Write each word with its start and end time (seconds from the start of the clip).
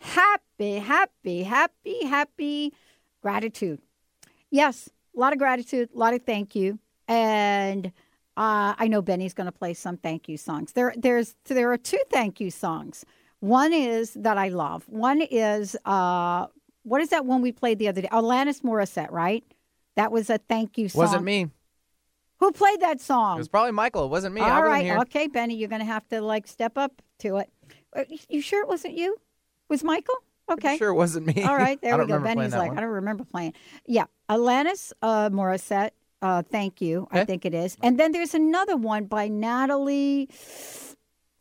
happy, 0.00 0.78
happy, 0.78 1.42
happy, 1.42 2.04
happy 2.06 2.72
gratitude. 3.22 3.80
Yes, 4.50 4.90
a 5.16 5.20
lot 5.20 5.32
of 5.32 5.38
gratitude, 5.38 5.90
a 5.94 5.98
lot 5.98 6.14
of 6.14 6.22
thank 6.24 6.54
you, 6.56 6.78
and 7.06 7.86
uh, 8.36 8.74
I 8.78 8.88
know 8.88 9.02
Benny's 9.02 9.34
going 9.34 9.46
to 9.46 9.52
play 9.52 9.74
some 9.74 9.96
thank 9.96 10.28
you 10.28 10.36
songs. 10.36 10.72
There, 10.72 10.92
there's 10.96 11.36
there 11.46 11.70
are 11.72 11.76
two 11.76 12.00
thank 12.10 12.40
you 12.40 12.50
songs. 12.50 13.04
One 13.40 13.72
is 13.72 14.12
that 14.14 14.38
I 14.38 14.48
love. 14.48 14.84
One 14.88 15.20
is 15.22 15.76
uh, 15.84 16.46
what 16.82 17.00
is 17.00 17.10
that 17.10 17.24
one 17.26 17.42
we 17.42 17.52
played 17.52 17.78
the 17.78 17.88
other 17.88 18.02
day? 18.02 18.08
Alanis 18.08 18.62
Morissette, 18.62 19.10
right? 19.10 19.44
That 19.96 20.10
was 20.12 20.30
a 20.30 20.38
thank 20.38 20.78
you 20.78 20.88
song. 20.88 21.00
Wasn't 21.00 21.24
me. 21.24 21.48
Who 22.38 22.52
played 22.52 22.80
that 22.80 23.00
song? 23.00 23.36
It 23.36 23.40
was 23.40 23.48
probably 23.48 23.72
Michael. 23.72 24.06
It 24.06 24.08
wasn't 24.10 24.34
me. 24.34 24.40
All 24.40 24.46
I 24.46 24.50
wasn't 24.60 24.68
right, 24.72 24.84
here. 24.84 24.98
okay, 25.00 25.26
Benny, 25.26 25.56
you're 25.56 25.68
going 25.68 25.80
to 25.80 25.86
have 25.86 26.08
to 26.08 26.22
like 26.22 26.46
step 26.46 26.78
up 26.78 27.02
to 27.18 27.36
it. 27.38 27.50
Uh, 27.94 28.04
You 28.28 28.40
sure 28.40 28.62
it 28.62 28.68
wasn't 28.68 28.94
you? 28.96 29.16
Was 29.70 29.82
Michael? 29.82 30.16
Okay. 30.50 30.76
Sure, 30.76 30.90
it 30.90 30.94
wasn't 30.94 31.26
me. 31.26 31.44
All 31.44 31.56
right, 31.56 31.80
there 31.82 31.96
we 31.96 32.06
go. 32.06 32.18
Benny's 32.18 32.52
like, 32.52 32.70
one. 32.70 32.78
I 32.78 32.80
don't 32.82 32.90
remember 32.90 33.24
playing. 33.24 33.54
Yeah, 33.86 34.04
Alanis 34.28 34.92
uh, 35.00 35.30
Morissette. 35.30 35.90
Uh, 36.20 36.42
thank 36.42 36.82
you. 36.82 37.08
I 37.10 37.24
think 37.24 37.46
it 37.46 37.54
is. 37.54 37.78
And 37.82 37.98
then 37.98 38.12
there's 38.12 38.34
another 38.34 38.76
one 38.76 39.06
by 39.06 39.28
Natalie. 39.28 40.28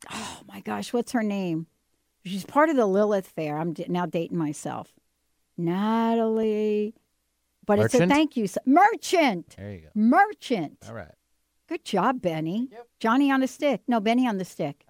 Oh 0.09 0.39
my 0.47 0.61
gosh, 0.61 0.93
what's 0.93 1.11
her 1.11 1.23
name? 1.23 1.67
She's 2.23 2.45
part 2.45 2.69
of 2.69 2.77
the 2.77 2.85
Lilith 2.85 3.27
Fair. 3.27 3.57
I'm 3.57 3.73
d- 3.73 3.85
now 3.89 4.05
dating 4.05 4.37
myself. 4.37 4.93
Natalie, 5.57 6.93
but 7.65 7.79
it's 7.79 7.95
a 7.95 8.07
thank 8.07 8.37
you. 8.37 8.47
Merchant. 8.65 9.55
There 9.57 9.71
you 9.73 9.79
go. 9.79 9.87
Merchant. 9.95 10.77
All 10.87 10.93
right. 10.93 11.11
Good 11.67 11.83
job, 11.83 12.21
Benny. 12.21 12.69
Johnny 12.99 13.31
on 13.31 13.41
the 13.41 13.47
stick. 13.47 13.81
No, 13.87 13.99
Benny 13.99 14.27
on 14.27 14.37
the 14.37 14.45
stick. 14.45 14.85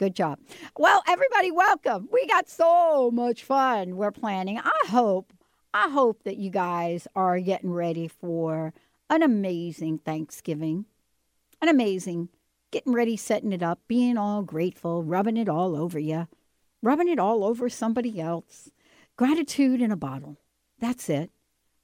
Good 0.00 0.16
job. 0.16 0.38
Well, 0.78 1.02
everybody, 1.06 1.50
welcome. 1.50 2.08
We 2.10 2.26
got 2.26 2.48
so 2.48 3.10
much 3.10 3.44
fun 3.44 3.98
we're 3.98 4.10
planning. 4.10 4.58
I 4.58 4.86
hope, 4.88 5.34
I 5.74 5.90
hope 5.90 6.22
that 6.22 6.38
you 6.38 6.48
guys 6.48 7.06
are 7.14 7.38
getting 7.38 7.70
ready 7.70 8.08
for 8.08 8.72
an 9.10 9.22
amazing 9.22 9.98
Thanksgiving. 9.98 10.86
An 11.60 11.68
amazing, 11.68 12.30
getting 12.70 12.94
ready, 12.94 13.14
setting 13.14 13.52
it 13.52 13.62
up, 13.62 13.80
being 13.88 14.16
all 14.16 14.42
grateful, 14.42 15.02
rubbing 15.02 15.36
it 15.36 15.50
all 15.50 15.76
over 15.76 15.98
you, 15.98 16.28
rubbing 16.80 17.08
it 17.08 17.18
all 17.18 17.44
over 17.44 17.68
somebody 17.68 18.18
else. 18.18 18.70
Gratitude 19.18 19.82
in 19.82 19.92
a 19.92 19.96
bottle. 19.96 20.38
That's 20.78 21.10
it. 21.10 21.30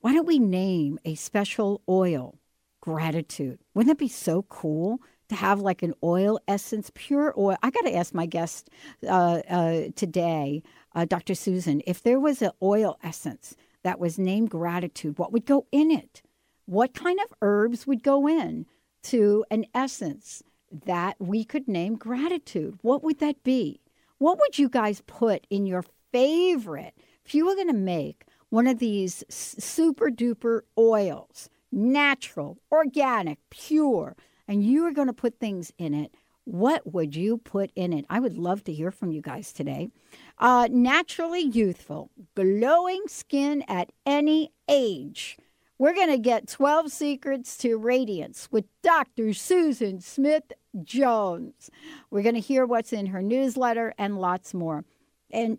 Why 0.01 0.15
don't 0.15 0.27
we 0.27 0.39
name 0.39 0.99
a 1.05 1.17
special 1.17 1.83
oil? 1.87 2.39
gratitude. 2.87 3.59
Wouldn't 3.75 3.91
that 3.91 4.01
be 4.01 4.09
so 4.09 4.43
cool 4.43 5.01
to 5.29 5.35
have 5.35 5.61
like 5.61 5.83
an 5.83 5.95
oil 6.03 6.39
essence, 6.49 6.91
pure 6.95 7.35
oil? 7.37 7.57
I 7.63 7.71
got 7.71 7.85
to 7.85 7.95
ask 7.95 8.15
my 8.15 8.27
guest 8.27 8.71
uh, 9.07 9.43
uh, 9.49 9.83
today, 9.97 10.63
uh, 10.95 11.05
Dr. 11.05 11.35
Susan, 11.35 11.83
if 11.87 12.03
there 12.03 12.21
was 12.21 12.43
an 12.43 12.53
oil 12.63 12.99
essence 13.03 13.57
that 13.83 14.01
was 14.01 14.19
named 14.19 14.51
gratitude, 14.51 15.19
what 15.19 15.33
would 15.33 15.47
go 15.47 15.67
in 15.73 15.91
it? 15.91 16.23
What 16.67 16.95
kind 16.95 17.19
of 17.21 17.33
herbs 17.43 17.87
would 17.87 18.03
go 18.03 18.27
in 18.29 18.67
to 19.05 19.45
an 19.51 19.67
essence 19.75 20.43
that 20.85 21.17
we 21.21 21.45
could 21.45 21.69
name 21.69 21.97
gratitude? 21.97 22.79
What 22.83 23.03
would 23.05 23.21
that 23.21 23.43
be? 23.45 23.81
What 24.19 24.39
would 24.39 24.59
you 24.59 24.69
guys 24.69 25.03
put 25.07 25.47
in 25.51 25.67
your 25.67 25.85
favorite? 26.13 26.95
If 27.25 27.35
you 27.35 27.47
were 27.47 27.55
going 27.55 27.69
to 27.69 27.75
make 27.75 28.25
one 28.51 28.67
of 28.67 28.79
these 28.79 29.23
super 29.29 30.09
duper 30.09 30.63
oils, 30.79 31.51
natural, 31.71 32.59
organic, 32.73 33.39
pure, 33.51 34.17
and 34.49 34.65
you 34.65 34.83
were 34.83 34.93
going 34.93 35.09
to 35.09 35.13
put 35.13 35.39
things 35.39 35.73
in 35.79 35.95
it, 35.95 36.13
what 36.45 36.93
would 36.93 37.17
you 37.17 37.39
put 37.39 37.73
in 37.75 37.93
it? 37.93 38.05
I 38.09 38.21
would 38.21 38.39
love 38.39 38.63
to 38.65 38.73
hear 38.73 38.93
from 38.93 39.11
you 39.11 39.21
guys 39.21 39.53
today. 39.53 39.91
Uh, 40.39 40.69
naturally 40.71 41.41
youthful, 41.41 42.11
glowing 42.37 43.03
skin 43.09 43.65
at 43.67 43.91
any 44.07 44.53
age. 44.69 45.37
We're 45.79 45.95
going 45.95 46.11
to 46.11 46.19
get 46.19 46.49
12 46.49 46.91
Secrets 46.93 47.57
to 47.59 47.77
Radiance 47.77 48.49
with 48.51 48.65
Dr. 48.83 49.35
Susan 49.35 50.01
Smith 50.01 50.53
Jones. 50.85 51.69
We're 52.11 52.23
going 52.23 52.37
to 52.37 52.41
hear 52.41 52.65
what's 52.65 52.93
in 52.93 53.07
her 53.07 53.23
newsletter 53.23 53.93
and 53.99 54.19
lots 54.21 54.55
more. 54.55 54.85
And 55.31 55.59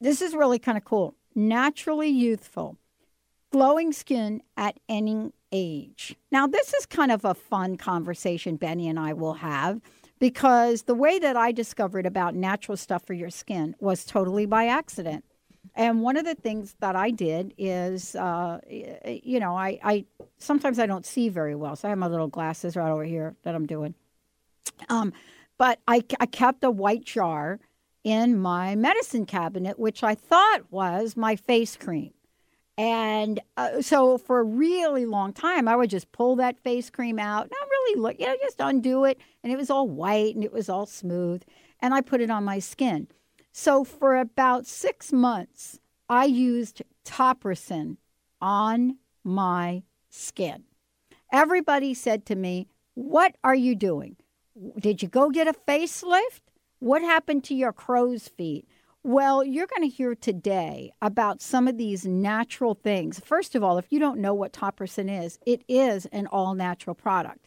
this 0.00 0.22
is 0.22 0.34
really 0.34 0.60
kind 0.60 0.78
of 0.78 0.84
cool. 0.84 1.16
Naturally 1.34 2.08
youthful, 2.08 2.78
glowing 3.50 3.92
skin 3.92 4.40
at 4.56 4.78
any 4.88 5.32
age. 5.52 6.16
Now, 6.30 6.46
this 6.46 6.74
is 6.74 6.86
kind 6.86 7.10
of 7.10 7.24
a 7.24 7.34
fun 7.34 7.76
conversation 7.76 8.56
Benny 8.56 8.88
and 8.88 8.98
I 8.98 9.12
will 9.12 9.34
have 9.34 9.80
because 10.18 10.82
the 10.82 10.94
way 10.94 11.18
that 11.18 11.36
I 11.36 11.52
discovered 11.52 12.06
about 12.06 12.34
natural 12.34 12.76
stuff 12.76 13.04
for 13.06 13.14
your 13.14 13.30
skin 13.30 13.76
was 13.80 14.04
totally 14.04 14.46
by 14.46 14.66
accident. 14.66 15.24
And 15.74 16.02
one 16.02 16.16
of 16.16 16.24
the 16.24 16.34
things 16.34 16.74
that 16.80 16.96
I 16.96 17.10
did 17.10 17.54
is, 17.56 18.16
uh, 18.16 18.58
you 18.68 19.38
know, 19.38 19.56
I, 19.56 19.78
I 19.82 20.04
sometimes 20.38 20.78
I 20.78 20.86
don't 20.86 21.06
see 21.06 21.28
very 21.28 21.54
well, 21.54 21.76
so 21.76 21.88
I 21.88 21.90
have 21.90 21.98
my 21.98 22.08
little 22.08 22.28
glasses 22.28 22.76
right 22.76 22.90
over 22.90 23.04
here 23.04 23.36
that 23.44 23.54
I'm 23.54 23.66
doing. 23.66 23.94
Um, 24.88 25.12
but 25.56 25.80
I, 25.86 26.02
I 26.20 26.26
kept 26.26 26.64
a 26.64 26.70
white 26.70 27.04
jar 27.04 27.60
in 28.04 28.38
my 28.38 28.74
medicine 28.74 29.26
cabinet, 29.26 29.78
which 29.78 30.02
I 30.02 30.14
thought 30.14 30.62
was 30.70 31.16
my 31.16 31.36
face 31.36 31.76
cream. 31.76 32.12
And 32.78 33.40
uh, 33.56 33.82
so 33.82 34.18
for 34.18 34.38
a 34.38 34.44
really 34.44 35.04
long 35.04 35.32
time, 35.32 35.66
I 35.66 35.74
would 35.74 35.90
just 35.90 36.12
pull 36.12 36.36
that 36.36 36.60
face 36.60 36.90
cream 36.90 37.18
out, 37.18 37.50
not 37.50 37.68
really 37.68 38.00
look, 38.00 38.20
you 38.20 38.26
know, 38.26 38.36
just 38.40 38.60
undo 38.60 39.04
it. 39.04 39.18
And 39.42 39.52
it 39.52 39.56
was 39.56 39.68
all 39.68 39.88
white 39.88 40.36
and 40.36 40.44
it 40.44 40.52
was 40.52 40.68
all 40.68 40.86
smooth. 40.86 41.42
And 41.80 41.92
I 41.92 42.00
put 42.00 42.20
it 42.20 42.30
on 42.30 42.44
my 42.44 42.60
skin. 42.60 43.08
So 43.50 43.82
for 43.82 44.16
about 44.16 44.64
six 44.64 45.12
months, 45.12 45.80
I 46.08 46.26
used 46.26 46.82
Topricin 47.04 47.96
on 48.40 48.98
my 49.24 49.82
skin. 50.08 50.62
Everybody 51.32 51.94
said 51.94 52.24
to 52.26 52.36
me, 52.36 52.68
What 52.94 53.34
are 53.42 53.56
you 53.56 53.74
doing? 53.74 54.16
Did 54.78 55.02
you 55.02 55.08
go 55.08 55.30
get 55.30 55.48
a 55.48 55.52
facelift? 55.52 56.42
What 56.78 57.02
happened 57.02 57.42
to 57.44 57.56
your 57.56 57.72
crow's 57.72 58.28
feet? 58.28 58.68
Well, 59.04 59.44
you're 59.44 59.68
going 59.68 59.88
to 59.88 59.96
hear 59.96 60.16
today 60.16 60.92
about 61.00 61.40
some 61.40 61.68
of 61.68 61.78
these 61.78 62.04
natural 62.04 62.74
things. 62.74 63.20
First 63.20 63.54
of 63.54 63.62
all, 63.62 63.78
if 63.78 63.86
you 63.90 64.00
don't 64.00 64.18
know 64.18 64.34
what 64.34 64.52
Topricin 64.52 65.24
is, 65.24 65.38
it 65.46 65.62
is 65.68 66.06
an 66.06 66.26
all 66.26 66.54
natural 66.54 66.94
product. 66.94 67.46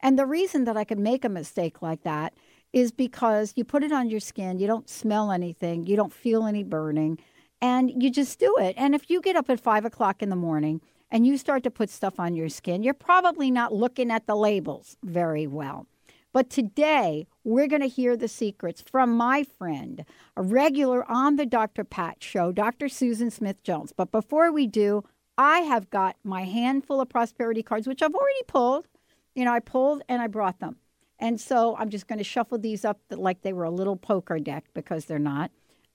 And 0.00 0.18
the 0.18 0.26
reason 0.26 0.64
that 0.64 0.76
I 0.76 0.84
could 0.84 0.98
make 0.98 1.24
a 1.24 1.30
mistake 1.30 1.80
like 1.80 2.02
that 2.02 2.34
is 2.74 2.92
because 2.92 3.54
you 3.56 3.64
put 3.64 3.82
it 3.82 3.92
on 3.92 4.10
your 4.10 4.20
skin, 4.20 4.58
you 4.58 4.66
don't 4.66 4.90
smell 4.90 5.32
anything, 5.32 5.86
you 5.86 5.96
don't 5.96 6.12
feel 6.12 6.44
any 6.44 6.62
burning, 6.62 7.18
and 7.62 7.90
you 8.02 8.10
just 8.10 8.38
do 8.38 8.54
it. 8.58 8.74
And 8.76 8.94
if 8.94 9.08
you 9.08 9.22
get 9.22 9.36
up 9.36 9.48
at 9.48 9.58
five 9.58 9.86
o'clock 9.86 10.22
in 10.22 10.28
the 10.28 10.36
morning 10.36 10.82
and 11.10 11.26
you 11.26 11.38
start 11.38 11.62
to 11.64 11.70
put 11.70 11.88
stuff 11.88 12.20
on 12.20 12.36
your 12.36 12.50
skin, 12.50 12.82
you're 12.82 12.94
probably 12.94 13.50
not 13.50 13.72
looking 13.72 14.10
at 14.10 14.26
the 14.26 14.36
labels 14.36 14.98
very 15.02 15.46
well. 15.46 15.86
But 16.32 16.48
today, 16.48 17.26
we're 17.42 17.66
going 17.66 17.82
to 17.82 17.88
hear 17.88 18.16
the 18.16 18.28
secrets 18.28 18.80
from 18.80 19.16
my 19.16 19.42
friend, 19.42 20.04
a 20.36 20.42
regular 20.42 21.04
on 21.10 21.34
the 21.34 21.46
Dr. 21.46 21.82
Pat 21.82 22.22
show, 22.22 22.52
Dr. 22.52 22.88
Susan 22.88 23.30
Smith 23.32 23.62
Jones. 23.64 23.92
But 23.96 24.12
before 24.12 24.52
we 24.52 24.68
do, 24.68 25.02
I 25.36 25.60
have 25.60 25.90
got 25.90 26.16
my 26.22 26.42
handful 26.44 27.00
of 27.00 27.08
prosperity 27.08 27.64
cards, 27.64 27.88
which 27.88 28.00
I've 28.00 28.14
already 28.14 28.42
pulled. 28.46 28.86
You 29.34 29.44
know, 29.44 29.52
I 29.52 29.58
pulled 29.58 30.02
and 30.08 30.22
I 30.22 30.28
brought 30.28 30.60
them. 30.60 30.76
And 31.18 31.40
so 31.40 31.76
I'm 31.76 31.90
just 31.90 32.06
going 32.06 32.18
to 32.18 32.24
shuffle 32.24 32.58
these 32.58 32.84
up 32.84 33.00
like 33.10 33.42
they 33.42 33.52
were 33.52 33.64
a 33.64 33.70
little 33.70 33.96
poker 33.96 34.38
deck 34.38 34.66
because 34.72 35.06
they're 35.06 35.18
not. 35.18 35.50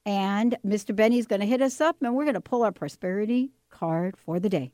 And 0.05 0.57
Mr. 0.65 0.95
Benny's 0.95 1.27
going 1.27 1.41
to 1.41 1.47
hit 1.47 1.61
us 1.61 1.79
up 1.79 1.97
and 2.01 2.13
we're 2.13 2.25
going 2.25 2.35
to 2.35 2.41
pull 2.41 2.63
our 2.63 2.71
prosperity 2.71 3.51
card 3.69 4.17
for 4.17 4.39
the 4.39 4.49
day. 4.49 4.71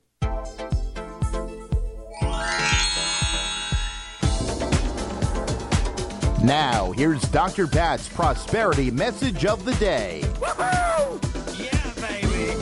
Now, 6.44 6.92
here's 6.94 7.22
Dr. 7.22 7.68
Pat's 7.68 8.10
prosperity 8.10 8.90
message 8.90 9.46
of 9.46 9.64
the 9.64 9.76
day. 9.76 10.24
Yeah. 11.56 11.94
Baby. 12.02 12.56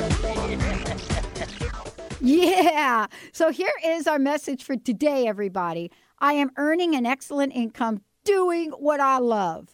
yeah. 2.21 3.07
So 3.31 3.51
here 3.51 3.71
is 3.85 4.05
our 4.05 4.19
message 4.19 4.65
for 4.65 4.75
today, 4.75 5.27
everybody. 5.27 5.91
I 6.19 6.33
am 6.33 6.51
earning 6.57 6.93
an 6.93 7.05
excellent 7.05 7.55
income 7.55 8.01
doing 8.25 8.71
what 8.71 8.99
I 8.99 9.19
love. 9.19 9.69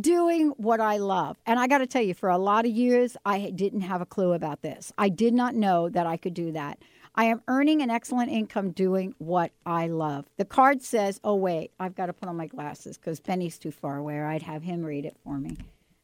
Doing 0.00 0.48
what 0.56 0.80
I 0.80 0.96
love. 0.96 1.36
And 1.46 1.60
I 1.60 1.68
got 1.68 1.78
to 1.78 1.86
tell 1.86 2.02
you, 2.02 2.14
for 2.14 2.28
a 2.30 2.38
lot 2.38 2.64
of 2.64 2.72
years, 2.72 3.16
I 3.24 3.50
didn't 3.50 3.82
have 3.82 4.00
a 4.00 4.06
clue 4.06 4.32
about 4.32 4.62
this. 4.62 4.92
I 4.98 5.08
did 5.08 5.32
not 5.32 5.54
know 5.54 5.88
that 5.90 6.08
I 6.08 6.16
could 6.16 6.34
do 6.34 6.50
that. 6.52 6.80
I 7.16 7.26
am 7.26 7.42
earning 7.46 7.80
an 7.80 7.90
excellent 7.90 8.30
income 8.30 8.72
doing 8.72 9.14
what 9.18 9.52
I 9.64 9.86
love. 9.86 10.26
The 10.36 10.44
card 10.44 10.82
says, 10.82 11.20
oh, 11.22 11.36
wait, 11.36 11.70
I've 11.78 11.94
got 11.94 12.06
to 12.06 12.12
put 12.12 12.28
on 12.28 12.36
my 12.36 12.46
glasses 12.46 12.98
because 12.98 13.20
Benny's 13.20 13.58
too 13.58 13.70
far 13.70 13.98
away. 13.98 14.20
I'd 14.20 14.42
have 14.42 14.62
him 14.62 14.82
read 14.82 15.04
it 15.04 15.16
for 15.22 15.38
me. 15.38 15.56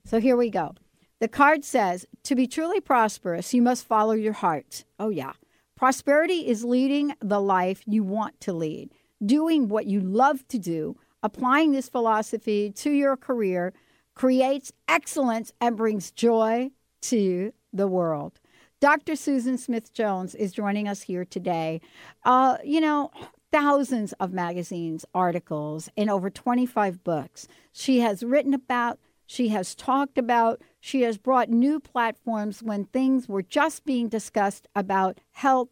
So 0.05 0.21
here 0.21 0.37
we 0.37 0.51
go. 0.51 0.75
The 1.19 1.29
card 1.29 1.65
says, 1.65 2.07
to 2.23 2.35
be 2.35 2.47
truly 2.47 2.81
prosperous, 2.81 3.53
you 3.53 3.61
must 3.61 3.87
follow 3.87 4.13
your 4.13 4.33
heart. 4.33 4.85
Oh, 4.99 5.11
yeah. 5.11 5.33
Prosperity 5.77 6.47
is 6.47 6.65
leading 6.65 7.15
the 7.21 7.41
life 7.41 7.83
you 7.87 8.05
want 8.05 8.41
to 8.41 8.53
lead, 8.53 8.91
doing 9.25 9.69
what 9.69 9.87
you 9.87 10.01
love 10.01 10.47
to 10.49 10.59
do, 10.59 10.97
applying 11.23 11.73
this 11.73 11.89
philosophy 11.89 12.71
to 12.71 12.91
your 12.91 13.17
career 13.17 13.73
creates 14.15 14.73
excellence 14.89 15.53
and 15.61 15.77
brings 15.77 16.11
joy 16.11 16.71
to 17.03 17.53
the 17.73 17.89
world. 17.89 18.40
Dr. 18.81 19.15
Susan 19.15 19.59
Smith 19.59 19.93
Jones 19.93 20.35
is 20.35 20.53
joining 20.53 20.89
us 20.89 21.03
here 21.03 21.27
today. 21.27 21.83
Uh, 22.25 22.57
you 22.65 22.81
know, 22.81 23.11
thousands 23.53 24.15
of 24.15 24.33
magazines, 24.33 25.05
articles, 25.15 25.91
and 25.99 26.09
over 26.09 26.31
25 26.31 27.05
books. 27.05 27.47
She 27.73 28.01
has 28.01 28.23
written 28.23 28.55
about, 28.55 28.99
she 29.27 29.49
has 29.49 29.75
talked 29.75 30.17
about, 30.17 30.63
she 30.81 31.03
has 31.03 31.19
brought 31.19 31.51
new 31.51 31.79
platforms 31.79 32.63
when 32.63 32.87
things 32.87 33.29
were 33.29 33.43
just 33.43 33.85
being 33.85 34.09
discussed 34.09 34.67
about 34.75 35.21
health, 35.33 35.69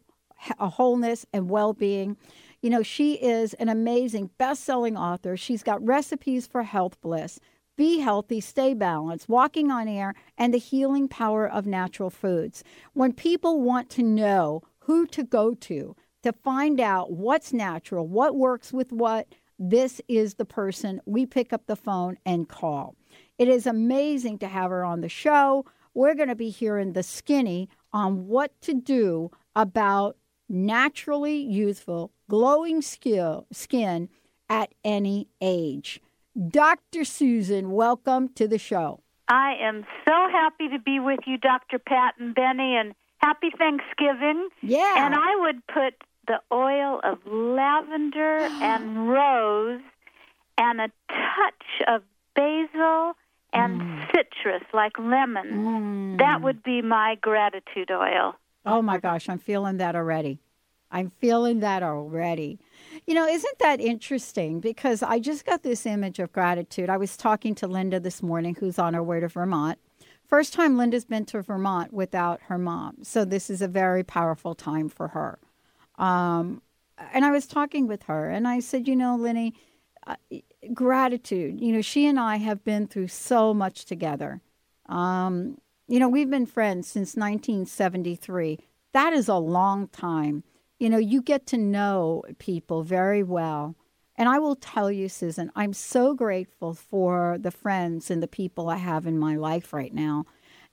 wholeness, 0.59 1.25
and 1.33 1.49
well 1.49 1.73
being. 1.73 2.15
You 2.61 2.69
know, 2.69 2.83
she 2.83 3.13
is 3.13 3.55
an 3.55 3.69
amazing 3.69 4.29
best 4.37 4.63
selling 4.63 4.95
author. 4.95 5.35
She's 5.35 5.63
got 5.63 5.83
recipes 5.83 6.45
for 6.45 6.61
health 6.61 7.01
bliss. 7.01 7.39
Be 7.79 7.99
healthy, 7.99 8.41
stay 8.41 8.73
balanced, 8.73 9.29
walking 9.29 9.71
on 9.71 9.87
air, 9.87 10.13
and 10.37 10.53
the 10.53 10.57
healing 10.57 11.07
power 11.07 11.49
of 11.49 11.65
natural 11.65 12.09
foods. 12.09 12.61
When 12.91 13.13
people 13.13 13.61
want 13.61 13.89
to 13.91 14.03
know 14.03 14.63
who 14.79 15.07
to 15.07 15.23
go 15.23 15.53
to 15.53 15.95
to 16.23 16.33
find 16.33 16.81
out 16.81 17.13
what's 17.13 17.53
natural, 17.53 18.05
what 18.05 18.35
works 18.35 18.73
with 18.73 18.91
what, 18.91 19.33
this 19.57 20.01
is 20.09 20.33
the 20.33 20.43
person 20.43 20.99
we 21.05 21.25
pick 21.25 21.53
up 21.53 21.67
the 21.67 21.77
phone 21.77 22.17
and 22.25 22.49
call. 22.49 22.97
It 23.37 23.47
is 23.47 23.65
amazing 23.65 24.39
to 24.39 24.49
have 24.49 24.71
her 24.71 24.83
on 24.83 24.99
the 24.99 25.07
show. 25.07 25.63
We're 25.93 26.15
going 26.15 26.27
to 26.27 26.35
be 26.35 26.49
hearing 26.49 26.91
the 26.91 27.01
skinny 27.01 27.69
on 27.93 28.27
what 28.27 28.59
to 28.63 28.73
do 28.73 29.31
about 29.55 30.17
naturally 30.49 31.37
youthful, 31.37 32.11
glowing 32.27 32.81
skin 32.81 34.09
at 34.49 34.73
any 34.83 35.29
age. 35.39 36.01
Dr. 36.37 37.05
Susan, 37.05 37.71
welcome 37.71 38.29
to 38.35 38.47
the 38.47 38.59
show. 38.59 39.01
I 39.27 39.55
am 39.61 39.85
so 40.07 40.13
happy 40.31 40.69
to 40.69 40.79
be 40.79 40.99
with 40.99 41.19
you, 41.25 41.37
Dr. 41.37 41.79
Pat 41.79 42.15
and 42.19 42.33
Benny, 42.33 42.75
and 42.75 42.93
happy 43.17 43.49
Thanksgiving. 43.57 44.49
Yeah. 44.61 45.05
And 45.05 45.15
I 45.15 45.35
would 45.39 45.65
put 45.67 45.95
the 46.27 46.39
oil 46.51 46.99
of 47.03 47.19
lavender 47.25 48.37
and 48.61 49.09
rose 49.09 49.81
and 50.57 50.81
a 50.81 50.91
touch 51.07 51.87
of 51.87 52.03
basil 52.35 53.13
and 53.51 53.81
mm. 53.81 54.07
citrus 54.11 54.63
like 54.73 54.97
lemon. 54.99 56.15
Mm. 56.15 56.19
That 56.19 56.41
would 56.41 56.61
be 56.61 56.81
my 56.81 57.17
gratitude 57.21 57.89
oil. 57.91 58.35
Oh 58.65 58.81
my 58.81 58.99
gosh, 58.99 59.29
I'm 59.29 59.39
feeling 59.39 59.77
that 59.77 59.95
already. 59.95 60.39
I'm 60.91 61.11
feeling 61.19 61.59
that 61.61 61.81
already. 61.81 62.59
You 63.05 63.13
know, 63.13 63.27
isn't 63.27 63.59
that 63.59 63.79
interesting? 63.79 64.59
Because 64.59 65.01
I 65.01 65.19
just 65.19 65.45
got 65.45 65.63
this 65.63 65.85
image 65.85 66.19
of 66.19 66.31
gratitude. 66.31 66.89
I 66.89 66.97
was 66.97 67.17
talking 67.17 67.55
to 67.55 67.67
Linda 67.67 67.99
this 67.99 68.21
morning, 68.21 68.55
who's 68.59 68.79
on 68.79 68.93
her 68.93 69.03
way 69.03 69.19
to 69.19 69.27
Vermont. 69.27 69.79
First 70.27 70.53
time 70.53 70.77
Linda's 70.77 71.05
been 71.05 71.25
to 71.25 71.41
Vermont 71.41 71.91
without 71.91 72.41
her 72.43 72.57
mom. 72.57 72.97
So 73.03 73.25
this 73.25 73.49
is 73.49 73.61
a 73.61 73.67
very 73.67 74.03
powerful 74.03 74.53
time 74.53 74.87
for 74.87 75.09
her. 75.09 75.39
Um, 75.97 76.61
and 77.13 77.25
I 77.25 77.31
was 77.31 77.47
talking 77.47 77.87
with 77.87 78.03
her, 78.03 78.29
and 78.29 78.47
I 78.47 78.59
said, 78.59 78.87
you 78.87 78.95
know, 78.95 79.15
Lenny, 79.15 79.55
uh, 80.05 80.15
gratitude. 80.73 81.59
You 81.59 81.73
know, 81.73 81.81
she 81.81 82.05
and 82.05 82.19
I 82.19 82.35
have 82.37 82.63
been 82.63 82.87
through 82.87 83.07
so 83.07 83.53
much 83.53 83.85
together. 83.85 84.41
Um, 84.87 85.57
you 85.87 85.99
know, 85.99 86.09
we've 86.09 86.29
been 86.29 86.45
friends 86.45 86.87
since 86.87 87.15
1973. 87.15 88.59
That 88.93 89.13
is 89.13 89.27
a 89.27 89.35
long 89.35 89.87
time 89.87 90.43
you 90.79 90.89
know, 90.89 90.97
you 90.97 91.21
get 91.21 91.45
to 91.47 91.57
know 91.57 92.23
people 92.39 92.83
very 92.83 93.23
well. 93.23 93.75
And 94.15 94.27
I 94.27 94.39
will 94.39 94.55
tell 94.55 94.91
you, 94.91 95.07
Susan, 95.07 95.51
I'm 95.55 95.73
so 95.73 96.13
grateful 96.13 96.73
for 96.73 97.37
the 97.39 97.51
friends 97.51 98.09
and 98.11 98.21
the 98.21 98.27
people 98.27 98.69
I 98.69 98.77
have 98.77 99.05
in 99.05 99.17
my 99.17 99.35
life 99.35 99.71
right 99.71 99.93
now. 99.93 100.25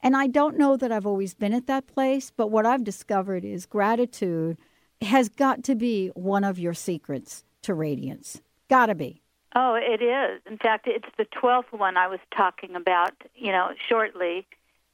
And 0.03 0.17
I 0.17 0.27
don't 0.27 0.59
know 0.59 0.77
that 0.77 0.93
I've 0.93 1.07
always 1.07 1.35
been 1.35 1.53
at 1.53 1.67
that 1.67 1.87
place, 1.87 2.33
but 2.37 2.51
what 2.51 2.67
I've 2.67 2.85
discovered 2.85 3.45
is 3.45 3.67
gratitude 3.67 4.57
has 5.03 5.29
got 5.29 5.63
to 5.65 5.75
be 5.75 6.09
one 6.15 6.45
of 6.45 6.59
your 6.59 6.75
secrets 6.75 7.45
to 7.63 7.75
radiance. 7.75 8.41
Got 8.69 8.87
to 8.87 8.95
be. 8.95 9.23
Oh, 9.55 9.75
it 9.75 10.03
is. 10.03 10.41
In 10.51 10.59
fact, 10.59 10.87
it's 10.87 11.09
the 11.17 11.25
12th 11.25 11.73
one 11.73 11.97
I 11.97 12.09
was 12.09 12.21
talking 12.37 12.77
about, 12.77 13.13
you 13.35 13.53
know, 13.53 13.71
shortly. 13.89 14.47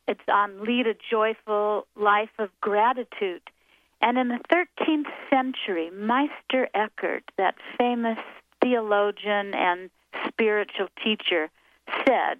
It's 0.06 0.20
on 0.28 0.64
Lead 0.64 0.86
a 0.86 0.94
Joyful 1.10 1.86
Life 1.96 2.30
of 2.38 2.50
Gratitude. 2.60 3.42
And 4.02 4.18
in 4.18 4.28
the 4.28 4.40
13th 4.52 5.06
century, 5.30 5.90
Meister 5.90 6.68
Eckhart, 6.74 7.24
that 7.38 7.54
famous 7.78 8.18
theologian 8.60 9.54
and 9.54 9.90
spiritual 10.26 10.88
teacher, 11.02 11.50
said, 12.06 12.38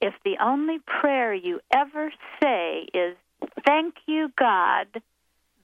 If 0.00 0.14
the 0.24 0.36
only 0.40 0.78
prayer 0.78 1.34
you 1.34 1.60
ever 1.72 2.10
say 2.42 2.88
is, 2.94 3.16
Thank 3.66 3.94
you, 4.06 4.30
God, 4.38 4.86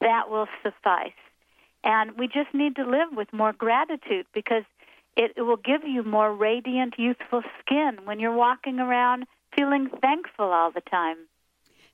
that 0.00 0.30
will 0.30 0.46
suffice. 0.62 1.12
And 1.82 2.18
we 2.18 2.26
just 2.26 2.52
need 2.52 2.76
to 2.76 2.84
live 2.84 3.08
with 3.12 3.32
more 3.32 3.52
gratitude 3.52 4.26
because 4.34 4.64
it, 5.16 5.32
it 5.36 5.42
will 5.42 5.56
give 5.56 5.84
you 5.84 6.02
more 6.02 6.34
radiant, 6.34 6.94
youthful 6.98 7.42
skin 7.60 7.98
when 8.04 8.20
you're 8.20 8.34
walking 8.34 8.78
around 8.78 9.26
feeling 9.56 9.88
thankful 10.00 10.46
all 10.46 10.70
the 10.70 10.82
time. 10.82 11.16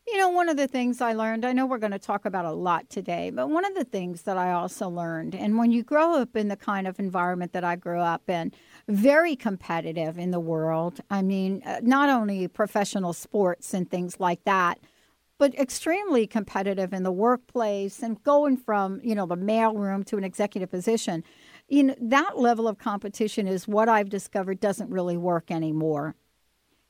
You 0.07 0.19
know, 0.19 0.29
one 0.29 0.49
of 0.49 0.57
the 0.57 0.69
things 0.69 1.01
I 1.01 1.15
learned, 1.15 1.45
I 1.45 1.53
know 1.53 1.67
we're 1.67 1.79
going 1.79 1.91
to 1.91 1.99
talk 1.99 2.27
about 2.27 2.45
a 2.45 2.53
lot 2.53 2.89
today, 2.89 3.31
but 3.31 3.49
one 3.49 3.65
of 3.65 3.75
the 3.75 3.85
things 3.85 4.23
that 4.23 4.37
I 4.37 4.53
also 4.53 4.89
learned, 4.89 5.35
and 5.35 5.59
when 5.59 5.73
you 5.73 5.83
grow 5.83 6.15
up 6.15 6.37
in 6.37 6.47
the 6.47 6.57
kind 6.57 6.87
of 6.87 7.01
environment 7.01 7.53
that 7.55 7.65
I 7.65 7.75
grew 7.75 7.99
up 7.99 8.31
in, 8.31 8.53
very 8.89 9.35
competitive 9.35 10.17
in 10.17 10.31
the 10.31 10.39
world. 10.39 11.01
I 11.11 11.23
mean, 11.23 11.61
uh, 11.67 11.81
not 11.83 12.09
only 12.09 12.47
professional 12.47 13.15
sports 13.15 13.75
and 13.75 13.91
things 13.91 14.21
like 14.21 14.45
that, 14.45 14.79
but 15.39 15.55
extremely 15.59 16.27
competitive 16.27 16.93
in 16.93 17.03
the 17.03 17.13
workplace 17.13 18.01
and 18.01 18.23
going 18.23 18.57
from, 18.57 19.01
you 19.03 19.15
know, 19.15 19.27
the 19.27 19.37
mailroom 19.37 20.07
to 20.07 20.17
an 20.17 20.25
executive 20.25 20.71
position. 20.71 21.25
You 21.69 21.83
know, 21.83 21.95
that 22.01 22.39
level 22.39 22.69
of 22.69 22.79
competition 22.79 23.49
is 23.49 23.67
what 23.67 23.89
I've 23.89 24.09
discovered 24.09 24.61
doesn't 24.61 24.89
really 24.89 25.17
work 25.17 25.51
anymore. 25.51 26.15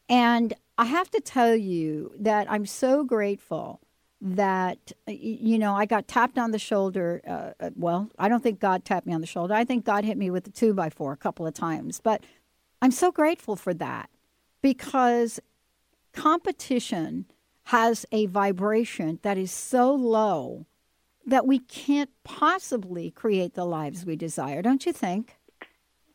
And 0.09 0.55
I 0.78 0.85
have 0.85 1.11
to 1.11 1.21
tell 1.21 1.56
you 1.56 2.12
that 2.18 2.50
I'm 2.50 2.66
so 2.66 3.04
grateful 3.04 3.80
that 4.21 4.92
you 5.06 5.59
know 5.59 5.75
I 5.75 5.87
got 5.87 6.09
tapped 6.09 6.38
on 6.38 6.50
the 6.50 6.59
shoulder. 6.59 7.21
Uh, 7.26 7.64
uh, 7.64 7.71
well, 7.75 8.11
I 8.18 8.28
don't 8.28 8.42
think 8.42 8.61
God 8.61 8.85
tapped 8.85 9.06
me 9.06 9.12
on 9.12 9.21
the 9.21 9.26
shoulder. 9.26 9.54
I 9.54 9.64
think 9.64 9.85
God 9.85 10.04
hit 10.04 10.16
me 10.16 10.30
with 10.30 10.45
the 10.45 10.50
two 10.50 10.75
by 10.75 10.90
four 10.90 11.12
a 11.12 11.16
couple 11.16 11.47
of 11.47 11.54
times. 11.54 12.00
But 12.00 12.25
I'm 12.80 12.90
so 12.90 13.12
grateful 13.12 13.56
for 13.56 13.75
that 13.75 14.11
because 14.62 15.40
competition 16.12 17.26
has 17.64 18.06
a 18.12 18.26
vibration 18.26 19.18
that 19.23 19.37
is 19.37 19.50
so 19.50 19.92
low 19.95 20.66
that 21.26 21.47
we 21.47 21.59
can't 21.59 22.11
possibly 22.23 23.11
create 23.11 23.54
the 23.54 23.64
lives 23.64 24.06
we 24.06 24.16
desire. 24.16 24.62
Don't 24.62 24.87
you 24.87 24.92
think? 24.92 25.36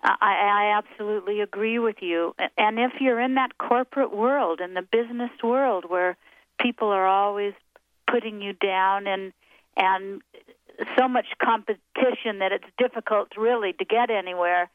I, 0.04 0.16
I 0.22 0.78
absolutely 0.78 1.42
agree 1.42 1.80
with 1.80 1.98
you. 2.02 2.36
And 2.58 2.80
if 2.80 2.94
you're 3.00 3.20
in 3.20 3.36
that 3.36 3.58
corporate 3.58 4.16
world, 4.16 4.60
in 4.60 4.74
the 4.74 4.82
business 4.82 5.32
world, 5.44 5.86
where 5.88 6.18
people 6.60 6.90
are 6.90 7.06
always 7.06 7.54
putting 8.10 8.42
you 8.42 8.54
down 8.54 9.08
and 9.08 9.34
and 9.78 10.22
so 10.98 11.08
much 11.08 11.28
competition 11.42 12.40
that 12.40 12.52
it's 12.52 12.66
difficult 12.78 13.30
really 13.38 13.74
to 13.74 13.86
get 13.86 14.10
anywhere, 14.10 14.70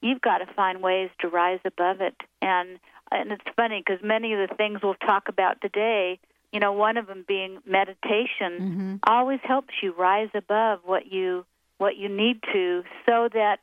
you've 0.00 0.20
got 0.20 0.38
to 0.38 0.46
find 0.54 0.82
ways 0.82 1.10
to 1.20 1.28
rise 1.28 1.60
above 1.64 2.00
it. 2.00 2.16
And 2.40 2.78
and 3.10 3.30
it's 3.30 3.44
funny 3.56 3.82
because 3.86 4.02
many 4.02 4.32
of 4.32 4.48
the 4.48 4.54
things 4.54 4.80
we'll 4.82 4.94
talk 4.94 5.28
about 5.28 5.60
today, 5.60 6.18
you 6.52 6.60
know, 6.60 6.72
one 6.72 6.96
of 6.96 7.06
them 7.06 7.24
being 7.26 7.58
meditation, 7.66 8.52
mm-hmm. 8.58 8.94
always 9.06 9.40
helps 9.42 9.74
you 9.82 9.94
rise 9.94 10.30
above 10.34 10.80
what 10.84 11.12
you 11.12 11.44
what 11.78 11.96
you 11.96 12.08
need 12.08 12.40
to, 12.52 12.82
so 13.06 13.28
that 13.32 13.58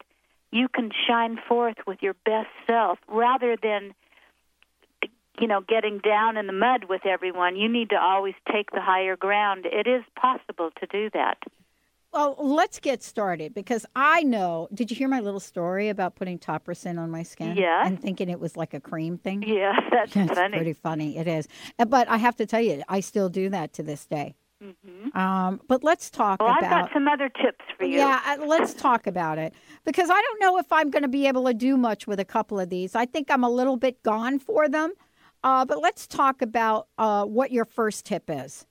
you 0.51 0.67
can 0.67 0.91
shine 1.07 1.37
forth 1.47 1.77
with 1.87 1.99
your 2.01 2.15
best 2.25 2.49
self 2.67 2.99
rather 3.07 3.55
than 3.61 3.93
you 5.39 5.47
know 5.47 5.61
getting 5.61 5.99
down 5.99 6.37
in 6.37 6.47
the 6.47 6.53
mud 6.53 6.85
with 6.89 7.05
everyone 7.05 7.55
you 7.55 7.69
need 7.69 7.89
to 7.91 7.95
always 7.99 8.33
take 8.51 8.71
the 8.71 8.81
higher 8.81 9.15
ground 9.15 9.65
it 9.65 9.87
is 9.87 10.03
possible 10.19 10.69
to 10.79 10.85
do 10.87 11.09
that 11.13 11.37
Well, 12.11 12.35
let's 12.39 12.79
get 12.79 13.03
started 13.03 13.53
because 13.53 13.85
I 13.95 14.23
know. 14.23 14.67
Did 14.73 14.89
you 14.89 14.97
hear 14.97 15.07
my 15.07 15.19
little 15.19 15.39
story 15.39 15.89
about 15.89 16.15
putting 16.15 16.39
Topricin 16.39 16.97
on 16.97 17.11
my 17.11 17.21
skin? 17.21 17.55
Yes. 17.55 17.85
And 17.85 18.01
thinking 18.01 18.29
it 18.31 18.39
was 18.39 18.57
like 18.57 18.73
a 18.73 18.79
cream 18.79 19.19
thing? 19.19 19.43
yeah 19.43 19.73
that's 19.91 20.15
It's 20.15 20.33
funny. 20.33 20.57
pretty 20.57 20.73
funny. 20.73 21.17
It 21.17 21.27
is. 21.27 21.47
But 21.77 22.09
I 22.09 22.17
have 22.17 22.35
to 22.37 22.47
tell 22.47 22.61
you, 22.61 22.81
I 22.89 22.99
still 23.01 23.29
do 23.29 23.49
that 23.51 23.73
to 23.73 23.83
this 23.83 24.07
day. 24.07 24.33
Um, 25.15 25.61
but 25.67 25.83
let's 25.83 26.09
talk 26.09 26.39
Mm-hmm. 26.39 26.45
Well, 26.45 26.55
I've 26.57 26.63
about. 26.63 26.85
got 26.87 26.93
some 26.93 27.07
other 27.07 27.29
tips 27.29 27.65
for 27.77 27.85
you. 27.85 27.97
Yeah, 27.97 28.21
uh, 28.25 28.45
let's 28.45 28.73
talk 28.73 29.07
about 29.07 29.37
it 29.37 29.53
because 29.85 30.09
I 30.09 30.21
don't 30.21 30.39
know 30.39 30.57
if 30.57 30.71
I'm 30.71 30.89
going 30.89 31.03
to 31.03 31.09
be 31.09 31.27
able 31.27 31.45
to 31.45 31.53
do 31.53 31.77
much 31.77 32.07
with 32.07 32.19
a 32.19 32.25
couple 32.25 32.59
of 32.59 32.69
these. 32.69 32.95
I 32.95 33.05
think 33.05 33.31
I'm 33.31 33.43
a 33.43 33.49
little 33.49 33.77
bit 33.77 34.03
gone 34.03 34.39
for 34.39 34.67
them. 34.67 34.93
Uh, 35.43 35.65
but 35.65 35.81
let's 35.81 36.05
talk 36.05 36.41
about 36.41 36.87
uh, 36.97 37.23
what 37.25 37.51
your 37.51 37.65
first 37.65 38.05
tip 38.05 38.25
is. 38.27 38.65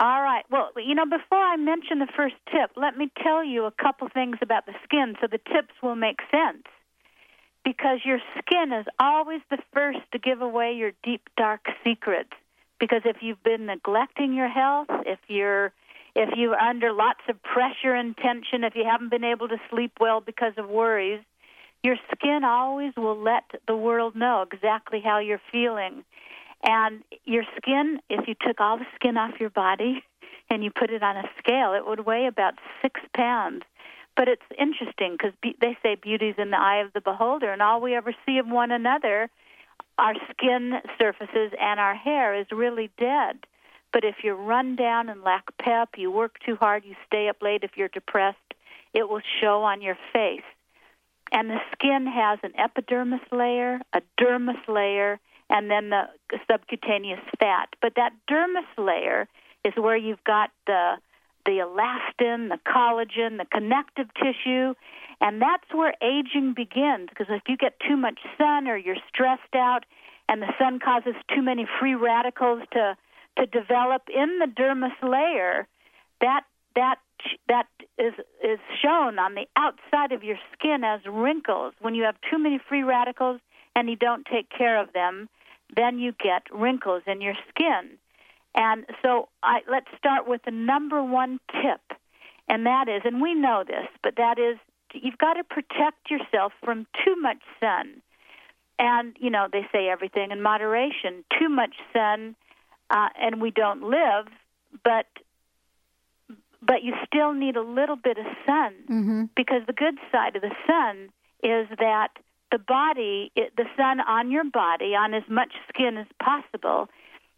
All 0.00 0.22
right. 0.22 0.44
Well, 0.50 0.70
you 0.76 0.94
know, 0.94 1.04
before 1.04 1.38
I 1.38 1.56
mention 1.56 1.98
the 1.98 2.08
first 2.16 2.36
tip, 2.50 2.70
let 2.76 2.96
me 2.96 3.10
tell 3.22 3.44
you 3.44 3.66
a 3.66 3.70
couple 3.70 4.08
things 4.08 4.38
about 4.40 4.66
the 4.66 4.72
skin 4.82 5.14
so 5.20 5.26
the 5.30 5.38
tips 5.38 5.74
will 5.82 5.96
make 5.96 6.20
sense. 6.30 6.64
Because 7.64 8.00
your 8.04 8.18
skin 8.38 8.72
is 8.72 8.86
always 8.98 9.42
the 9.50 9.58
first 9.74 9.98
to 10.12 10.18
give 10.18 10.40
away 10.40 10.72
your 10.72 10.92
deep, 11.04 11.28
dark 11.36 11.66
secrets. 11.84 12.30
Because 12.80 13.02
if 13.04 13.18
you've 13.20 13.42
been 13.42 13.66
neglecting 13.66 14.34
your 14.34 14.48
health, 14.48 14.88
if 15.06 15.18
you're 15.28 15.72
if 16.16 16.30
you're 16.36 16.58
under 16.58 16.92
lots 16.92 17.20
of 17.28 17.40
pressure 17.42 17.94
and 17.94 18.16
tension, 18.16 18.64
if 18.64 18.74
you 18.74 18.84
haven't 18.84 19.10
been 19.10 19.22
able 19.22 19.46
to 19.46 19.58
sleep 19.70 19.92
well 20.00 20.20
because 20.20 20.54
of 20.56 20.68
worries, 20.68 21.20
your 21.84 21.96
skin 22.12 22.42
always 22.42 22.92
will 22.96 23.16
let 23.16 23.44
the 23.68 23.76
world 23.76 24.16
know 24.16 24.44
exactly 24.50 25.00
how 25.00 25.18
you're 25.20 25.40
feeling. 25.52 26.04
And 26.64 27.02
your 27.24 27.44
skin, 27.56 28.00
if 28.10 28.26
you 28.26 28.34
took 28.34 28.60
all 28.60 28.76
the 28.76 28.86
skin 28.96 29.16
off 29.16 29.38
your 29.40 29.50
body 29.50 30.02
and 30.50 30.64
you 30.64 30.70
put 30.70 30.90
it 30.90 31.02
on 31.02 31.16
a 31.16 31.30
scale, 31.38 31.74
it 31.74 31.86
would 31.86 32.04
weigh 32.04 32.26
about 32.26 32.54
six 32.82 33.00
pounds. 33.14 33.62
But 34.16 34.28
it's 34.28 34.42
interesting 34.58 35.12
because 35.12 35.32
be- 35.40 35.56
they 35.60 35.78
say 35.82 35.94
beauty's 35.94 36.34
in 36.36 36.50
the 36.50 36.58
eye 36.58 36.82
of 36.84 36.92
the 36.92 37.00
beholder, 37.00 37.52
and 37.52 37.62
all 37.62 37.80
we 37.80 37.94
ever 37.94 38.14
see 38.26 38.38
of 38.38 38.46
one 38.48 38.72
another, 38.72 39.30
our 39.98 40.14
skin 40.30 40.74
surfaces 40.98 41.52
and 41.60 41.80
our 41.80 41.94
hair, 41.94 42.34
is 42.34 42.46
really 42.50 42.90
dead. 42.98 43.38
But 43.92 44.04
if 44.04 44.16
you're 44.22 44.36
run 44.36 44.76
down 44.76 45.08
and 45.08 45.22
lack 45.22 45.44
pep, 45.58 45.90
you 45.96 46.10
work 46.10 46.36
too 46.44 46.56
hard, 46.56 46.84
you 46.84 46.94
stay 47.06 47.28
up 47.28 47.42
late, 47.42 47.64
if 47.64 47.72
you're 47.76 47.88
depressed, 47.88 48.38
it 48.94 49.08
will 49.08 49.22
show 49.40 49.62
on 49.62 49.82
your 49.82 49.98
face. 50.12 50.42
And 51.32 51.50
the 51.50 51.58
skin 51.72 52.06
has 52.06 52.38
an 52.42 52.52
epidermis 52.58 53.20
layer, 53.30 53.80
a 53.92 54.02
dermis 54.20 54.66
layer, 54.68 55.20
and 55.48 55.70
then 55.70 55.90
the 55.90 56.08
subcutaneous 56.48 57.20
fat. 57.38 57.68
But 57.80 57.94
that 57.96 58.12
dermis 58.30 58.66
layer 58.78 59.28
is 59.64 59.74
where 59.76 59.96
you've 59.96 60.24
got 60.24 60.50
the 60.66 60.94
the 61.46 61.52
elastin, 61.52 62.50
the 62.50 62.58
collagen, 62.66 63.38
the 63.38 63.46
connective 63.50 64.08
tissue, 64.14 64.74
and 65.20 65.40
that's 65.40 65.72
where 65.72 65.94
aging 66.02 66.54
begins. 66.54 67.08
Because 67.08 67.26
if 67.30 67.42
you 67.48 67.56
get 67.56 67.78
too 67.80 67.96
much 67.96 68.18
sun 68.38 68.68
or 68.68 68.76
you're 68.76 68.96
stressed 69.08 69.54
out, 69.54 69.84
and 70.28 70.40
the 70.40 70.52
sun 70.58 70.78
causes 70.78 71.14
too 71.34 71.42
many 71.42 71.66
free 71.78 71.94
radicals 71.94 72.62
to 72.72 72.96
to 73.36 73.46
develop 73.46 74.02
in 74.08 74.38
the 74.38 74.46
dermis 74.46 74.94
layer, 75.02 75.66
that 76.20 76.44
that 76.76 76.98
that 77.48 77.66
is 77.98 78.14
is 78.42 78.58
shown 78.82 79.18
on 79.18 79.34
the 79.34 79.46
outside 79.56 80.12
of 80.12 80.22
your 80.24 80.38
skin 80.52 80.84
as 80.84 81.00
wrinkles. 81.06 81.74
When 81.80 81.94
you 81.94 82.04
have 82.04 82.16
too 82.30 82.38
many 82.38 82.58
free 82.68 82.82
radicals 82.82 83.40
and 83.74 83.88
you 83.88 83.96
don't 83.96 84.26
take 84.26 84.48
care 84.50 84.80
of 84.80 84.92
them, 84.92 85.28
then 85.76 85.98
you 85.98 86.12
get 86.12 86.42
wrinkles 86.52 87.02
in 87.06 87.20
your 87.20 87.34
skin. 87.48 87.98
And 88.54 88.84
so 89.02 89.28
I, 89.42 89.60
let's 89.70 89.86
start 89.96 90.26
with 90.26 90.42
the 90.44 90.50
number 90.50 91.02
one 91.02 91.38
tip, 91.52 91.80
and 92.48 92.66
that 92.66 92.88
is, 92.88 93.02
and 93.04 93.22
we 93.22 93.34
know 93.34 93.62
this, 93.64 93.86
but 94.02 94.16
that 94.16 94.38
is 94.38 94.58
you've 94.92 95.18
got 95.18 95.34
to 95.34 95.44
protect 95.44 96.10
yourself 96.10 96.52
from 96.64 96.86
too 97.04 97.16
much 97.16 97.38
sun. 97.58 98.02
And, 98.78 99.14
you 99.20 99.30
know, 99.30 99.46
they 99.52 99.66
say 99.72 99.88
everything 99.88 100.30
in 100.30 100.40
moderation. 100.40 101.24
Too 101.38 101.48
much 101.48 101.74
sun, 101.92 102.34
uh, 102.88 103.08
and 103.20 103.40
we 103.40 103.50
don't 103.50 103.82
live, 103.82 104.26
but 104.84 105.06
but 106.62 106.82
you 106.82 106.94
still 107.06 107.32
need 107.32 107.56
a 107.56 107.62
little 107.62 107.96
bit 107.96 108.18
of 108.18 108.26
sun 108.46 108.74
Mm-hmm. 108.90 109.24
because 109.34 109.62
the 109.66 109.72
good 109.72 109.98
side 110.12 110.36
of 110.36 110.42
the 110.42 110.54
sun 110.66 111.08
is 111.42 111.66
that 111.78 112.08
the 112.52 112.58
body, 112.58 113.32
it, 113.34 113.52
the 113.56 113.64
sun 113.76 114.00
on 114.00 114.30
your 114.30 114.44
body, 114.44 114.94
on 114.94 115.14
as 115.14 115.22
much 115.28 115.52
skin 115.68 115.96
as 115.96 116.06
possible, 116.22 116.88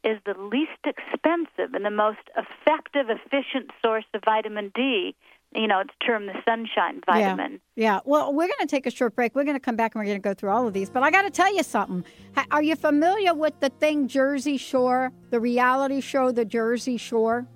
is 0.03 0.19
the 0.27 0.35
least 0.39 0.81
expensive 0.85 1.75
and 1.75 1.85
the 1.85 1.91
most 1.91 2.19
effective, 2.37 3.07
efficient 3.11 3.71
source 3.81 4.05
of 4.15 4.23
vitamin 4.25 4.73
D. 4.75 5.15
You 5.55 5.67
know, 5.67 5.81
it's 5.81 5.93
termed 6.07 6.29
the 6.29 6.35
sunshine 6.47 7.03
vitamin. 7.05 7.61
Yeah. 7.77 7.95
yeah. 7.95 8.01
Well, 8.05 8.33
we're 8.33 8.47
going 8.47 8.61
to 8.61 8.67
take 8.67 8.87
a 8.87 8.91
short 8.91 9.15
break. 9.15 9.35
We're 9.35 9.45
going 9.45 9.57
to 9.57 9.61
come 9.61 9.77
back 9.77 9.95
and 9.95 10.01
we're 10.01 10.07
going 10.07 10.17
to 10.17 10.23
go 10.23 10.33
through 10.33 10.51
all 10.51 10.67
of 10.67 10.73
these. 10.73 10.89
But 10.89 11.03
I 11.03 11.11
got 11.11 11.23
to 11.23 11.31
tell 11.31 11.55
you 11.55 11.63
something. 11.63 12.05
Are 12.51 12.63
you 12.63 12.75
familiar 12.75 13.35
with 13.35 13.61
the 13.61 13.69
thing 13.69 14.09
Jersey 14.09 14.57
Shore, 14.57 15.13
the 15.31 15.41
reality 15.41 16.01
show, 16.01 16.33
The 16.33 16.45
Jersey 16.47 16.97
Shore? 16.97 17.47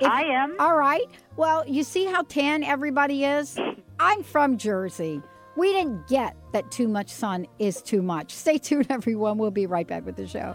If- 0.00 0.10
I 0.10 0.22
am. 0.24 0.56
All 0.58 0.76
right. 0.76 1.06
Well, 1.36 1.64
you 1.66 1.82
see 1.82 2.04
how 2.04 2.22
tan 2.22 2.62
everybody 2.62 3.24
is? 3.24 3.58
I'm 4.00 4.22
from 4.22 4.58
Jersey. 4.58 5.22
We 5.56 5.72
didn't 5.72 6.08
get 6.08 6.36
that 6.52 6.70
too 6.70 6.88
much 6.88 7.08
sun 7.08 7.46
is 7.58 7.82
too 7.82 8.02
much. 8.02 8.32
Stay 8.34 8.58
tuned, 8.58 8.86
everyone. 8.90 9.38
We'll 9.38 9.50
be 9.50 9.66
right 9.66 9.86
back 9.86 10.04
with 10.04 10.16
the 10.16 10.26
show. 10.26 10.54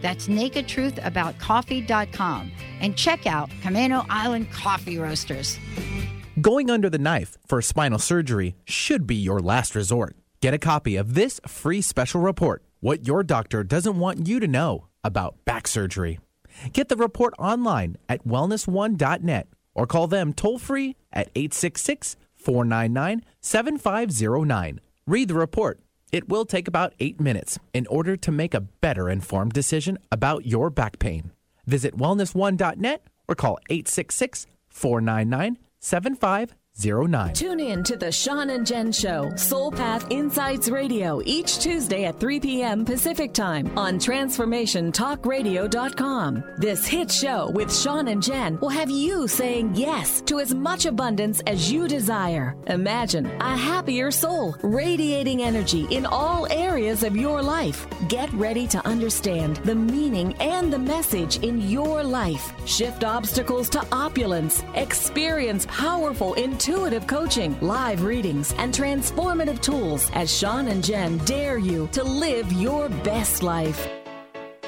That's 0.00 0.28
nakedtruthaboutcoffee.com 0.28 2.52
and 2.80 2.96
check 2.96 3.26
out 3.26 3.50
Camino 3.62 4.06
Island 4.08 4.52
Coffee 4.52 4.98
Roasters. 4.98 5.58
Going 6.40 6.70
under 6.70 6.88
the 6.88 6.98
knife 6.98 7.36
for 7.46 7.60
spinal 7.60 7.98
surgery 7.98 8.54
should 8.64 9.06
be 9.06 9.16
your 9.16 9.40
last 9.40 9.74
resort. 9.74 10.16
Get 10.40 10.54
a 10.54 10.58
copy 10.58 10.96
of 10.96 11.14
this 11.14 11.38
free 11.46 11.82
special 11.82 12.22
report 12.22 12.64
What 12.80 13.06
Your 13.06 13.22
Doctor 13.22 13.62
Doesn't 13.62 13.98
Want 13.98 14.26
You 14.26 14.40
to 14.40 14.48
Know 14.48 14.86
About 15.04 15.44
Back 15.44 15.68
Surgery. 15.68 16.18
Get 16.72 16.88
the 16.88 16.96
report 16.96 17.34
online 17.38 17.96
at 18.08 18.26
wellness1.net 18.26 19.48
or 19.74 19.86
call 19.86 20.06
them 20.06 20.32
toll 20.32 20.58
free 20.58 20.96
at 21.12 21.28
866 21.34 22.16
499 22.34 23.22
7509. 23.40 24.80
Read 25.06 25.28
the 25.28 25.34
report. 25.34 25.78
It 26.12 26.28
will 26.28 26.44
take 26.44 26.68
about 26.68 26.94
eight 27.00 27.20
minutes 27.20 27.58
in 27.72 27.86
order 27.86 28.16
to 28.16 28.30
make 28.32 28.54
a 28.54 28.60
better 28.60 29.08
informed 29.08 29.52
decision 29.52 29.98
about 30.10 30.46
your 30.46 30.70
back 30.70 30.98
pain. 30.98 31.32
Visit 31.66 31.96
wellness1.net 31.96 33.02
or 33.28 33.34
call 33.34 33.58
866 33.68 34.46
499 34.68 35.58
09. 36.84 37.34
Tune 37.34 37.60
in 37.60 37.82
to 37.84 37.96
the 37.96 38.10
Sean 38.10 38.50
and 38.50 38.66
Jen 38.66 38.90
Show, 38.92 39.30
Soul 39.36 39.70
Path 39.70 40.06
Insights 40.10 40.68
Radio, 40.68 41.22
each 41.24 41.58
Tuesday 41.58 42.04
at 42.04 42.18
3 42.18 42.40
p.m. 42.40 42.84
Pacific 42.84 43.32
Time 43.32 43.78
on 43.78 43.98
TransformationTalkRadio.com. 43.98 46.44
This 46.58 46.86
hit 46.86 47.10
show 47.10 47.50
with 47.50 47.74
Sean 47.74 48.08
and 48.08 48.22
Jen 48.22 48.58
will 48.60 48.68
have 48.68 48.90
you 48.90 49.28
saying 49.28 49.74
yes 49.74 50.20
to 50.22 50.40
as 50.40 50.54
much 50.54 50.86
abundance 50.86 51.40
as 51.46 51.70
you 51.70 51.86
desire. 51.86 52.56
Imagine 52.66 53.26
a 53.26 53.56
happier 53.56 54.10
soul, 54.10 54.56
radiating 54.62 55.42
energy 55.42 55.86
in 55.90 56.06
all 56.06 56.46
areas 56.50 57.02
of 57.02 57.16
your 57.16 57.42
life. 57.42 57.86
Get 58.08 58.32
ready 58.32 58.66
to 58.68 58.86
understand 58.86 59.56
the 59.58 59.74
meaning 59.74 60.34
and 60.40 60.72
the 60.72 60.78
message 60.78 61.38
in 61.38 61.60
your 61.60 62.02
life. 62.02 62.52
Shift 62.66 63.04
obstacles 63.04 63.68
to 63.70 63.86
opulence. 63.92 64.64
Experience 64.74 65.66
powerful, 65.66 66.34
intuitive 66.70 67.08
coaching, 67.08 67.58
live 67.60 68.04
readings, 68.04 68.54
and 68.56 68.72
transformative 68.72 69.60
tools 69.60 70.08
as 70.14 70.32
Sean 70.32 70.68
and 70.68 70.84
Jen 70.84 71.18
dare 71.24 71.58
you 71.58 71.88
to 71.90 72.04
live 72.04 72.52
your 72.52 72.88
best 72.88 73.42
life. 73.42 73.88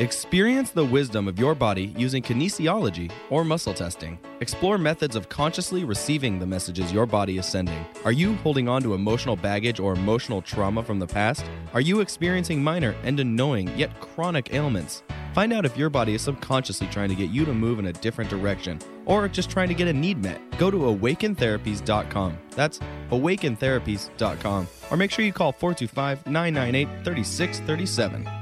Experience 0.00 0.72
the 0.72 0.84
wisdom 0.84 1.28
of 1.28 1.38
your 1.38 1.54
body 1.54 1.94
using 1.96 2.20
kinesiology 2.20 3.08
or 3.30 3.44
muscle 3.44 3.72
testing. 3.72 4.18
Explore 4.40 4.78
methods 4.78 5.14
of 5.14 5.28
consciously 5.28 5.84
receiving 5.84 6.40
the 6.40 6.46
messages 6.46 6.92
your 6.92 7.06
body 7.06 7.38
is 7.38 7.46
sending. 7.46 7.86
Are 8.04 8.10
you 8.10 8.34
holding 8.36 8.68
on 8.68 8.82
to 8.82 8.94
emotional 8.94 9.36
baggage 9.36 9.78
or 9.78 9.92
emotional 9.92 10.42
trauma 10.42 10.82
from 10.82 10.98
the 10.98 11.06
past? 11.06 11.44
Are 11.72 11.80
you 11.80 12.00
experiencing 12.00 12.64
minor 12.64 12.96
and 13.04 13.20
annoying 13.20 13.70
yet 13.78 14.00
chronic 14.00 14.52
ailments? 14.52 15.04
Find 15.34 15.52
out 15.52 15.64
if 15.64 15.76
your 15.76 15.88
body 15.88 16.14
is 16.14 16.22
subconsciously 16.22 16.88
trying 16.88 17.10
to 17.10 17.14
get 17.14 17.30
you 17.30 17.44
to 17.44 17.54
move 17.54 17.78
in 17.78 17.86
a 17.86 17.92
different 17.92 18.28
direction 18.28 18.80
or 19.06 19.28
just 19.28 19.50
trying 19.50 19.68
to 19.68 19.74
get 19.74 19.88
a 19.88 19.92
need 19.92 20.22
met. 20.22 20.40
Go 20.58 20.70
to 20.70 20.78
awakentherapies.com. 20.78 22.38
That's 22.50 22.80
awakentherapies.com. 23.10 24.68
Or 24.90 24.96
make 24.96 25.10
sure 25.10 25.24
you 25.24 25.32
call 25.32 25.52
425 25.52 26.26
998 26.26 27.04
3637. 27.04 28.41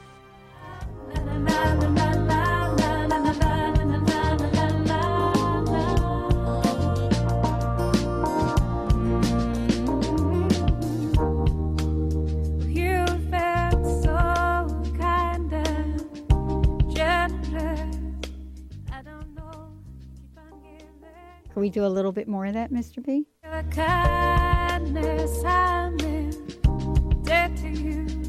Can 21.61 21.61
we 21.61 21.69
do 21.69 21.85
a 21.85 21.87
little 21.87 22.11
bit 22.11 22.27
more 22.27 22.47
of 22.47 22.53
that, 22.53 22.71
Mr. 22.71 23.05
B? 23.05 23.27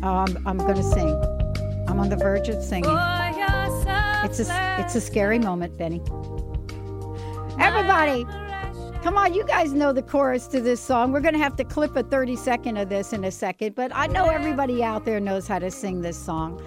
Oh, 0.02 0.08
I'm, 0.08 0.36
um, 0.36 0.42
I'm 0.46 0.58
going 0.58 0.74
to 0.74 0.82
sing. 0.82 1.41
I'm 1.92 2.00
on 2.00 2.08
the 2.08 2.16
verge 2.16 2.48
of 2.48 2.64
singing. 2.64 2.88
It's 4.24 4.40
a, 4.40 4.76
it's 4.80 4.94
a 4.94 5.00
scary 5.00 5.38
moment, 5.38 5.76
Benny. 5.76 6.00
Everybody, 7.60 8.24
come 9.02 9.18
on, 9.18 9.34
you 9.34 9.44
guys 9.44 9.74
know 9.74 9.92
the 9.92 10.00
chorus 10.00 10.46
to 10.46 10.60
this 10.62 10.80
song. 10.80 11.12
We're 11.12 11.20
going 11.20 11.34
to 11.34 11.40
have 11.40 11.54
to 11.56 11.64
clip 11.64 11.94
a 11.94 12.02
30 12.02 12.34
second 12.36 12.78
of 12.78 12.88
this 12.88 13.12
in 13.12 13.24
a 13.24 13.30
second, 13.30 13.74
but 13.74 13.94
I 13.94 14.06
know 14.06 14.30
everybody 14.30 14.82
out 14.82 15.04
there 15.04 15.20
knows 15.20 15.46
how 15.46 15.58
to 15.58 15.70
sing 15.70 16.00
this 16.00 16.16
song. 16.16 16.62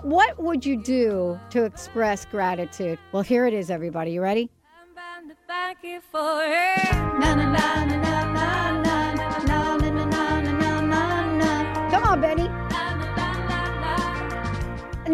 What 0.00 0.42
would 0.42 0.64
you 0.64 0.82
do 0.82 1.38
to 1.50 1.64
express 1.64 2.24
gratitude? 2.24 2.98
Well, 3.12 3.22
here 3.22 3.44
it 3.44 3.52
is, 3.52 3.70
everybody. 3.70 4.12
You 4.12 4.22
ready? 4.22 4.48
Come 7.20 8.11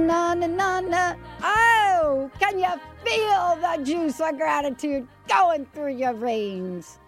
Na 0.06 0.32
na 0.34 0.46
na 0.46 0.80
na. 0.80 1.14
Oh, 1.42 2.30
can 2.38 2.58
you 2.58 2.70
feel 3.04 3.58
the 3.60 3.82
juice 3.82 4.20
of 4.20 4.36
gratitude 4.36 5.08
going 5.28 5.66
through 5.74 5.96
your 5.96 6.14
veins? 6.14 6.98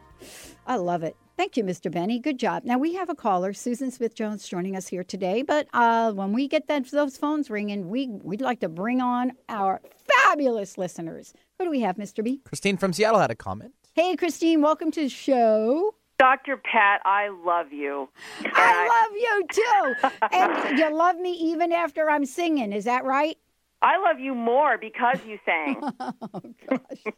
I 0.67 0.77
love 0.77 1.03
it. 1.03 1.17
Thank 1.37 1.57
you, 1.57 1.65
Mr. 1.65 1.91
Benny. 1.91 2.19
Good 2.19 2.39
job. 2.39 2.65
Now 2.65 2.77
we 2.79 2.95
have 2.95 3.09
a 3.09 3.15
caller, 3.15 3.53
Susan 3.53 3.91
Smith 3.91 4.15
Jones, 4.15 4.47
joining 4.47 4.77
us 4.77 4.89
here 4.89 5.05
today. 5.05 5.43
But 5.43 5.69
uh, 5.73 6.13
when 6.13 6.33
we 6.33 6.49
get 6.49 6.67
that, 6.69 6.91
those 6.91 7.17
phones 7.17 7.49
ringing, 7.49 7.89
we 7.89 8.09
we'd 8.09 8.43
like 8.43 8.61
to 8.61 8.69
bring 8.69 9.01
on 9.01 9.33
our 9.49 9.81
fabulous 10.27 10.77
listeners. 10.77 11.33
Who 11.59 11.65
do 11.65 11.71
we 11.71 11.81
have, 11.81 11.97
Mr. 11.97 12.23
B? 12.25 12.41
Christine 12.45 12.77
from 12.77 12.93
Seattle 12.93 13.21
had 13.21 13.31
a 13.31 13.37
comment. 13.37 13.73
Hey, 13.95 14.17
Christine. 14.17 14.61
Welcome 14.63 14.91
to 14.93 15.03
the 15.05 15.09
show. 15.09 15.95
Dr. 16.21 16.59
Pat, 16.59 17.01
I 17.07 17.31
love 17.31 17.73
you. 17.73 18.11
And 18.45 18.53
I 18.55 19.07
love 19.09 19.17
you 19.17 19.47
too. 19.51 20.37
and 20.37 20.79
you 20.79 20.95
love 20.95 21.17
me 21.17 21.33
even 21.33 21.73
after 21.73 22.11
I'm 22.11 22.27
singing. 22.27 22.75
Is 22.75 22.85
that 22.85 23.07
right? 23.07 23.39
I 23.81 23.97
love 23.97 24.21
you 24.21 24.35
more 24.35 24.77
because 24.77 25.17
you 25.27 25.39
sang. 25.47 25.81
oh, 26.01 26.43
gosh. 26.69 27.15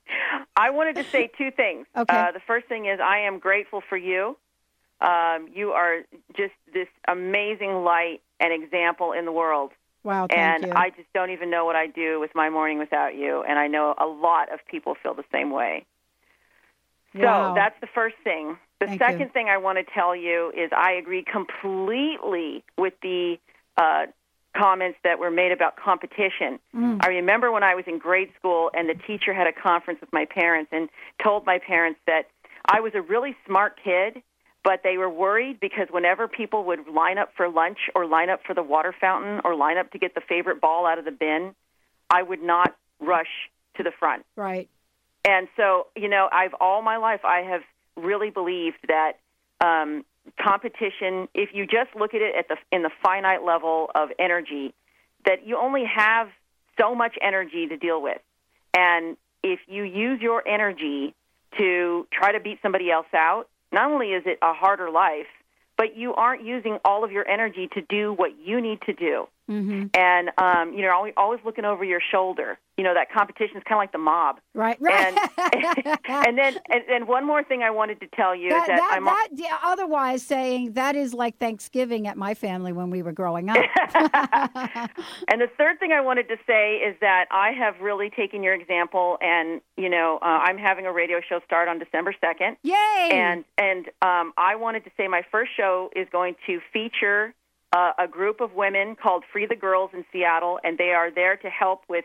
I 0.55 0.71
wanted 0.71 0.95
to 0.97 1.05
say 1.05 1.29
two 1.37 1.51
things. 1.51 1.87
Okay. 1.97 2.17
Uh, 2.17 2.31
the 2.31 2.41
first 2.47 2.69
thing 2.69 2.87
is 2.87 3.01
I 3.01 3.27
am 3.27 3.41
grateful 3.41 3.83
for 3.89 3.97
you. 3.97 4.37
Um, 5.01 5.49
you 5.53 5.73
are 5.73 6.03
just 6.37 6.55
this 6.73 6.87
amazing 7.09 7.83
light 7.83 8.23
and 8.39 8.53
example 8.53 9.13
in 9.13 9.25
the 9.25 9.33
world. 9.33 9.73
Wow, 10.05 10.29
thank 10.29 10.41
and 10.41 10.67
you. 10.67 10.73
I 10.75 10.91
just 10.91 11.13
don't 11.13 11.31
even 11.31 11.51
know 11.51 11.65
what 11.65 11.75
I'd 11.75 11.95
do 11.95 12.21
with 12.21 12.31
my 12.37 12.51
morning 12.51 12.79
without 12.79 13.17
you. 13.17 13.43
And 13.43 13.59
I 13.59 13.67
know 13.67 13.95
a 13.99 14.07
lot 14.07 14.53
of 14.53 14.61
people 14.71 14.95
feel 15.03 15.15
the 15.15 15.25
same 15.33 15.51
way. 15.51 15.87
So 17.15 17.21
Wow. 17.21 17.55
that's 17.55 17.79
the 17.81 17.87
first 17.89 18.17
thing. 18.25 18.59
The 18.81 18.87
Thank 18.87 19.01
second 19.01 19.21
you. 19.21 19.29
thing 19.29 19.49
I 19.49 19.59
want 19.59 19.79
to 19.79 19.85
tell 19.93 20.17
you 20.17 20.51
is 20.57 20.71
I 20.77 20.93
agree 20.93 21.23
completely 21.23 22.65
with 22.77 22.95
the 23.03 23.39
uh, 23.77 24.07
comments 24.57 24.99
that 25.05 25.19
were 25.19 25.31
made 25.31 25.53
about 25.53 25.77
competition. 25.77 26.59
Mm. 26.75 26.99
I 27.01 27.09
remember 27.09 27.51
when 27.53 27.63
I 27.63 27.75
was 27.75 27.85
in 27.87 27.99
grade 27.99 28.31
school 28.39 28.71
and 28.75 28.89
the 28.89 28.95
teacher 28.95 29.33
had 29.33 29.47
a 29.47 29.53
conference 29.53 30.01
with 30.01 30.13
my 30.13 30.25
parents 30.25 30.71
and 30.73 30.89
told 31.23 31.47
my 31.47 31.59
parents 31.59 32.01
that 32.07 32.29
I 32.67 32.81
was 32.81 32.93
a 32.95 33.01
really 33.01 33.37
smart 33.47 33.79
kid, 33.83 34.23
but 34.65 34.81
they 34.83 34.97
were 34.99 35.09
worried 35.09 35.59
because 35.61 35.89
whenever 35.91 36.29
people 36.29 36.65
would 36.65 36.87
line 36.89 37.19
up 37.19 37.33
for 37.37 37.49
lunch 37.49 37.79
or 37.95 38.07
line 38.07 38.31
up 38.31 38.41
for 38.47 38.55
the 38.55 38.63
water 38.63 38.95
fountain 39.01 39.41
or 39.45 39.55
line 39.55 39.79
up 39.79 39.91
to 39.93 39.99
get 39.99 40.15
the 40.15 40.21
favorite 40.21 40.61
ball 40.61 40.87
out 40.87 40.99
of 40.99 41.05
the 41.05 41.11
bin, 41.11 41.55
I 42.11 42.23
would 42.23 42.43
not 42.43 42.77
rush 43.01 43.51
to 43.77 43.83
the 43.83 43.91
front. 43.99 44.25
Right. 44.37 44.69
And 45.25 45.49
so, 45.57 45.87
you 45.97 46.09
know, 46.09 46.29
I've 46.33 46.55
all 46.61 46.83
my 46.83 46.97
life 46.97 47.21
I 47.25 47.41
have 47.43 47.63
really 47.97 48.31
believed 48.31 48.79
that 48.89 49.13
um, 49.61 50.05
competition, 50.41 51.29
if 51.35 51.51
you 51.53 51.65
just 51.65 51.95
look 51.97 52.15
at 52.15 52.21
it 52.21 52.35
at 52.37 52.49
the 52.49 52.57
in 52.71 52.83
the 52.83 52.91
finite 53.03 53.45
level 53.45 53.91
of 53.95 54.11
energy, 54.19 54.75
that 55.25 55.47
you 55.47 55.57
only 55.57 55.85
have 55.85 56.29
so 56.81 56.95
much 56.95 57.17
energy 57.21 57.67
to 57.69 57.77
deal 57.77 58.03
with, 58.03 58.21
and 58.75 59.17
if 59.43 59.61
you 59.69 59.85
use 59.85 60.21
your 60.21 60.47
energy 60.47 61.15
to 61.59 62.07
try 62.13 62.33
to 62.33 62.41
beat 62.41 62.59
somebody 62.63 62.91
else 62.91 63.07
out, 63.15 63.49
not 63.71 63.91
only 63.91 64.09
is 64.09 64.23
it 64.27 64.39
a 64.43 64.53
harder 64.55 64.91
life, 64.91 65.27
but 65.77 65.97
you 65.97 66.15
aren't 66.15 66.45
using 66.45 66.79
all 66.85 67.05
of 67.05 67.13
your 67.13 67.29
energy 67.29 67.69
to 67.75 67.83
do 67.83 68.13
what 68.13 68.31
you 68.45 68.61
need 68.61 68.81
to 68.83 68.93
do. 68.93 69.27
Mm-hmm. 69.51 69.87
And 69.95 70.31
um, 70.39 70.73
you 70.73 70.83
know, 70.83 70.93
always, 70.93 71.15
always 71.17 71.41
looking 71.45 71.65
over 71.65 71.85
your 71.85 72.01
shoulder. 72.01 72.59
You 72.79 72.85
know, 72.85 72.95
that 72.95 73.13
competition 73.13 73.59
is 73.59 73.63
kind 73.69 73.77
of 73.77 73.83
like 73.83 73.93
the 73.93 73.99
mob. 73.99 74.41
Right. 74.55 74.79
Right. 74.81 75.15
And 75.15 75.99
and 76.09 76.39
then 76.39 76.57
and, 76.71 76.83
and 76.89 77.09
one 77.09 77.27
more 77.27 77.43
thing 77.45 77.63
I 77.63 77.71
wanted 77.71 78.01
to 78.01 78.07
tell 78.15 78.35
you 78.35 78.51
that, 78.51 78.63
is 78.63 78.67
that, 78.69 78.77
that, 78.77 78.93
I'm 78.93 79.05
that- 79.05 79.29
yeah, 79.35 79.59
otherwise 79.63 80.23
saying 80.23 80.73
that 80.73 80.97
is 80.97 81.13
like 81.13 81.39
Thanksgiving 81.39 82.07
at 82.07 82.17
my 82.17 82.35
family 82.35 82.73
when 82.73 82.91
we 82.91 83.03
were 83.03 83.13
growing 83.13 83.51
up. 83.51 83.57
and 85.29 85.41
the 85.41 85.49
third 85.59 85.79
thing 85.81 85.93
I 85.93 86.01
wanted 86.01 86.29
to 86.29 86.37
say 86.47 86.77
is 86.77 86.97
that 87.01 87.27
I 87.31 87.51
have 87.51 87.81
really 87.81 88.11
taken 88.11 88.43
your 88.43 88.55
example, 88.55 89.19
and 89.21 89.61
you 89.77 89.89
know, 89.89 90.19
uh, 90.23 90.25
I'm 90.25 90.57
having 90.57 90.87
a 90.87 90.93
radio 90.93 91.21
show 91.21 91.41
start 91.45 91.69
on 91.69 91.79
December 91.79 92.15
second. 92.21 92.57
Yay! 92.63 93.11
And 93.13 93.45
and 93.59 93.87
um, 94.01 94.33
I 94.37 94.57
wanted 94.57 94.85
to 94.85 94.91
say 94.97 95.09
my 95.09 95.23
first 95.31 95.51
show 95.57 95.91
is 95.95 96.07
going 96.11 96.37
to 96.47 96.61
feature 96.73 97.35
uh, 97.73 97.93
a 97.99 98.07
group 98.07 98.41
of 98.41 98.53
women 98.55 98.97
called 98.97 99.25
Free 99.33 99.47
the 99.47 99.57
Girls 99.57 99.91
in 99.95 100.05
Seattle, 100.13 100.59
and 100.63 100.79
they 100.79 100.91
are 100.91 101.11
there 101.11 101.37
to 101.37 101.49
help 101.49 101.83
with 101.89 102.05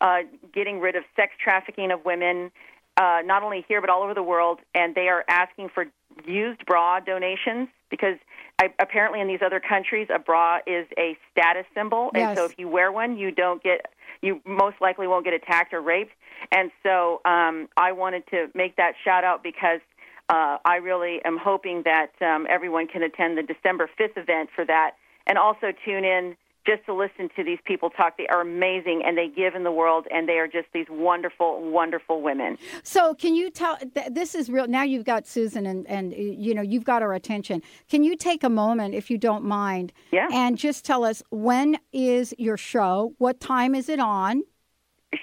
uh, 0.00 0.18
getting 0.52 0.80
rid 0.80 0.94
of 0.94 1.04
sex 1.14 1.32
trafficking 1.42 1.90
of 1.90 2.04
women, 2.04 2.50
uh, 2.98 3.20
not 3.24 3.42
only 3.42 3.64
here 3.66 3.80
but 3.80 3.88
all 3.90 4.02
over 4.02 4.14
the 4.14 4.22
world. 4.22 4.60
And 4.74 4.94
they 4.94 5.08
are 5.08 5.24
asking 5.28 5.70
for 5.74 5.86
used 6.26 6.64
bra 6.66 7.00
donations 7.00 7.68
because 7.90 8.16
I, 8.58 8.72
apparently 8.78 9.20
in 9.20 9.28
these 9.28 9.40
other 9.44 9.60
countries 9.60 10.08
a 10.14 10.18
bra 10.18 10.58
is 10.66 10.86
a 10.98 11.16
status 11.32 11.66
symbol, 11.74 12.10
Yes. 12.14 12.28
and 12.30 12.38
so 12.38 12.44
if 12.44 12.58
you 12.58 12.68
wear 12.68 12.92
one, 12.92 13.16
you 13.16 13.30
don't 13.30 13.62
get 13.62 13.86
you 14.22 14.40
most 14.46 14.76
likely 14.80 15.06
won't 15.06 15.24
get 15.24 15.34
attacked 15.34 15.74
or 15.74 15.80
raped. 15.80 16.12
And 16.50 16.70
so 16.82 17.20
um, 17.24 17.68
I 17.76 17.92
wanted 17.92 18.26
to 18.30 18.48
make 18.54 18.76
that 18.76 18.94
shout 19.04 19.24
out 19.24 19.42
because 19.42 19.80
uh, 20.28 20.56
I 20.64 20.76
really 20.76 21.20
am 21.24 21.38
hoping 21.38 21.82
that 21.84 22.10
um, 22.22 22.46
everyone 22.48 22.86
can 22.88 23.02
attend 23.02 23.36
the 23.38 23.42
December 23.42 23.88
5th 24.00 24.16
event 24.16 24.48
for 24.54 24.64
that 24.64 24.92
and 25.26 25.38
also 25.38 25.72
tune 25.84 26.04
in 26.04 26.36
just 26.66 26.84
to 26.86 26.92
listen 26.92 27.28
to 27.36 27.44
these 27.44 27.60
people 27.64 27.90
talk. 27.90 28.16
They 28.18 28.26
are 28.26 28.40
amazing 28.40 29.02
and 29.06 29.16
they 29.16 29.28
give 29.28 29.54
in 29.54 29.62
the 29.62 29.70
world 29.70 30.06
and 30.10 30.28
they 30.28 30.38
are 30.38 30.48
just 30.48 30.66
these 30.74 30.86
wonderful, 30.90 31.62
wonderful 31.70 32.22
women. 32.22 32.58
So, 32.82 33.14
can 33.14 33.36
you 33.36 33.50
tell? 33.50 33.76
Th- 33.76 34.08
this 34.10 34.34
is 34.34 34.50
real. 34.50 34.66
Now 34.66 34.82
you've 34.82 35.04
got 35.04 35.26
Susan, 35.28 35.64
and 35.66 35.86
and 35.86 36.12
you 36.12 36.54
know 36.54 36.62
you've 36.62 36.84
got 36.84 37.02
our 37.02 37.12
attention. 37.14 37.62
Can 37.88 38.02
you 38.02 38.16
take 38.16 38.42
a 38.42 38.50
moment, 38.50 38.94
if 38.94 39.10
you 39.10 39.18
don't 39.18 39.44
mind, 39.44 39.92
Yeah. 40.10 40.26
and 40.32 40.58
just 40.58 40.84
tell 40.84 41.04
us 41.04 41.22
when 41.30 41.78
is 41.92 42.34
your 42.36 42.56
show? 42.56 43.14
What 43.18 43.38
time 43.38 43.74
is 43.74 43.88
it 43.88 44.00
on? 44.00 44.42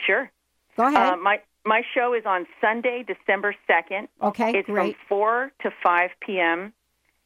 Sure. 0.05 0.31
Go 0.77 0.87
ahead. 0.87 1.13
Uh, 1.13 1.17
my 1.17 1.41
my 1.65 1.81
show 1.93 2.13
is 2.13 2.23
on 2.25 2.45
Sunday, 2.61 3.03
December 3.05 3.53
second. 3.67 4.07
Okay, 4.21 4.51
it's 4.59 4.65
great. 4.67 4.95
from 4.95 5.05
four 5.09 5.51
to 5.61 5.71
five 5.83 6.09
p.m. 6.25 6.73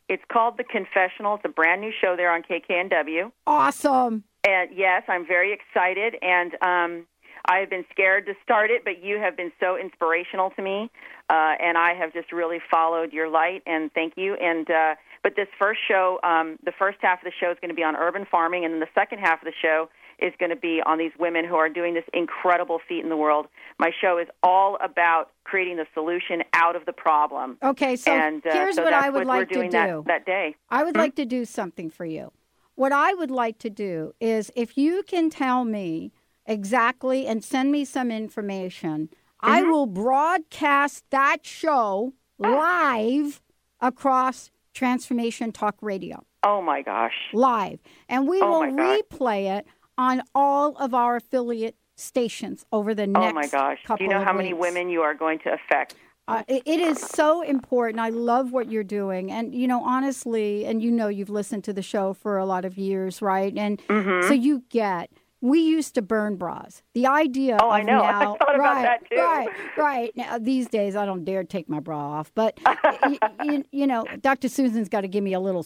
It's 0.10 0.24
called 0.32 0.58
The 0.58 0.64
Confessional. 0.64 1.36
It's 1.36 1.46
a 1.46 1.50
brand 1.50 1.82
new 1.82 1.92
show 2.02 2.16
there 2.16 2.32
on 2.32 2.44
KKNW. 2.44 3.32
awesome. 3.46 4.24
And 4.48 4.70
yes, 4.74 5.04
I'm 5.10 5.28
very 5.28 5.52
excited, 5.52 6.16
and 6.22 6.54
um, 6.62 7.06
I 7.50 7.58
have 7.58 7.70
been 7.70 7.84
scared 7.92 8.26
to 8.28 8.34
start 8.42 8.72
it, 8.72 8.86
but 8.86 9.04
you 9.04 9.18
have 9.18 9.36
been 9.36 9.52
so 9.60 9.76
inspirational 9.76 10.52
to 10.52 10.62
me, 10.62 10.90
uh, 11.30 11.56
and 11.60 11.78
I 11.78 11.94
have 11.94 12.14
just 12.14 12.32
really 12.32 12.60
followed 12.72 13.12
your 13.12 13.30
light. 13.30 13.62
And 13.66 13.92
thank 13.92 14.14
you. 14.16 14.36
And 14.36 14.70
uh, 14.70 14.96
but 15.22 15.36
this 15.36 15.48
first 15.60 15.82
show, 15.86 16.20
um, 16.24 16.58
the 16.64 16.72
first 16.72 17.00
half 17.02 17.20
of 17.20 17.26
the 17.26 17.34
show 17.38 17.52
is 17.52 17.58
going 17.60 17.70
to 17.70 17.76
be 17.76 17.84
on 17.84 17.98
urban 17.98 18.26
farming, 18.30 18.64
and 18.64 18.74
then 18.74 18.80
the 18.80 18.94
second 18.96 19.20
half 19.20 19.42
of 19.42 19.46
the 19.46 19.54
show 19.62 19.90
is 20.20 20.34
going 20.40 20.50
to 20.50 20.56
be 20.56 20.82
on 20.86 20.98
these 20.98 21.12
women 21.20 21.46
who 21.46 21.56
are 21.56 21.70
doing 21.70 21.94
this 21.94 22.04
incredible 22.14 22.80
feat 22.88 23.04
in 23.04 23.10
the 23.10 23.18
world. 23.18 23.48
My 23.80 23.92
show 24.02 24.18
is 24.18 24.28
all 24.42 24.78
about 24.84 25.32
creating 25.44 25.78
the 25.78 25.86
solution 25.94 26.44
out 26.54 26.76
of 26.76 26.86
the 26.86 26.94
problem. 26.94 27.58
Okay, 27.64 27.96
so 27.96 28.12
and 28.12 28.46
uh, 28.46 28.52
here's 28.52 28.76
so 28.76 28.84
what 28.84 28.94
I 28.94 29.10
would 29.10 29.20
what 29.20 29.28
like 29.28 29.50
we're 29.50 29.56
doing 29.62 29.72
to 29.72 29.86
do. 29.88 30.04
that 30.08 30.26
day. 30.26 30.56
I 30.70 30.84
would 30.84 30.96
like 30.96 31.16
to 31.16 31.26
do 31.26 31.46
something 31.46 31.90
for 31.90 32.06
you. 32.06 32.32
What 32.76 32.92
I 32.92 33.14
would 33.14 33.32
like 33.32 33.58
to 33.60 33.70
do 33.70 34.14
is 34.20 34.52
if 34.56 34.78
you 34.78 35.04
can 35.04 35.30
tell 35.30 35.66
me 35.66 36.12
exactly 36.46 37.28
and 37.28 37.44
send 37.44 37.72
me 37.72 37.86
some 37.86 38.12
information, 38.12 39.10
I 39.40 39.62
Mm-hmm. 39.62 39.72
will 39.72 39.86
broadcast 39.86 41.04
that 41.12 41.46
show 41.46 42.14
live 42.40 43.42
across 43.80 44.52
Transformation 44.74 45.52
Talk 45.52 45.76
Radio. 45.82 46.24
Oh 46.44 46.62
my 46.62 46.82
gosh. 46.82 47.14
Live. 47.34 47.80
And 48.08 48.28
we 48.28 48.42
Oh 48.42 48.48
will 48.50 48.72
replay 48.74 49.58
it 49.58 49.68
on 49.98 50.22
all 50.36 50.76
of 50.78 50.94
our 50.94 51.16
affiliate 51.16 51.76
stations 51.96 52.66
over 52.72 52.94
the 52.94 53.08
next 53.08 53.32
Oh 53.32 53.34
my 53.34 53.48
gosh. 53.48 53.80
Do 53.88 53.96
you 54.04 54.10
know 54.10 54.24
how 54.24 54.34
many 54.34 54.54
women 54.54 54.90
you 54.90 55.02
are 55.02 55.14
going 55.16 55.40
to 55.40 55.54
affect? 55.54 55.96
Uh, 56.30 56.44
it, 56.48 56.62
it 56.66 56.80
is 56.82 57.00
so 57.00 57.42
important. 57.42 58.00
I 58.02 58.10
love 58.10 58.52
what 58.52 58.70
you're 58.70 58.84
doing. 58.84 59.32
And, 59.32 59.56
you 59.56 59.66
know, 59.68 59.82
honestly, 59.84 60.66
and 60.66 60.84
you 60.84 60.92
know, 60.92 61.08
you've 61.08 61.30
listened 61.30 61.64
to 61.66 61.74
the 61.74 61.82
show 61.82 62.14
for 62.14 62.38
a 62.38 62.46
lot 62.46 62.66
of 62.66 62.78
years, 62.78 63.22
right? 63.22 63.54
And 63.58 63.82
Mm-hmm. 63.88 64.28
so 64.28 64.34
you 64.34 64.64
get, 64.70 65.10
we 65.40 65.60
used 65.62 65.96
to 65.96 66.02
burn 66.02 66.36
bras. 66.36 66.84
The 66.94 67.08
idea 67.08 67.58
Oh, 67.62 67.68
of 67.68 67.72
I 67.72 67.82
know. 67.82 68.02
I 68.04 68.12
now, 68.12 68.36
thought 68.36 68.56
about 68.56 68.76
right, 68.76 68.84
that, 68.84 69.10
too. 69.10 69.16
right, 69.16 69.48
right. 69.78 70.18
Now, 70.18 70.38
these 70.38 70.68
days, 70.68 70.98
I 70.98 71.06
don't 71.06 71.24
dare 71.24 71.46
take 71.46 71.70
my 71.70 71.80
bra 71.80 71.98
off. 71.98 72.32
But, 72.36 72.60
y- 72.66 73.20
y- 73.40 73.64
you 73.72 73.88
know, 73.88 74.04
Dr. 74.20 74.50
Susan's 74.50 74.90
got 74.90 75.02
to 75.02 75.08
give 75.08 75.24
me 75.24 75.32
a 75.34 75.40
little 75.40 75.66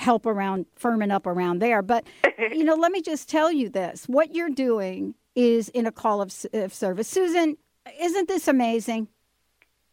help 0.00 0.24
around 0.24 0.64
firming 0.80 1.12
up 1.12 1.26
around 1.26 1.60
there. 1.60 1.82
But, 1.82 2.06
you 2.38 2.64
know, 2.64 2.74
let 2.74 2.90
me 2.90 3.02
just 3.02 3.28
tell 3.28 3.52
you 3.52 3.68
this 3.68 4.04
what 4.08 4.34
you're 4.34 4.48
doing 4.48 5.14
is 5.36 5.68
in 5.68 5.86
a 5.86 5.92
call 5.92 6.20
of, 6.22 6.34
of 6.52 6.72
service. 6.72 7.06
Susan, 7.06 7.56
isn't 8.00 8.26
this 8.26 8.48
amazing? 8.48 9.08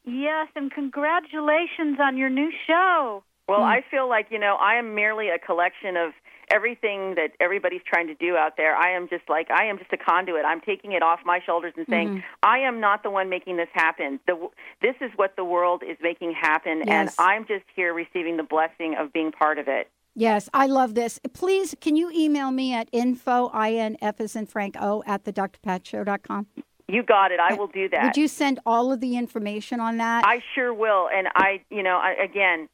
Yes, 0.06 0.48
and 0.56 0.72
congratulations 0.72 1.98
on 2.00 2.17
your 2.17 2.30
new 2.30 2.52
show. 2.65 3.24
Well, 3.48 3.60
Hmm. 3.60 3.65
I 3.65 3.84
feel 3.91 4.08
like, 4.10 4.28
you 4.32 4.39
know, 4.39 4.56
I 4.56 4.76
am 4.76 4.96
merely 4.96 5.30
a 5.30 5.38
collection 5.39 5.98
of 5.98 6.13
everything 6.50 7.15
that 7.15 7.32
everybody's 7.41 7.82
trying 7.86 8.08
to 8.08 8.15
do 8.15 8.38
out 8.38 8.56
there. 8.56 8.74
I 8.74 8.91
am 8.96 9.10
just 9.10 9.28
like 9.28 9.52
I 9.52 9.65
am 9.65 9.78
just 9.78 9.91
a 9.91 9.98
conduit. 9.98 10.46
I'm 10.46 10.62
taking 10.62 10.93
it 10.93 11.04
off 11.04 11.20
my 11.26 11.41
shoulders 11.46 11.74
and 11.76 11.86
saying, 11.89 12.08
Mm-hmm. 12.08 12.20
I 12.43 12.60
am 12.60 12.80
not 12.80 13.04
the 13.04 13.10
one 13.10 13.28
making 13.30 13.58
this 13.58 13.67
happen. 13.74 14.22
The 14.28 14.36
this 14.82 14.96
is 15.02 15.12
what 15.17 15.36
the 15.36 15.43
world 15.43 15.84
is 15.84 15.98
making 16.02 16.32
happen 16.39 16.84
and 16.88 17.10
I'm 17.20 17.46
just 17.46 17.65
here 17.76 17.93
receiving 17.93 18.38
the 18.38 18.43
blessing 18.43 18.96
of 18.98 19.12
being 19.12 19.34
part 19.34 19.60
of 19.60 19.67
it. 19.67 19.89
Yes, 20.17 20.49
I 20.51 20.65
love 20.65 20.95
this. 20.95 21.19
Please, 21.34 21.75
can 21.80 21.95
you 21.95 22.10
email 22.10 22.49
me 22.49 22.73
at 22.73 22.89
info, 22.91 23.49
I-N-F 23.53 24.19
as 24.19 24.36
in 24.36 24.47
Frank 24.47 24.75
O, 24.82 25.03
at 25.06 25.25
the 25.25 25.32
drpatshow.com? 25.32 26.47
You 26.88 27.03
got 27.03 27.32
it. 27.32 27.39
I 27.39 27.53
will 27.53 27.67
do 27.67 27.88
that. 27.89 28.03
Would 28.03 28.17
you 28.17 28.27
send 28.27 28.60
all 28.65 28.91
of 28.91 28.99
the 28.99 29.15
information 29.15 29.80
on 29.80 29.97
that? 29.97 30.25
I 30.25 30.41
sure 30.56 30.73
will. 30.73 31.08
And 31.15 31.27
I, 31.36 31.62
you 31.69 31.84
know, 31.84 31.97
I, 31.97 32.15
again, 32.23 32.67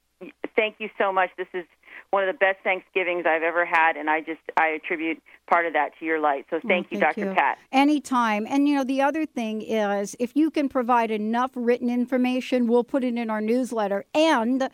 thank 0.55 0.75
you 0.79 0.89
so 0.97 1.11
much. 1.11 1.31
This 1.35 1.47
is 1.53 1.65
one 2.11 2.23
of 2.23 2.33
the 2.33 2.37
best 2.37 2.59
Thanksgivings 2.63 3.25
I've 3.27 3.43
ever 3.43 3.65
had, 3.65 3.97
and 3.97 4.09
I 4.09 4.21
just 4.21 4.39
I 4.55 4.67
attribute 4.67 5.21
part 5.47 5.65
of 5.65 5.73
that 5.73 5.89
to 5.99 6.05
your 6.05 6.21
light. 6.21 6.45
So 6.49 6.57
oh, 6.57 6.67
thank 6.67 6.91
you, 6.91 6.99
Thank 6.99 7.15
Dr. 7.15 7.33
Pat. 7.33 7.57
Anytime. 7.73 8.47
And, 8.47 8.69
you 8.69 8.75
know, 8.75 8.85
the 8.85 9.01
other 9.01 9.25
thing 9.25 9.63
is 9.63 10.15
if 10.17 10.33
you 10.35 10.49
can 10.49 10.69
provide 10.69 11.11
enough 11.11 11.51
written 11.55 11.89
information, 11.89 12.67
we'll 12.67 12.85
put 12.85 13.03
it 13.03 13.17
in 13.17 13.29
our 13.29 13.41
newsletter. 13.41 14.05
And 14.13 14.69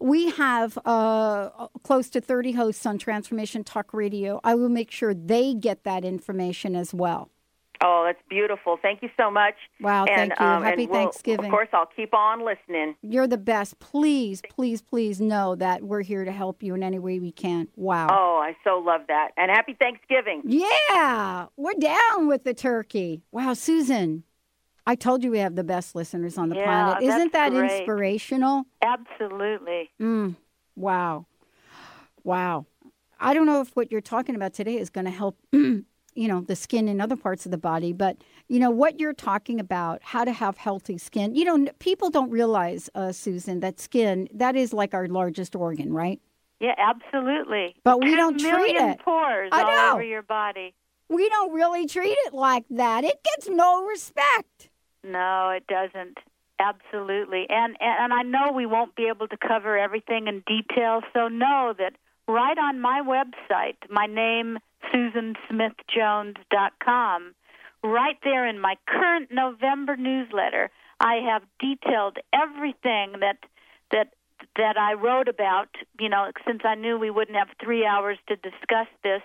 we 0.00 0.30
have 0.30 0.78
uh, 0.84 1.68
close 1.82 2.08
to 2.10 2.20
30 2.20 2.52
hosts 2.52 2.86
on 2.86 2.98
Transformation 2.98 3.62
Talk 3.62 3.92
Radio. 3.92 4.40
I 4.42 4.54
will 4.54 4.68
make 4.68 4.90
sure 4.90 5.14
they 5.14 5.54
get 5.54 5.84
that 5.84 6.04
information 6.04 6.74
as 6.74 6.94
well. 6.94 7.30
Oh, 7.82 8.04
that's 8.06 8.20
beautiful. 8.28 8.78
Thank 8.82 9.02
you 9.02 9.08
so 9.18 9.30
much. 9.30 9.54
Wow, 9.80 10.04
and, 10.04 10.30
thank 10.30 10.40
you. 10.40 10.46
Um, 10.46 10.62
Happy 10.62 10.86
we'll- 10.86 10.94
Thanksgiving. 10.94 11.46
Of 11.46 11.50
course, 11.50 11.68
I'll 11.72 11.86
keep 11.86 12.12
on 12.12 12.44
listening. 12.44 12.94
You're 13.02 13.26
the 13.26 13.38
best. 13.38 13.78
Please, 13.78 14.42
please, 14.50 14.82
please 14.82 15.18
know 15.18 15.54
that 15.54 15.82
we're 15.82 16.02
here 16.02 16.26
to 16.26 16.32
help 16.32 16.62
you 16.62 16.74
in 16.74 16.82
any 16.82 16.98
way 16.98 17.18
we 17.20 17.32
can. 17.32 17.68
Wow. 17.76 18.08
Oh, 18.10 18.38
I 18.42 18.54
so 18.64 18.78
love 18.78 19.02
that. 19.08 19.30
And 19.38 19.50
happy 19.50 19.74
Thanksgiving. 19.78 20.42
Yeah, 20.44 21.46
we're 21.56 21.72
down 21.74 22.26
with 22.26 22.44
the 22.44 22.52
turkey. 22.52 23.22
Wow, 23.32 23.54
Susan, 23.54 24.24
I 24.86 24.94
told 24.94 25.22
you 25.22 25.30
we 25.30 25.38
have 25.38 25.54
the 25.56 25.64
best 25.64 25.94
listeners 25.94 26.38
on 26.38 26.48
the 26.48 26.56
Yeah, 26.56 26.64
planet. 26.64 27.02
Isn't 27.04 27.32
that 27.32 27.50
great. 27.50 27.70
inspirational? 27.70 28.64
Absolutely. 28.82 29.90
Mm, 30.00 30.36
wow. 30.76 31.26
Wow. 32.24 32.66
I 33.18 33.34
don't 33.34 33.46
know 33.46 33.60
if 33.60 33.76
what 33.76 33.92
you're 33.92 34.00
talking 34.00 34.34
about 34.34 34.54
today 34.54 34.78
is 34.78 34.88
going 34.90 35.04
to 35.04 35.10
help, 35.10 35.36
you 35.52 35.84
know, 36.16 36.40
the 36.40 36.56
skin 36.56 36.88
in 36.88 37.00
other 37.00 37.16
parts 37.16 37.44
of 37.44 37.50
the 37.52 37.58
body, 37.58 37.92
but, 37.92 38.16
you 38.48 38.58
know, 38.58 38.70
what 38.70 38.98
you're 38.98 39.12
talking 39.12 39.60
about, 39.60 40.00
how 40.02 40.24
to 40.24 40.32
have 40.32 40.56
healthy 40.56 40.96
skin, 40.96 41.34
you 41.34 41.44
know, 41.44 41.70
people 41.78 42.08
don't 42.10 42.30
realize, 42.30 42.88
uh, 42.94 43.12
Susan, 43.12 43.60
that 43.60 43.78
skin, 43.78 44.28
that 44.32 44.56
is 44.56 44.72
like 44.72 44.94
our 44.94 45.06
largest 45.06 45.54
organ, 45.54 45.92
right? 45.92 46.20
Yeah, 46.60 46.74
absolutely. 46.78 47.74
But 47.84 48.02
we 48.02 48.16
don't 48.16 48.38
treat 48.40 48.76
it. 48.76 49.00
pores 49.00 49.50
I 49.52 49.62
all 49.62 49.94
over 49.94 50.02
your 50.02 50.22
body. 50.22 50.74
We 51.08 51.28
don't 51.28 51.52
really 51.52 51.86
treat 51.86 52.16
it 52.26 52.32
like 52.32 52.64
that. 52.70 53.04
It 53.04 53.22
gets 53.22 53.48
no 53.48 53.84
respect. 53.84 54.69
No, 55.04 55.50
it 55.50 55.66
doesn't. 55.66 56.18
Absolutely. 56.58 57.46
And 57.48 57.76
and 57.80 58.12
I 58.12 58.22
know 58.22 58.52
we 58.52 58.66
won't 58.66 58.94
be 58.94 59.08
able 59.08 59.28
to 59.28 59.36
cover 59.36 59.78
everything 59.78 60.28
in 60.28 60.42
detail, 60.46 61.02
so 61.14 61.28
know 61.28 61.72
that 61.78 61.96
right 62.28 62.58
on 62.58 62.80
my 62.80 63.00
website, 63.00 63.78
my 63.88 64.04
name 64.06 64.58
susansmithjones.com, 64.92 67.34
right 67.82 68.18
there 68.24 68.46
in 68.46 68.60
my 68.60 68.76
current 68.86 69.32
November 69.32 69.96
newsletter, 69.96 70.70
I 71.00 71.14
have 71.30 71.42
detailed 71.58 72.18
everything 72.34 73.20
that 73.20 73.38
that 73.90 74.12
that 74.56 74.76
I 74.76 74.92
wrote 74.94 75.28
about, 75.28 75.68
you 75.98 76.10
know, 76.10 76.30
since 76.46 76.62
I 76.64 76.74
knew 76.74 76.98
we 76.98 77.10
wouldn't 77.10 77.38
have 77.38 77.48
3 77.62 77.86
hours 77.86 78.18
to 78.28 78.36
discuss 78.36 78.88
this, 79.02 79.22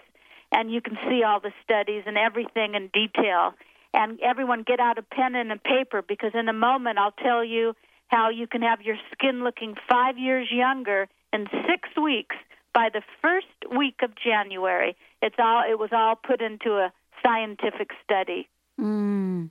and 0.52 0.72
you 0.72 0.82
can 0.82 0.98
see 1.10 1.24
all 1.24 1.40
the 1.42 1.52
studies 1.64 2.04
and 2.06 2.18
everything 2.18 2.76
in 2.76 2.88
detail 2.94 3.56
and 3.96 4.20
everyone 4.22 4.64
get 4.64 4.80
out 4.80 4.98
a 4.98 5.02
pen 5.02 5.36
and 5.36 5.52
a 5.52 5.58
paper 5.58 6.02
because 6.02 6.32
in 6.34 6.50
a 6.50 6.54
moment 6.54 6.98
I'll 7.00 7.12
tell 7.12 7.44
you 7.44 7.74
how 8.08 8.30
you 8.30 8.46
can 8.46 8.62
have 8.62 8.82
your 8.82 8.98
skin 9.12 9.44
looking 9.44 9.76
five 9.90 10.18
years 10.18 10.50
younger 10.52 11.08
in 11.34 11.48
six 11.68 11.90
weeks 12.02 12.36
by 12.74 12.90
the 12.94 13.02
first 13.22 13.48
week 13.76 14.02
of 14.04 14.12
January. 14.16 14.96
It's 15.22 15.38
all 15.40 15.64
it 15.68 15.80
was 15.80 15.90
all 15.92 16.16
put 16.16 16.42
into 16.42 16.74
a 16.74 16.92
scientific 17.24 17.92
study. 18.04 18.48
Mm. 18.80 19.50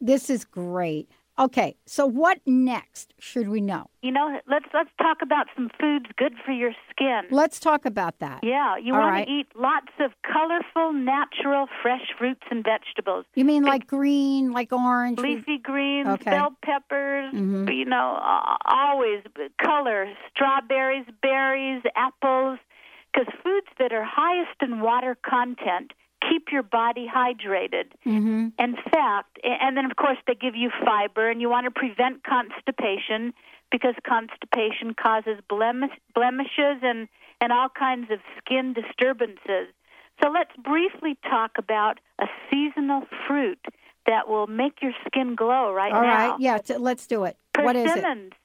This 0.00 0.30
is 0.30 0.44
great. 0.44 1.10
Okay, 1.38 1.76
so 1.84 2.06
what 2.06 2.38
next 2.46 3.12
should 3.18 3.48
we 3.48 3.60
know? 3.60 3.90
You 4.02 4.10
know, 4.10 4.40
let's 4.48 4.64
let's 4.72 4.90
talk 4.98 5.18
about 5.22 5.46
some 5.54 5.68
foods 5.78 6.06
good 6.16 6.32
for 6.44 6.52
your 6.52 6.72
skin. 6.90 7.22
Let's 7.30 7.60
talk 7.60 7.84
about 7.84 8.20
that. 8.20 8.42
Yeah, 8.42 8.76
you 8.78 8.94
All 8.94 9.00
want 9.00 9.10
right. 9.16 9.26
to 9.26 9.32
eat 9.32 9.46
lots 9.54 9.92
of 10.00 10.12
colorful, 10.22 10.92
natural, 10.94 11.66
fresh 11.82 12.08
fruits 12.18 12.42
and 12.50 12.64
vegetables. 12.64 13.26
You 13.34 13.44
mean 13.44 13.64
like 13.64 13.86
green, 13.86 14.52
like 14.52 14.72
orange? 14.72 15.18
Leafy 15.18 15.58
greens, 15.58 16.08
Okay. 16.08 16.30
bell 16.30 16.56
peppers, 16.62 17.34
Mhm. 17.34 17.74
you 17.74 17.84
know, 17.84 18.18
always 18.64 19.22
color, 19.62 20.08
strawberries, 20.30 21.06
berries, 21.20 21.82
apples, 21.96 22.58
because 23.12 23.32
foods 23.42 23.66
that 23.78 23.92
are 23.92 24.04
highest 24.04 24.62
in 24.62 24.80
water 24.80 25.16
content 25.16 25.92
keep 26.22 26.48
your 26.52 26.62
body 26.62 27.06
hydrated. 27.12 27.86
Mm-hmm. 28.06 28.48
In 28.58 28.76
fact, 28.90 29.38
and 29.42 29.76
then 29.76 29.84
of 29.84 29.96
course 29.96 30.18
they 30.26 30.34
give 30.34 30.54
you 30.56 30.70
fiber, 30.84 31.28
and 31.30 31.40
you 31.40 31.48
want 31.48 31.64
to 31.64 31.70
prevent 31.70 32.22
constipation 32.24 33.32
because 33.70 33.94
constipation 34.06 34.94
causes 34.94 35.40
blemish, 35.48 35.90
blemishes 36.14 36.78
and, 36.82 37.08
and 37.40 37.52
all 37.52 37.68
kinds 37.68 38.10
of 38.10 38.20
skin 38.38 38.72
disturbances. 38.72 39.68
So 40.22 40.30
let's 40.30 40.52
briefly 40.56 41.18
talk 41.28 41.52
about 41.58 41.98
a 42.20 42.26
seasonal 42.50 43.02
fruit 43.26 43.58
that 44.06 44.28
will 44.28 44.46
make 44.46 44.80
your 44.80 44.92
skin 45.06 45.34
glow 45.34 45.72
right 45.72 45.92
All 45.92 46.02
now. 46.02 46.30
right, 46.30 46.40
yeah, 46.40 46.58
let's 46.78 47.06
do 47.06 47.24
it. 47.24 47.36
What 47.58 47.76
is 47.76 47.90
it? 47.90 47.94
Persimmons. 47.94 48.32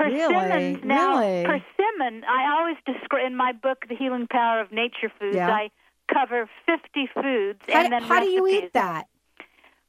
Really? 0.00 0.80
Now, 0.82 1.18
Really? 1.18 1.44
persimmon, 1.44 2.24
I 2.24 2.56
always 2.58 2.76
describe 2.86 3.26
in 3.26 3.36
my 3.36 3.52
book, 3.52 3.84
The 3.86 3.94
Healing 3.94 4.28
Power 4.30 4.60
of 4.62 4.72
Nature 4.72 5.12
Foods, 5.18 5.36
Yeah. 5.36 5.50
I 5.50 5.70
cover 6.12 6.48
50 6.66 7.08
foods 7.14 7.60
How, 7.68 7.84
and 7.84 7.92
then 7.92 8.02
how 8.02 8.20
do 8.20 8.26
you 8.26 8.46
eat 8.46 8.72
that? 8.74 9.06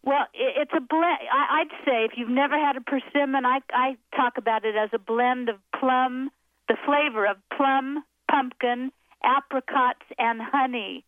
Well, 0.03 0.25
it's 0.33 0.71
a 0.75 0.81
blend. 0.81 1.19
I'd 1.31 1.69
say 1.85 2.05
if 2.05 2.13
you've 2.17 2.29
never 2.29 2.57
had 2.57 2.75
a 2.75 2.81
persimmon, 2.81 3.45
I, 3.45 3.59
I 3.71 3.97
talk 4.15 4.37
about 4.37 4.65
it 4.65 4.75
as 4.75 4.89
a 4.93 4.99
blend 4.99 5.47
of 5.49 5.57
plum, 5.79 6.31
the 6.67 6.75
flavor 6.85 7.25
of 7.27 7.37
plum, 7.55 8.03
pumpkin, 8.29 8.91
apricots, 9.23 10.05
and 10.17 10.41
honey. 10.41 11.05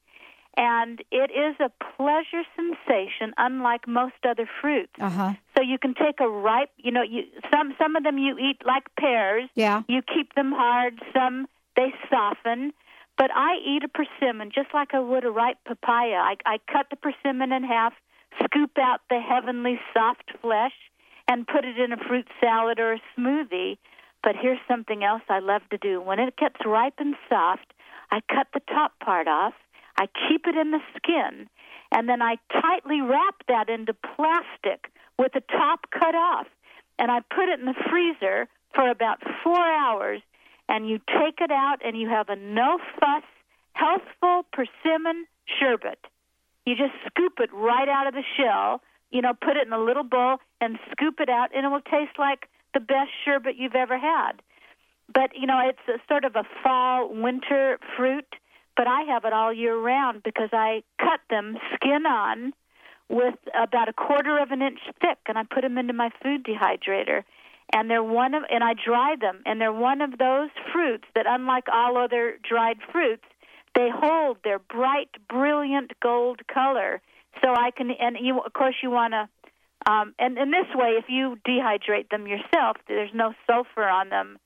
And 0.55 1.01
it 1.11 1.31
is 1.31 1.55
a 1.59 1.71
pleasure 1.97 2.43
sensation, 2.55 3.33
unlike 3.37 3.87
most 3.87 4.13
other 4.23 4.47
fruits. 4.61 4.93
Uh 4.99 5.09
huh. 5.09 5.33
So 5.57 5.63
you 5.63 5.79
can 5.79 5.95
take 5.95 6.19
a 6.19 6.29
ripe, 6.29 6.69
you 6.77 6.91
know, 6.91 7.01
you 7.01 7.23
some 7.51 7.73
some 7.79 7.95
of 7.95 8.03
them 8.03 8.19
you 8.19 8.37
eat 8.37 8.61
like 8.63 8.83
pears. 8.99 9.49
Yeah. 9.55 9.81
You 9.87 10.01
keep 10.03 10.35
them 10.35 10.51
hard. 10.51 11.01
Some 11.11 11.47
they 11.75 11.91
soften. 12.11 12.73
But 13.17 13.31
I 13.33 13.57
eat 13.57 13.83
a 13.83 13.87
persimmon 13.87 14.51
just 14.53 14.73
like 14.73 14.93
I 14.93 14.99
would 14.99 15.23
a 15.23 15.31
ripe 15.31 15.57
papaya. 15.65 16.15
I, 16.15 16.35
I 16.45 16.57
cut 16.71 16.87
the 16.89 16.95
persimmon 16.95 17.51
in 17.51 17.63
half, 17.63 17.93
scoop 18.43 18.71
out 18.77 19.01
the 19.09 19.19
heavenly 19.19 19.79
soft 19.93 20.31
flesh, 20.41 20.73
and 21.27 21.47
put 21.47 21.63
it 21.63 21.77
in 21.77 21.93
a 21.93 21.97
fruit 21.97 22.27
salad 22.41 22.79
or 22.79 22.93
a 22.93 23.01
smoothie. 23.17 23.77
But 24.23 24.35
here's 24.39 24.59
something 24.67 25.03
else 25.03 25.21
I 25.29 25.39
love 25.39 25.61
to 25.69 25.77
do. 25.77 26.01
When 26.01 26.19
it 26.19 26.37
gets 26.37 26.65
ripe 26.65 26.95
and 26.97 27.15
soft, 27.29 27.73
I 28.11 28.21
cut 28.33 28.47
the 28.53 28.61
top 28.61 28.93
part 28.99 29.27
off. 29.27 29.53
I 29.97 30.07
keep 30.27 30.47
it 30.47 30.55
in 30.55 30.71
the 30.71 30.81
skin, 30.97 31.47
and 31.91 32.09
then 32.09 32.21
I 32.21 32.37
tightly 32.51 33.01
wrap 33.01 33.35
that 33.47 33.69
into 33.69 33.93
plastic 33.93 34.91
with 35.19 35.33
the 35.33 35.43
top 35.51 35.85
cut 35.91 36.15
off. 36.15 36.47
And 36.97 37.11
I 37.11 37.19
put 37.19 37.49
it 37.49 37.59
in 37.59 37.65
the 37.65 37.75
freezer 37.89 38.47
for 38.73 38.89
about 38.89 39.21
four 39.43 39.61
hours, 39.61 40.21
and 40.69 40.89
you 40.89 40.99
take 40.99 41.39
it 41.39 41.51
out, 41.51 41.77
and 41.85 41.99
you 41.99 42.09
have 42.09 42.29
a 42.29 42.35
no 42.35 42.79
fuss, 42.99 43.23
healthful 43.73 44.45
persimmon 44.53 45.25
sherbet. 45.59 45.99
You 46.65 46.75
just 46.75 46.93
scoop 47.07 47.33
it 47.39 47.49
right 47.53 47.89
out 47.89 48.07
of 48.07 48.13
the 48.13 48.23
shell, 48.37 48.81
you 49.11 49.21
know, 49.21 49.33
put 49.33 49.57
it 49.57 49.67
in 49.67 49.73
a 49.73 49.83
little 49.83 50.03
bowl 50.03 50.37
and 50.61 50.79
scoop 50.91 51.19
it 51.19 51.29
out, 51.29 51.49
and 51.55 51.65
it 51.65 51.69
will 51.69 51.81
taste 51.81 52.17
like 52.17 52.47
the 52.73 52.79
best 52.79 53.11
sherbet 53.23 53.55
you've 53.57 53.75
ever 53.75 53.97
had. 53.97 54.41
But, 55.13 55.31
you 55.35 55.45
know, 55.45 55.59
it's 55.67 55.79
a 55.87 55.99
sort 56.07 56.23
of 56.25 56.35
a 56.35 56.43
fall 56.63 57.09
winter 57.13 57.77
fruit, 57.95 58.25
but 58.75 58.87
I 58.87 59.01
have 59.01 59.25
it 59.25 59.33
all 59.33 59.53
year 59.53 59.77
round 59.77 60.23
because 60.23 60.49
I 60.53 60.83
cut 60.97 61.19
them 61.29 61.57
skin 61.75 62.05
on 62.05 62.53
with 63.09 63.35
about 63.53 63.89
a 63.89 63.93
quarter 63.93 64.39
of 64.39 64.51
an 64.51 64.61
inch 64.61 64.79
thick, 65.01 65.19
and 65.27 65.37
I 65.37 65.43
put 65.43 65.61
them 65.61 65.77
into 65.77 65.93
my 65.93 66.09
food 66.23 66.43
dehydrator. 66.45 67.23
And 67.71 67.89
they're 67.89 68.03
one 68.03 68.33
of, 68.33 68.43
and 68.51 68.63
I 68.63 68.73
dry 68.73 69.15
them, 69.19 69.41
and 69.45 69.59
they're 69.59 69.73
one 69.73 70.01
of 70.01 70.17
those 70.17 70.49
fruits 70.71 71.05
that, 71.15 71.25
unlike 71.27 71.65
all 71.71 71.97
other 71.97 72.37
dried 72.47 72.77
fruits, 72.91 73.23
they 73.75 73.89
hold 73.91 74.37
their 74.43 74.59
bright, 74.59 75.09
brilliant 75.27 75.91
gold 76.01 76.41
color. 76.53 77.01
So 77.41 77.53
I 77.55 77.71
can, 77.71 77.89
and 77.91 78.17
you, 78.21 78.39
of 78.41 78.53
course, 78.53 78.75
you 78.83 78.91
want 78.91 79.13
to, 79.13 79.91
um, 79.91 80.13
and 80.19 80.37
in 80.37 80.51
this 80.51 80.67
way, 80.75 80.91
if 80.99 81.05
you 81.09 81.37
dehydrate 81.47 82.09
them 82.09 82.27
yourself, 82.27 82.77
there's 82.87 83.09
no 83.13 83.33
sulfur 83.47 83.87
on 83.87 84.09
them. 84.09 84.37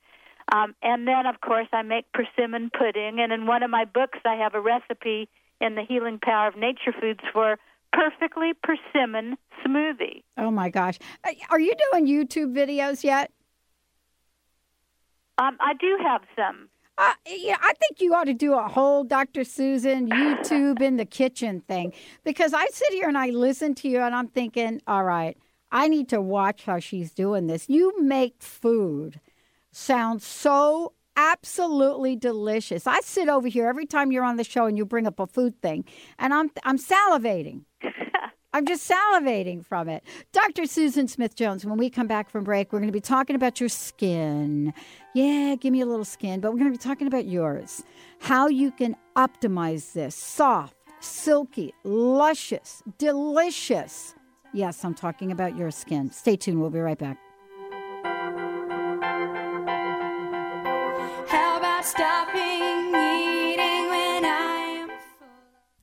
Um, 0.52 0.74
and 0.82 1.06
then, 1.08 1.26
of 1.26 1.42
course, 1.42 1.68
I 1.74 1.82
make 1.82 2.06
persimmon 2.14 2.72
pudding. 2.72 3.20
And 3.20 3.34
in 3.34 3.46
one 3.46 3.64
of 3.64 3.70
my 3.70 3.86
books, 3.86 4.20
I 4.26 4.36
have 4.36 4.56
a 4.56 4.62
recipe 4.62 5.28
in 5.60 5.76
the 5.76 5.84
Healing 5.84 6.20
Power 6.22 6.48
of 6.48 6.56
Nature 6.56 6.94
Foods 7.00 7.20
for 7.34 7.60
perfectly 7.94 8.52
persimmon 8.64 9.38
smoothie. 9.66 10.24
Oh 10.38 10.52
my 10.52 10.70
gosh. 10.70 11.00
Uh, 11.24 11.32
Are 11.50 11.60
you 11.60 11.74
doing 11.92 12.08
YouTube 12.08 12.54
videos 12.56 13.04
yet? 13.04 13.32
Um, 15.38 15.58
I 15.60 15.74
do 15.80 15.98
have 16.04 16.22
some. 16.36 16.70
Uh, 16.98 17.14
yeah, 17.28 17.58
I 17.62 17.74
think 17.74 18.02
you 18.02 18.16
ought 18.16 18.24
to 18.24 18.34
do 18.34 18.54
a 18.56 18.68
whole 18.68 19.04
Dr. 19.04 19.44
Susan 19.44 20.10
YouTube 20.10 20.82
in 20.82 20.98
the 20.98 21.06
kitchen 21.06 21.62
thing 21.62 21.94
because 22.24 22.56
I 22.56 22.66
sit 22.68 22.92
here 22.92 23.08
and 23.08 23.18
I 23.18 23.30
listen 23.30 23.76
to 23.76 23.88
you 23.88 24.00
and 24.00 24.16
I'm 24.16 24.30
thinking, 24.30 24.82
all 24.88 25.04
right, 25.04 25.38
I 25.72 25.90
need 25.90 26.10
to 26.10 26.20
watch 26.20 26.64
how 26.64 26.80
she's 26.80 27.14
doing 27.14 27.46
this. 27.46 27.70
You 27.70 28.02
make 28.02 28.42
food 28.42 29.20
sound 29.72 30.24
so 30.24 30.94
absolutely 31.18 32.16
delicious. 32.16 32.88
I 32.88 33.02
sit 33.02 33.28
over 33.28 33.48
here 33.50 33.68
every 33.68 33.86
time 33.86 34.12
you're 34.12 34.24
on 34.24 34.38
the 34.38 34.44
show 34.44 34.66
and 34.66 34.78
you 34.78 34.86
bring 34.86 35.08
up 35.08 35.20
a 35.20 35.28
food 35.28 35.62
thing, 35.62 35.84
and 36.18 36.34
I'm 36.34 36.50
I'm 36.64 36.78
salivating. 36.78 37.64
I'm 38.54 38.66
just 38.66 38.90
salivating 38.90 39.64
from 39.64 39.90
it. 39.90 40.04
Dr. 40.32 40.66
Susan 40.66 41.08
Smith 41.08 41.36
Jones, 41.36 41.66
when 41.66 41.78
we 41.78 41.90
come 41.90 42.08
back 42.08 42.30
from 42.30 42.44
break, 42.44 42.72
we're 42.72 42.80
going 42.80 42.88
to 42.88 42.94
be 42.94 43.02
talking 43.02 43.36
about 43.36 43.60
your 43.60 43.70
skin. 43.70 44.74
Yeah, 45.14 45.56
give 45.60 45.74
me 45.74 45.82
a 45.82 45.86
little 45.86 46.06
skin, 46.06 46.40
but 46.40 46.52
we're 46.52 46.60
going 46.60 46.72
to 46.72 46.78
be 46.78 46.82
talking 46.82 47.08
about 47.08 47.28
yours. 47.28 47.84
How 48.20 48.48
you 48.48 48.72
can 48.72 48.96
optimize 49.16 49.94
this 49.94 50.16
soft, 50.16 50.76
silky, 51.02 51.74
luscious, 51.84 52.82
delicious. 52.98 54.16
Yes, 54.54 54.84
I'm 54.84 54.96
talking 54.96 55.32
about 55.32 55.56
your 55.56 55.70
skin. 55.70 56.10
Stay 56.12 56.36
tuned. 56.36 56.60
We'll 56.60 56.70
be 56.70 56.80
right 56.80 56.98
back. 56.98 57.20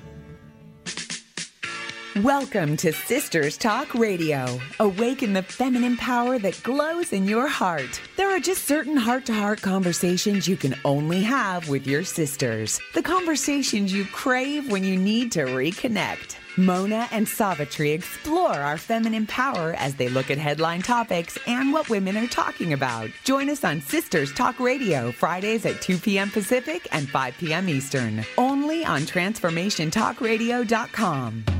Welcome 2.16 2.76
to 2.78 2.92
Sisters 2.92 3.56
Talk 3.56 3.94
Radio. 3.94 4.58
Awaken 4.80 5.32
the 5.32 5.44
feminine 5.44 5.96
power 5.96 6.40
that 6.40 6.60
glows 6.64 7.12
in 7.12 7.28
your 7.28 7.46
heart. 7.46 8.00
There 8.16 8.34
are 8.34 8.40
just 8.40 8.64
certain 8.64 8.96
heart 8.96 9.26
to 9.26 9.32
heart 9.32 9.62
conversations 9.62 10.48
you 10.48 10.56
can 10.56 10.74
only 10.84 11.22
have 11.22 11.68
with 11.68 11.86
your 11.86 12.02
sisters. 12.02 12.80
The 12.94 13.02
conversations 13.02 13.92
you 13.92 14.06
crave 14.06 14.72
when 14.72 14.82
you 14.82 14.96
need 14.96 15.30
to 15.32 15.44
reconnect. 15.44 16.34
Mona 16.56 17.06
and 17.12 17.28
Savitri 17.28 17.92
explore 17.92 18.54
our 18.54 18.76
feminine 18.76 19.28
power 19.28 19.76
as 19.78 19.94
they 19.94 20.08
look 20.08 20.32
at 20.32 20.38
headline 20.38 20.82
topics 20.82 21.38
and 21.46 21.72
what 21.72 21.88
women 21.88 22.16
are 22.16 22.26
talking 22.26 22.72
about. 22.72 23.08
Join 23.22 23.48
us 23.48 23.62
on 23.62 23.80
Sisters 23.80 24.32
Talk 24.32 24.58
Radio, 24.58 25.12
Fridays 25.12 25.64
at 25.64 25.80
2 25.80 25.98
p.m. 25.98 26.28
Pacific 26.28 26.88
and 26.90 27.08
5 27.08 27.38
p.m. 27.38 27.68
Eastern. 27.68 28.24
Only 28.36 28.84
on 28.84 29.02
TransformationTalkRadio.com. 29.02 31.59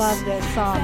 love 0.00 0.24
this 0.24 0.54
song. 0.54 0.80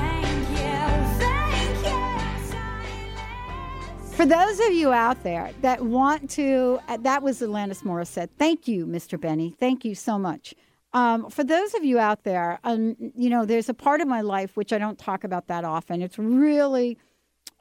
For 4.10 4.26
those 4.26 4.60
of 4.60 4.72
you 4.74 4.92
out 4.92 5.22
there 5.22 5.52
that 5.62 5.80
want 5.80 6.28
to, 6.32 6.78
uh, 6.86 6.98
that 6.98 7.22
was 7.22 7.40
Alanis 7.40 7.82
Morissette. 7.82 8.28
Thank 8.38 8.68
you, 8.68 8.84
Mr. 8.86 9.18
Benny. 9.18 9.56
Thank 9.58 9.86
you 9.86 9.94
so 9.94 10.18
much. 10.18 10.52
Um, 10.92 11.30
for 11.30 11.44
those 11.44 11.72
of 11.72 11.82
you 11.82 11.98
out 11.98 12.24
there, 12.24 12.60
um, 12.62 12.94
you 13.16 13.30
know, 13.30 13.46
there's 13.46 13.70
a 13.70 13.74
part 13.74 14.02
of 14.02 14.06
my 14.06 14.20
life 14.20 14.54
which 14.54 14.70
I 14.70 14.76
don't 14.76 14.98
talk 14.98 15.24
about 15.24 15.46
that 15.46 15.64
often. 15.64 16.02
It's 16.02 16.18
really, 16.18 16.98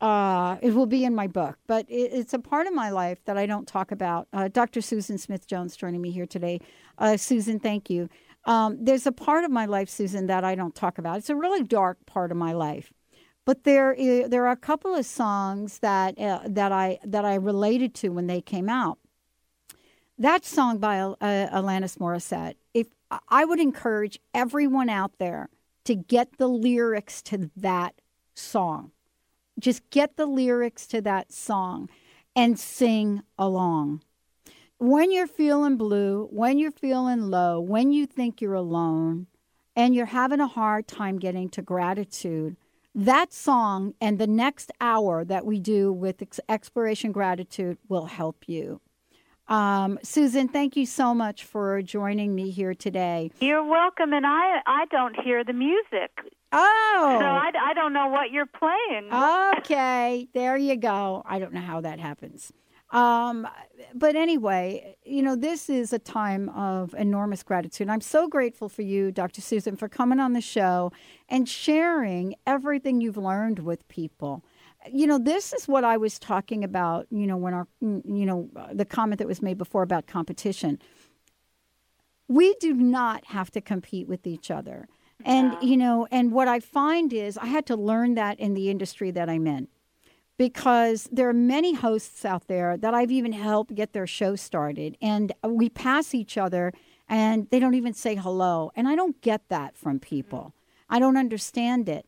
uh, 0.02 0.58
it 0.62 0.74
will 0.74 0.88
be 0.88 1.06
in 1.06 1.16
my 1.16 1.28
book, 1.28 1.58
but 1.68 1.86
it, 1.90 2.12
it's 2.12 2.34
a 2.34 2.40
part 2.40 2.68
of 2.68 2.74
my 2.74 2.90
life 2.90 3.24
that 3.24 3.38
I 3.38 3.46
don't 3.46 3.66
talk 3.66 3.94
about. 3.94 4.28
Uh, 4.34 4.50
Dr. 4.50 4.82
Susan 4.82 5.18
Smith 5.18 5.48
Jones 5.48 5.78
joining 5.78 6.02
me 6.02 6.12
here 6.12 6.26
today. 6.26 6.60
Uh, 6.98 7.16
Susan, 7.16 7.62
thank 7.62 7.90
you. 7.90 8.10
Um, 8.46 8.78
there's 8.80 9.08
a 9.08 9.12
part 9.12 9.44
of 9.44 9.52
my 9.52 9.66
life, 9.66 9.90
Susan, 9.90 10.28
that 10.28 10.44
I 10.44 10.56
don't 10.56 10.76
talk 10.76 10.98
about. 10.98 11.18
It's 11.18 11.30
a 11.30 11.36
really 11.36 11.64
dark 11.64 12.06
part 12.06 12.32
of 12.32 12.38
my 12.38 12.54
life. 12.54 12.94
But 13.44 13.64
there, 13.64 13.96
there 14.28 14.46
are 14.46 14.52
a 14.52 14.58
couple 14.58 14.96
of 14.96 15.06
songs 15.06 15.80
that 15.80 16.18
uh, 16.20 16.42
that 16.46 16.72
I 16.72 17.00
that 17.04 17.26
I 17.26 17.36
related 17.36 17.94
to 17.96 18.10
when 18.10 18.28
they 18.28 18.42
came 18.42 18.70
out. 18.70 18.98
That 20.18 20.46
song 20.46 20.80
by 20.80 21.00
uh, 21.00 21.16
Alanis 21.22 21.98
Morissette. 21.98 22.56
If 22.74 22.88
I 23.30 23.46
would 23.46 23.60
encourage 23.60 24.20
everyone 24.34 24.90
out 24.90 25.20
there 25.20 25.50
to 25.84 25.94
get 25.94 26.38
the 26.38 26.48
lyrics 26.48 27.22
to 27.24 27.52
that 27.56 28.02
song, 28.34 28.92
just 29.60 29.88
get 29.90 30.18
the 30.18 30.26
lyrics 30.26 30.88
to 30.88 31.02
that 31.02 31.32
song 31.32 31.90
and 32.36 32.60
sing 32.60 33.22
along. 33.38 34.02
When 34.86 35.12
you're 35.12 35.26
feeling 35.26 35.78
blue, 35.78 36.28
when 36.30 36.60
you're 36.60 36.70
feeling 36.70 37.32
low, 37.32 37.60
when 37.60 37.92
you 37.92 38.06
think 38.06 38.40
you're 38.40 38.54
alone, 38.54 39.26
and 39.76 39.96
you're 39.96 40.06
having 40.06 40.40
a 40.40 40.46
hard 40.46 40.88
time 40.88 41.18
getting 41.18 41.50
to 41.50 41.64
gratitude, 41.64 42.56
that 42.94 43.34
song 43.34 43.96
and 44.00 44.20
the 44.20 44.28
next 44.28 44.72
hour 44.80 45.26
that 45.26 45.44
we 45.44 45.60
do 45.60 45.92
with 45.92 46.22
ex- 46.22 46.40
exploration 46.48 47.12
gratitude 47.12 47.80
will 47.90 48.06
help 48.06 48.48
you. 48.48 48.80
Um, 49.48 49.98
Susan, 50.04 50.48
thank 50.48 50.76
you 50.76 50.86
so 50.86 51.16
much 51.16 51.44
for 51.46 51.82
joining 51.82 52.36
me 52.36 52.52
here 52.52 52.76
today. 52.76 53.32
You're 53.40 53.66
welcome, 53.66 54.14
and 54.14 54.28
I 54.28 54.60
I 54.68 54.86
don't 54.92 55.20
hear 55.20 55.44
the 55.44 55.54
music. 55.54 56.12
Oh, 56.52 57.18
So 57.20 57.26
I, 57.26 57.52
I 57.70 57.74
don't 57.74 57.92
know 57.92 58.10
what 58.10 58.30
you're 58.30 58.46
playing. 58.46 59.12
okay, 59.58 60.28
there 60.36 60.56
you 60.56 60.76
go. 60.76 61.24
I 61.26 61.40
don't 61.40 61.54
know 61.54 61.62
how 61.62 61.82
that 61.82 62.00
happens. 62.00 62.54
Um, 62.96 63.46
but 63.94 64.16
anyway, 64.16 64.96
you 65.04 65.22
know, 65.22 65.36
this 65.36 65.70
is 65.70 65.92
a 65.92 66.00
time 66.00 66.48
of 66.50 66.96
enormous 66.98 67.44
gratitude. 67.44 67.90
I'm 67.90 68.00
so 68.00 68.30
grateful 68.30 68.70
for 68.70 68.84
you, 68.84 69.12
Dr. 69.12 69.42
Susan, 69.42 69.76
for 69.76 69.90
coming 69.90 70.22
on 70.22 70.32
the 70.32 70.40
show 70.40 70.94
and 71.28 71.48
sharing 71.48 72.36
everything 72.48 73.02
you've 73.02 73.18
learned 73.18 73.60
with 73.60 73.86
people. 73.90 74.46
You 74.90 75.08
know, 75.08 75.18
this 75.18 75.52
is 75.52 75.68
what 75.68 75.84
I 75.84 75.98
was 75.98 76.18
talking 76.18 76.64
about, 76.64 77.08
you 77.12 77.28
know, 77.28 77.36
when 77.36 77.54
our, 77.54 77.68
you 77.82 78.26
know, 78.26 78.50
the 78.72 78.86
comment 78.86 79.20
that 79.20 79.28
was 79.28 79.42
made 79.42 79.58
before 79.58 79.84
about 79.84 80.08
competition. 80.08 80.80
We 82.30 82.56
do 82.62 82.74
not 82.74 83.26
have 83.26 83.52
to 83.52 83.62
compete 83.62 84.08
with 84.08 84.26
each 84.26 84.50
other. 84.50 84.88
And, 85.26 85.58
you 85.62 85.76
know, 85.76 86.08
and 86.12 86.32
what 86.32 86.48
I 86.48 86.62
find 86.62 87.12
is 87.12 87.38
I 87.38 87.48
had 87.48 87.66
to 87.66 87.76
learn 87.76 88.16
that 88.16 88.40
in 88.40 88.54
the 88.54 88.70
industry 88.70 89.12
that 89.12 89.30
I'm 89.30 89.48
in 89.48 89.68
because 90.38 91.08
there 91.12 91.30
are 91.30 91.34
many 91.34 91.74
hosts 91.74 92.26
out 92.26 92.48
there 92.48 92.78
that 92.78 92.94
I've 92.94 93.12
even 93.12 93.32
helped 93.32 93.76
get 93.76 93.94
their 93.94 94.08
show 94.08 94.36
started. 94.36 94.98
And 95.02 95.32
we 95.44 95.70
pass 95.70 96.14
each 96.14 96.38
other 96.38 96.74
and 97.08 97.50
they 97.52 97.60
don't 97.60 97.76
even 97.76 97.94
say 97.94 98.16
hello. 98.16 98.72
And 98.76 98.88
I 98.88 98.96
don't 98.96 99.22
get 99.22 99.48
that 99.50 99.78
from 99.78 100.00
people. 100.00 100.40
Mm-hmm. 100.40 100.96
I 100.96 101.00
don't 101.00 101.18
understand 101.18 101.88
it. 101.88 102.06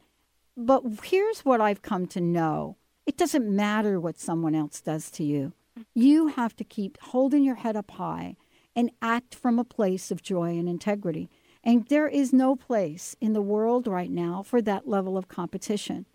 But 0.55 0.83
here's 1.03 1.41
what 1.41 1.61
I've 1.61 1.81
come 1.81 2.07
to 2.07 2.21
know 2.21 2.77
it 3.05 3.15
doesn't 3.15 3.47
matter 3.47 3.99
what 3.99 4.19
someone 4.19 4.53
else 4.53 4.81
does 4.81 5.09
to 5.11 5.23
you. 5.23 5.53
Mm-hmm. 5.79 5.81
You 5.93 6.27
have 6.27 6.55
to 6.57 6.63
keep 6.63 6.97
holding 7.01 7.43
your 7.43 7.55
head 7.55 7.77
up 7.77 7.91
high 7.91 8.35
and 8.75 8.91
act 9.01 9.33
from 9.33 9.57
a 9.57 9.63
place 9.63 10.11
of 10.11 10.21
joy 10.21 10.57
and 10.57 10.67
integrity. 10.67 11.29
And 11.63 11.87
there 11.87 12.07
is 12.07 12.33
no 12.33 12.55
place 12.55 13.15
in 13.19 13.33
the 13.33 13.41
world 13.41 13.87
right 13.87 14.11
now 14.11 14.43
for 14.43 14.61
that 14.61 14.87
level 14.87 15.17
of 15.17 15.27
competition. 15.27 16.05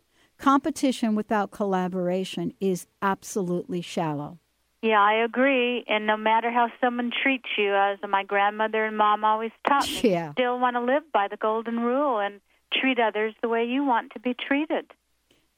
Competition 0.43 1.15
without 1.15 1.53
collaboration 1.53 2.53
is 2.59 2.89
absolutely 3.01 3.81
shallow. 3.81 4.41
Yeah, 4.83 5.01
I 5.01 5.23
agree. 5.25 5.85
And 5.87 6.05
no 6.05 6.17
matter 6.17 6.51
how 6.51 6.67
someone 6.81 7.13
treats 7.23 7.49
you, 7.57 7.73
as 7.73 7.99
my 8.09 8.25
grandmother 8.25 8.85
and 8.85 8.97
mom 8.97 9.25
always 9.25 9.53
taught 9.69 9.87
me, 9.89 10.01
Yeah. 10.11 10.27
you 10.27 10.33
still 10.33 10.59
want 10.59 10.75
to 10.75 10.81
live 10.81 11.05
by 11.13 11.29
the 11.29 11.37
golden 11.37 11.79
rule 11.79 12.19
and 12.19 12.41
treat 12.73 12.99
others 12.99 13.35
the 13.41 13.49
way 13.49 13.65
you 13.65 13.85
want 13.85 14.11
to 14.15 14.19
be 14.19 14.35
treated. 14.35 14.91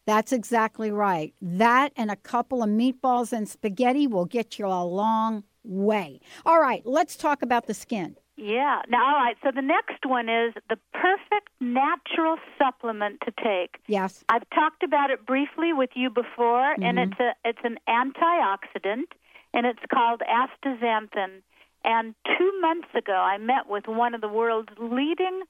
That's 0.07 0.33
exactly 0.33 0.90
right. 0.90 1.33
That 1.40 1.94
and 1.97 2.11
a 2.11 2.16
couple 2.16 2.62
of 2.62 2.68
meatballs 2.68 3.33
and 3.33 3.49
spaghetti 3.49 4.07
will 4.07 4.27
get 4.27 4.59
you 4.59 4.66
a 4.66 4.85
long 4.85 5.44
way. 5.64 6.20
All 6.44 6.61
right, 6.61 6.83
let's 6.85 7.16
talk 7.16 7.40
about 7.40 7.66
the 7.68 7.73
skin. 7.73 8.16
Yeah. 8.37 8.83
Now, 8.88 9.06
all 9.06 9.15
right. 9.15 9.37
So 9.44 9.50
the 9.54 9.63
next 9.63 10.04
one 10.04 10.29
is 10.29 10.54
the 10.69 10.77
perfect 10.92 11.48
natural 11.61 12.37
supplement 12.58 13.21
to 13.23 13.33
take. 13.42 13.77
Yes. 13.87 14.25
I've 14.29 14.48
talked 14.50 14.83
about 14.83 15.11
it 15.11 15.25
briefly 15.25 15.73
with 15.73 15.90
you 15.94 16.11
before, 16.11 16.73
and 16.83 16.98
Mhm. 16.98 17.13
it's 17.13 17.21
a 17.21 17.35
it's 17.44 17.65
an 17.65 17.79
antioxidant, 17.88 19.13
and 19.52 19.67
it's 19.67 19.85
called 19.92 20.21
astaxanthin. 20.29 21.42
And 21.85 22.15
two 22.38 22.52
months 22.61 22.88
ago, 22.94 23.15
I 23.15 23.38
met 23.38 23.69
with 23.69 23.87
one 23.87 24.15
of 24.15 24.21
the 24.21 24.29
world's 24.29 24.73
leading 24.79 25.42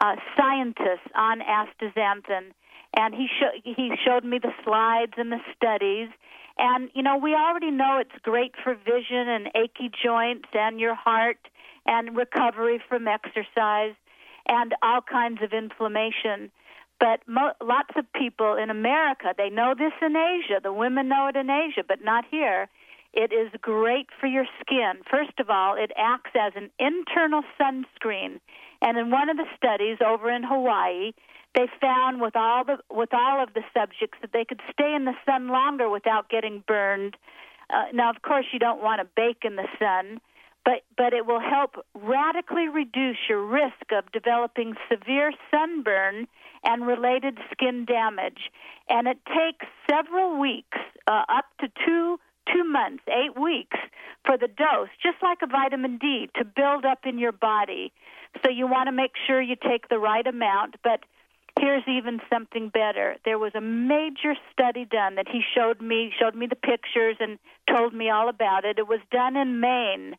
uh, 0.00 0.16
scientists 0.36 1.06
on 1.14 1.40
astaxanthin, 1.40 2.52
and 2.96 3.14
he 3.14 3.28
sho- 3.28 3.60
he 3.62 3.94
showed 4.04 4.24
me 4.24 4.38
the 4.40 4.52
slides 4.64 5.12
and 5.16 5.30
the 5.30 5.40
studies. 5.54 6.08
And 6.58 6.90
you 6.94 7.02
know, 7.02 7.16
we 7.16 7.34
already 7.34 7.70
know 7.70 7.98
it's 7.98 8.18
great 8.22 8.56
for 8.56 8.74
vision 8.74 9.28
and 9.28 9.50
achy 9.54 9.88
joints 10.02 10.48
and 10.52 10.80
your 10.80 10.94
heart 10.96 11.38
and 11.86 12.16
recovery 12.16 12.80
from 12.88 13.08
exercise 13.08 13.94
and 14.46 14.74
all 14.82 15.00
kinds 15.00 15.42
of 15.42 15.52
inflammation. 15.52 16.50
But 17.00 17.20
mo- 17.26 17.54
lots 17.62 17.90
of 17.96 18.10
people 18.12 18.56
in 18.56 18.70
America, 18.70 19.34
they 19.36 19.50
know 19.50 19.74
this 19.76 19.92
in 20.00 20.16
Asia. 20.16 20.60
The 20.62 20.72
women 20.72 21.08
know 21.08 21.28
it 21.28 21.36
in 21.36 21.50
Asia, 21.50 21.82
but 21.86 22.04
not 22.04 22.24
here. 22.30 22.68
It 23.12 23.32
is 23.32 23.50
great 23.60 24.08
for 24.18 24.26
your 24.26 24.46
skin. 24.60 25.02
First 25.08 25.38
of 25.38 25.48
all, 25.48 25.76
it 25.76 25.92
acts 25.96 26.32
as 26.34 26.52
an 26.56 26.70
internal 26.78 27.42
sunscreen. 27.60 28.40
And 28.82 28.98
in 28.98 29.10
one 29.10 29.28
of 29.28 29.36
the 29.36 29.46
studies 29.56 29.98
over 30.04 30.30
in 30.30 30.42
Hawaii, 30.42 31.12
they 31.54 31.68
found 31.80 32.20
with 32.20 32.34
all 32.34 32.64
the 32.64 32.78
with 32.90 33.14
all 33.14 33.42
of 33.42 33.54
the 33.54 33.62
subjects 33.72 34.18
that 34.20 34.32
they 34.32 34.44
could 34.44 34.60
stay 34.72 34.94
in 34.94 35.04
the 35.04 35.14
sun 35.24 35.48
longer 35.48 35.88
without 35.88 36.28
getting 36.28 36.64
burned. 36.66 37.16
Uh, 37.70 37.84
now, 37.92 38.10
of 38.10 38.22
course, 38.22 38.46
you 38.52 38.58
don't 38.58 38.82
want 38.82 39.00
to 39.00 39.08
bake 39.16 39.44
in 39.44 39.56
the 39.56 39.68
sun, 39.78 40.20
but 40.64 40.82
but 40.96 41.12
it 41.12 41.26
will 41.26 41.40
help 41.40 41.76
radically 41.94 42.68
reduce 42.68 43.18
your 43.28 43.44
risk 43.44 43.92
of 43.92 44.10
developing 44.12 44.74
severe 44.90 45.32
sunburn 45.50 46.26
and 46.64 46.86
related 46.86 47.38
skin 47.52 47.84
damage. 47.84 48.50
And 48.88 49.06
it 49.06 49.18
takes 49.26 49.66
several 49.88 50.40
weeks, 50.40 50.78
uh, 51.06 51.24
up 51.28 51.44
to 51.60 51.68
two 51.84 52.18
two 52.52 52.64
months, 52.64 53.02
eight 53.08 53.38
weeks 53.40 53.78
for 54.24 54.36
the 54.36 54.48
dose, 54.48 54.88
just 55.02 55.16
like 55.22 55.38
a 55.42 55.46
vitamin 55.46 55.98
D, 55.98 56.28
to 56.36 56.44
build 56.44 56.84
up 56.84 57.00
in 57.04 57.18
your 57.18 57.32
body. 57.32 57.92
So 58.44 58.50
you 58.50 58.66
want 58.66 58.88
to 58.88 58.92
make 58.92 59.12
sure 59.26 59.40
you 59.40 59.56
take 59.56 59.88
the 59.88 59.98
right 59.98 60.26
amount, 60.26 60.76
but 60.82 61.00
here's 61.58 61.84
even 61.86 62.20
something 62.30 62.68
better. 62.68 63.16
There 63.24 63.38
was 63.38 63.52
a 63.54 63.60
major 63.60 64.34
study 64.52 64.84
done 64.84 65.14
that 65.14 65.28
he 65.30 65.40
showed 65.54 65.80
me, 65.80 66.12
showed 66.20 66.34
me 66.34 66.46
the 66.46 66.56
pictures 66.56 67.16
and 67.20 67.38
told 67.70 67.94
me 67.94 68.10
all 68.10 68.28
about 68.28 68.64
it. 68.64 68.78
It 68.78 68.88
was 68.88 69.00
done 69.10 69.36
in 69.36 69.60
Maine, 69.60 70.16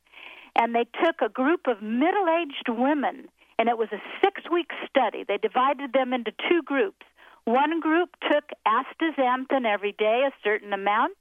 and 0.55 0.73
they 0.73 0.85
took 1.03 1.21
a 1.21 1.29
group 1.29 1.67
of 1.67 1.81
middle-aged 1.81 2.69
women, 2.69 3.27
and 3.59 3.69
it 3.69 3.77
was 3.77 3.89
a 3.91 4.25
6-week 4.25 4.71
study. 4.89 5.23
They 5.27 5.37
divided 5.37 5.93
them 5.93 6.13
into 6.13 6.31
two 6.49 6.61
groups. 6.63 7.05
One 7.45 7.79
group 7.79 8.09
took 8.31 8.45
astaxanthin 8.67 9.65
every 9.65 9.91
day, 9.91 10.27
a 10.27 10.31
certain 10.43 10.73
amount, 10.73 11.17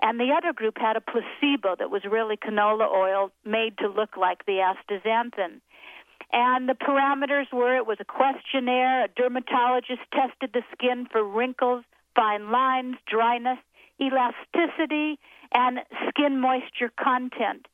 and 0.00 0.20
the 0.20 0.32
other 0.36 0.52
group 0.52 0.78
had 0.78 0.96
a 0.96 1.00
placebo 1.00 1.74
that 1.78 1.90
was 1.90 2.02
really 2.04 2.36
canola 2.36 2.86
oil 2.88 3.32
made 3.44 3.76
to 3.78 3.88
look 3.88 4.16
like 4.16 4.46
the 4.46 4.60
astaxanthin. 4.62 5.60
And 6.32 6.68
the 6.68 6.74
parameters 6.74 7.52
were 7.52 7.76
it 7.76 7.86
was 7.86 7.96
a 8.00 8.04
questionnaire, 8.04 9.04
a 9.04 9.08
dermatologist 9.08 10.02
tested 10.12 10.50
the 10.52 10.62
skin 10.72 11.08
for 11.10 11.24
wrinkles, 11.24 11.84
fine 12.14 12.50
lines, 12.50 12.96
dryness, 13.10 13.58
elasticity, 14.00 15.18
and 15.52 15.80
skin 16.08 16.40
moisture 16.40 16.92
content. 17.02 17.66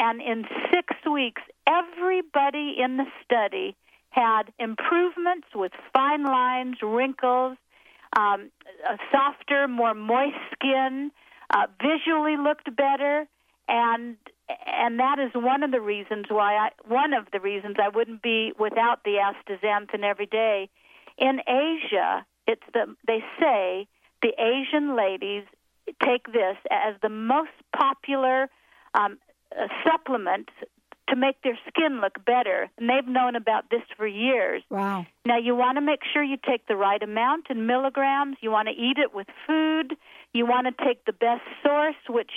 And 0.00 0.22
in 0.22 0.46
six 0.72 0.96
weeks, 1.04 1.42
everybody 1.66 2.76
in 2.82 2.96
the 2.96 3.04
study 3.22 3.76
had 4.08 4.44
improvements 4.58 5.48
with 5.54 5.72
fine 5.92 6.24
lines, 6.24 6.78
wrinkles, 6.82 7.58
um, 8.16 8.50
a 8.88 8.96
softer, 9.12 9.68
more 9.68 9.92
moist 9.92 10.38
skin, 10.54 11.12
uh, 11.54 11.66
visually 11.82 12.38
looked 12.38 12.74
better, 12.74 13.28
and 13.68 14.16
and 14.66 14.98
that 14.98 15.18
is 15.18 15.30
one 15.34 15.62
of 15.62 15.70
the 15.70 15.82
reasons 15.82 16.24
why 16.30 16.56
I 16.56 16.70
one 16.88 17.12
of 17.12 17.26
the 17.30 17.38
reasons 17.38 17.76
I 17.78 17.90
wouldn't 17.94 18.22
be 18.22 18.52
without 18.58 19.04
the 19.04 19.18
astaxanthin 19.20 20.02
every 20.02 20.26
day. 20.26 20.70
In 21.18 21.40
Asia, 21.46 22.24
it's 22.46 22.62
the 22.72 22.96
they 23.06 23.22
say 23.38 23.86
the 24.22 24.32
Asian 24.40 24.96
ladies 24.96 25.44
take 26.02 26.32
this 26.32 26.56
as 26.70 26.94
the 27.02 27.10
most 27.10 27.50
popular 27.76 28.48
um, 28.94 29.18
uh, 29.58 29.66
supplement 29.84 30.48
to 31.08 31.16
make 31.16 31.42
their 31.42 31.58
skin 31.68 32.00
look 32.00 32.24
better, 32.24 32.70
and 32.78 32.88
they've 32.88 33.06
known 33.08 33.34
about 33.34 33.68
this 33.70 33.82
for 33.96 34.06
years. 34.06 34.62
Wow. 34.70 35.06
Now 35.24 35.38
you 35.38 35.56
want 35.56 35.76
to 35.76 35.80
make 35.80 36.00
sure 36.12 36.22
you 36.22 36.36
take 36.36 36.66
the 36.68 36.76
right 36.76 37.02
amount 37.02 37.46
in 37.50 37.66
milligrams. 37.66 38.36
You 38.40 38.50
want 38.52 38.68
to 38.68 38.74
eat 38.74 38.96
it 38.96 39.12
with 39.12 39.26
food. 39.46 39.96
You 40.32 40.46
want 40.46 40.66
to 40.68 40.84
take 40.84 41.04
the 41.06 41.12
best 41.12 41.42
source, 41.64 41.96
which 42.08 42.30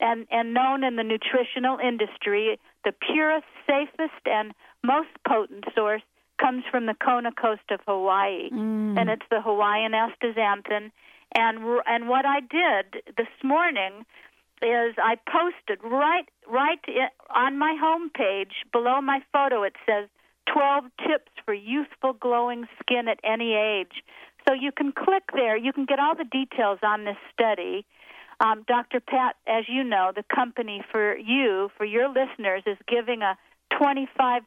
and 0.00 0.26
and 0.30 0.54
known 0.54 0.84
in 0.84 0.96
the 0.96 1.02
nutritional 1.04 1.78
industry, 1.78 2.58
the 2.84 2.92
purest, 2.92 3.46
safest, 3.66 4.22
and 4.26 4.52
most 4.82 5.10
potent 5.28 5.64
source 5.74 6.02
comes 6.40 6.64
from 6.70 6.86
the 6.86 6.94
Kona 6.94 7.30
coast 7.32 7.62
of 7.70 7.80
Hawaii, 7.86 8.48
Mm. 8.50 8.98
and 8.98 9.08
it's 9.10 9.26
the 9.30 9.40
Hawaiian 9.42 9.92
astaxanthin. 9.92 10.90
And 11.36 11.58
and 11.86 12.08
what 12.08 12.24
I 12.24 12.40
did 12.40 13.02
this 13.16 13.28
morning 13.42 14.04
is 14.62 14.94
I 14.98 15.16
posted 15.30 15.78
right 15.84 16.26
right 16.48 16.80
on 17.34 17.58
my 17.58 17.76
homepage 17.80 18.52
below 18.72 19.00
my 19.00 19.20
photo. 19.32 19.62
It 19.62 19.76
says 19.86 20.08
12 20.52 20.84
tips 21.06 21.30
for 21.44 21.54
youthful 21.54 22.12
glowing 22.12 22.66
skin 22.80 23.08
at 23.08 23.18
any 23.24 23.54
age. 23.54 24.02
So 24.46 24.54
you 24.54 24.72
can 24.72 24.92
click 24.92 25.24
there. 25.32 25.56
You 25.56 25.72
can 25.72 25.86
get 25.86 25.98
all 25.98 26.14
the 26.14 26.24
details 26.24 26.78
on 26.82 27.04
this 27.04 27.16
study. 27.32 27.86
Um, 28.40 28.64
Dr. 28.66 29.00
Pat, 29.00 29.36
as 29.46 29.64
you 29.68 29.84
know, 29.84 30.12
the 30.14 30.24
company 30.34 30.82
for 30.90 31.16
you, 31.16 31.70
for 31.76 31.84
your 31.84 32.08
listeners, 32.08 32.64
is 32.66 32.76
giving 32.88 33.22
a 33.22 33.38
25% 33.72 34.40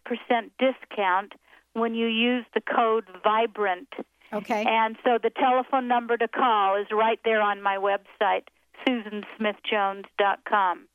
discount 0.59 1.33
when 1.73 1.95
you 1.95 2.07
use 2.07 2.45
the 2.53 2.61
code 2.61 3.05
VIBRANT. 3.23 3.87
Okay. 4.33 4.65
And 4.67 4.97
so 5.03 5.17
the 5.21 5.29
telephone 5.29 5.87
number 5.87 6.17
to 6.17 6.27
call 6.27 6.75
is 6.75 6.87
right 6.91 7.19
there 7.23 7.39
on 7.41 7.61
my 7.61 7.77
website, 7.77 8.47
susansmithjones.com. 8.85 10.87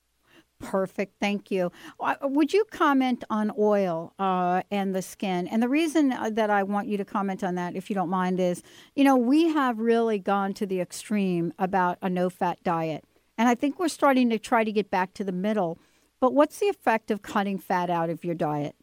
Perfect. 0.62 1.14
Thank 1.20 1.50
you. 1.50 1.72
Uh, 2.00 2.14
Would 2.22 2.52
you 2.52 2.64
comment 2.70 3.24
on 3.28 3.50
oil 3.58 4.14
uh, 4.18 4.62
and 4.70 4.94
the 4.94 5.02
skin? 5.02 5.48
And 5.48 5.62
the 5.62 5.68
reason 5.68 6.12
uh, 6.12 6.30
that 6.30 6.50
I 6.50 6.62
want 6.62 6.88
you 6.88 6.96
to 6.96 7.04
comment 7.04 7.42
on 7.44 7.56
that, 7.56 7.74
if 7.76 7.90
you 7.90 7.94
don't 7.94 8.08
mind, 8.08 8.40
is 8.40 8.62
you 8.94 9.04
know, 9.04 9.16
we 9.16 9.48
have 9.48 9.78
really 9.78 10.18
gone 10.18 10.54
to 10.54 10.66
the 10.66 10.80
extreme 10.80 11.52
about 11.58 11.98
a 12.00 12.08
no 12.08 12.30
fat 12.30 12.62
diet. 12.62 13.04
And 13.36 13.48
I 13.48 13.54
think 13.54 13.78
we're 13.78 13.88
starting 13.88 14.30
to 14.30 14.38
try 14.38 14.62
to 14.64 14.72
get 14.72 14.90
back 14.90 15.14
to 15.14 15.24
the 15.24 15.32
middle. 15.32 15.78
But 16.20 16.32
what's 16.32 16.58
the 16.58 16.68
effect 16.68 17.10
of 17.10 17.22
cutting 17.22 17.58
fat 17.58 17.90
out 17.90 18.08
of 18.08 18.24
your 18.24 18.34
diet? 18.34 18.76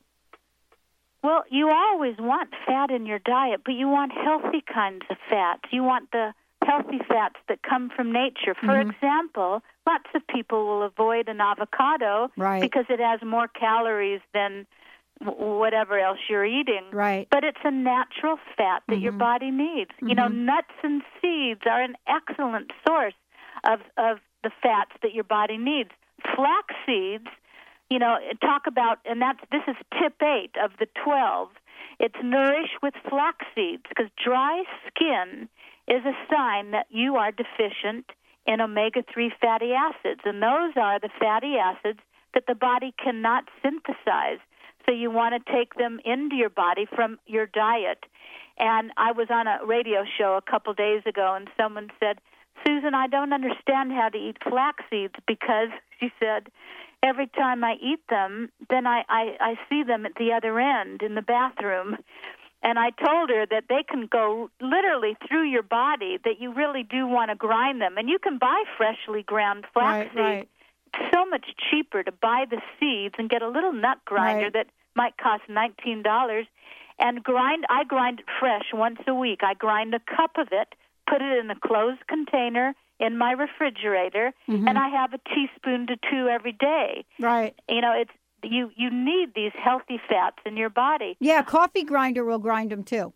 Well, 1.23 1.43
you 1.49 1.69
always 1.69 2.15
want 2.19 2.49
fat 2.65 2.91
in 2.91 3.05
your 3.05 3.19
diet, 3.19 3.61
but 3.65 3.73
you 3.73 3.87
want 3.87 4.11
healthy 4.11 4.63
kinds 4.73 5.03
of 5.09 5.17
fats. 5.29 5.63
You 5.71 5.83
want 5.83 6.11
the 6.11 6.33
healthy 6.65 6.99
fats 7.07 7.35
that 7.47 7.61
come 7.61 7.89
from 7.89 8.11
nature. 8.11 8.53
For 8.53 8.67
Mhm. 8.75 8.91
example, 8.91 9.61
lots 9.89 10.09
of 10.15 10.21
people 10.27 10.59
will 10.67 10.83
avoid 10.83 11.27
an 11.29 11.41
avocado 11.41 12.29
Right. 12.37 12.61
because 12.61 12.85
it 12.89 12.99
has 12.99 13.19
more 13.23 13.47
calories 13.47 14.21
than 14.33 14.65
whatever 15.21 15.99
else 15.99 16.19
you're 16.29 16.45
eating. 16.45 16.85
Right. 16.91 17.27
But 17.29 17.43
it's 17.43 17.59
a 17.63 17.71
natural 17.71 18.37
fat 18.55 18.83
that 18.87 18.99
your 18.99 19.11
Mhm. 19.13 19.17
body 19.29 19.51
needs. 19.51 19.91
You 20.01 20.15
know, 20.15 20.27
Mhm. 20.29 20.45
nuts 20.51 20.75
and 20.83 21.03
seeds 21.19 21.61
are 21.65 21.81
an 21.81 21.97
excellent 22.07 22.71
source 22.87 23.15
of 23.65 23.81
of 23.97 24.19
the 24.43 24.49
fats 24.63 24.91
that 25.01 25.13
your 25.13 25.25
body 25.25 25.57
needs. 25.57 25.91
Flax 26.35 26.73
seeds, 26.85 27.27
you 27.89 27.99
know, 27.99 28.17
talk 28.39 28.67
about 28.67 28.99
and 29.03 29.21
that's 29.21 29.41
this 29.51 29.63
is 29.67 29.75
tip 29.99 30.21
8 30.23 30.55
of 30.57 30.77
the 30.77 30.85
12. 31.03 31.49
It's 31.99 32.21
nourish 32.23 32.71
with 32.81 32.95
flax 33.09 33.45
seeds 33.53 33.83
because 33.89 34.09
dry 34.15 34.63
skin 34.87 35.49
is 35.87 36.05
a 36.05 36.15
sign 36.31 36.71
that 36.71 36.87
you 36.89 37.17
are 37.17 37.31
deficient 37.31 38.05
in 38.49 38.61
omega 38.61 39.03
3 39.13 39.31
fatty 39.39 39.71
acids 39.73 40.21
and 40.25 40.41
those 40.41 40.73
are 40.75 40.99
the 40.99 41.09
fatty 41.19 41.55
acids 41.57 41.99
that 42.33 42.45
the 42.47 42.55
body 42.55 42.93
cannot 43.03 43.45
synthesize. 43.61 44.39
So 44.85 44.91
you 44.91 45.11
want 45.11 45.35
to 45.35 45.53
take 45.53 45.75
them 45.75 45.99
into 46.03 46.35
your 46.35 46.49
body 46.49 46.87
from 46.95 47.19
your 47.27 47.45
diet. 47.45 48.05
And 48.57 48.91
I 48.97 49.11
was 49.11 49.27
on 49.29 49.47
a 49.47 49.65
radio 49.65 50.03
show 50.17 50.35
a 50.37 50.51
couple 50.51 50.73
days 50.73 51.03
ago, 51.05 51.35
and 51.35 51.47
someone 51.57 51.89
said, 51.99 52.19
Susan, 52.65 52.93
I 52.93 53.07
don't 53.07 53.31
understand 53.31 53.91
how 53.91 54.09
to 54.09 54.17
eat 54.17 54.37
flax 54.47 54.83
seeds 54.89 55.13
because, 55.27 55.69
she 55.99 56.11
said, 56.19 56.47
every 57.03 57.27
time 57.27 57.63
I 57.63 57.75
eat 57.81 58.01
them, 58.09 58.49
then 58.69 58.85
I, 58.85 59.03
I, 59.07 59.37
I 59.39 59.53
see 59.69 59.83
them 59.83 60.05
at 60.05 60.15
the 60.15 60.33
other 60.33 60.59
end 60.59 61.01
in 61.01 61.15
the 61.15 61.21
bathroom. 61.21 61.97
And 62.61 62.77
I 62.77 62.89
told 62.91 63.29
her 63.29 63.45
that 63.45 63.65
they 63.69 63.83
can 63.87 64.07
go 64.07 64.49
literally 64.59 65.15
through 65.27 65.43
your 65.49 65.63
body, 65.63 66.17
that 66.25 66.41
you 66.41 66.51
really 66.53 66.83
do 66.83 67.07
want 67.07 67.29
to 67.31 67.35
grind 67.35 67.81
them. 67.81 67.97
And 67.97 68.09
you 68.09 68.19
can 68.19 68.37
buy 68.37 68.63
freshly 68.77 69.23
ground 69.23 69.65
flaxseed. 69.73 70.17
Right, 70.19 70.29
right. 70.39 70.49
It's 70.93 71.13
so 71.15 71.25
much 71.25 71.45
cheaper 71.69 72.03
to 72.03 72.11
buy 72.11 72.45
the 72.49 72.61
seeds 72.79 73.15
and 73.17 73.29
get 73.29 73.41
a 73.41 73.47
little 73.47 73.71
nut 73.71 73.99
grinder 74.05 74.45
Right. 74.45 74.53
that 74.53 74.67
might 74.95 75.15
cost 75.17 75.43
nineteen 75.47 76.01
dollars, 76.01 76.47
and 76.97 77.23
grind. 77.23 77.65
I 77.69 77.83
grind 77.85 78.19
it 78.19 78.25
fresh 78.39 78.73
once 78.73 78.99
a 79.07 79.13
week. 79.13 79.41
I 79.43 79.53
grind 79.53 79.93
a 79.93 79.99
cup 79.99 80.31
of 80.37 80.49
it, 80.51 80.73
put 81.07 81.21
it 81.21 81.37
in 81.37 81.49
a 81.51 81.55
closed 81.55 82.05
container 82.07 82.73
in 82.99 83.17
my 83.17 83.31
refrigerator, 83.31 84.33
Mhm. 84.49 84.67
and 84.67 84.77
I 84.77 84.89
have 84.89 85.13
a 85.13 85.19
teaspoon 85.19 85.87
to 85.87 85.95
two 86.11 86.27
every 86.27 86.51
day. 86.51 87.05
Right. 87.19 87.53
You 87.69 87.79
know, 87.79 87.93
it's 87.93 88.11
you. 88.43 88.71
You 88.75 88.89
need 88.91 89.33
these 89.35 89.51
healthy 89.53 89.99
fats 90.09 90.37
in 90.45 90.57
your 90.57 90.69
body. 90.69 91.17
Yeah, 91.19 91.41
coffee 91.43 91.83
grinder 91.83 92.23
will 92.23 92.39
grind 92.39 92.71
them 92.71 92.83
too. 92.83 93.13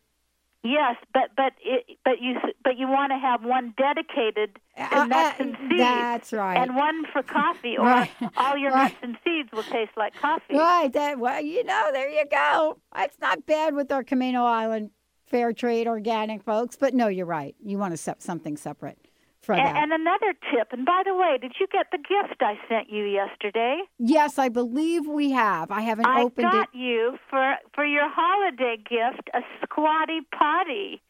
Yes, 0.65 0.95
but 1.13 1.32
but 1.36 1.53
it, 1.61 1.97
but 2.05 2.21
you 2.21 2.36
but 2.63 2.78
you 2.78 2.88
want 2.88 3.11
to 3.11 3.17
have 3.17 3.43
one 3.43 3.74
dedicated 3.78 4.57
to 4.78 4.97
Uh, 4.97 5.05
nuts 5.05 5.39
uh, 5.39 5.43
and 5.43 5.57
seeds. 5.69 5.78
that's 5.78 6.32
right. 6.32 6.57
And 6.57 6.76
one 6.76 7.03
for 7.11 7.21
coffee, 7.39 7.76
or 7.78 7.86
Right. 7.86 8.11
all 8.38 8.57
your 8.57 8.71
Right. 8.71 8.93
nuts 8.93 8.95
and 9.03 9.17
seeds 9.26 9.49
will 9.51 9.63
taste 9.63 9.91
like 9.97 10.13
coffee. 10.15 10.55
Right. 10.55 10.91
That 10.93 11.19
well, 11.19 11.41
you 11.41 11.63
know, 11.65 11.89
there 11.91 12.07
you 12.09 12.24
go. 12.32 12.78
It's 12.97 13.19
not 13.19 13.45
bad 13.45 13.76
with 13.76 13.91
our 13.91 14.03
Camino 14.05 14.45
Island 14.45 14.91
fair 15.26 15.51
trade 15.51 15.88
organic 15.88 16.43
folks, 16.43 16.78
but 16.78 16.93
no, 16.93 17.07
you're 17.07 17.26
right. 17.26 17.55
You 17.61 17.78
want 17.78 17.91
to 17.93 17.97
set 17.97 18.21
something 18.21 18.55
separate 18.55 18.97
for 19.44 19.54
And, 19.54 19.66
that. 19.66 19.76
and 19.84 19.91
another 19.94 20.34
tip. 20.52 20.72
And 20.72 20.86
by 20.86 21.04
the 21.06 21.14
way, 21.16 21.38
did 21.39 21.54
you 21.60 21.68
get 21.72 21.88
the 21.91 21.98
gift 21.98 22.41
I 22.41 22.58
sent 22.70 22.89
you 22.89 23.04
yesterday? 23.06 23.82
yes, 24.00 24.38
I 24.39 24.50
believe 24.50 25.08
we 25.08 25.32
have. 25.32 25.72
I 25.72 25.82
haven't 25.82 26.06
I 26.08 26.22
opened 26.24 26.48
it. 26.48 26.54
I 26.54 26.58
got 26.60 26.76
you 26.76 27.18
for 27.30 27.56
for 27.74 27.86
your 27.86 28.10
holiday 28.10 28.78
gift 28.78 29.30
a 29.34 29.41
squatty 29.64 30.22
potty. 30.38 31.02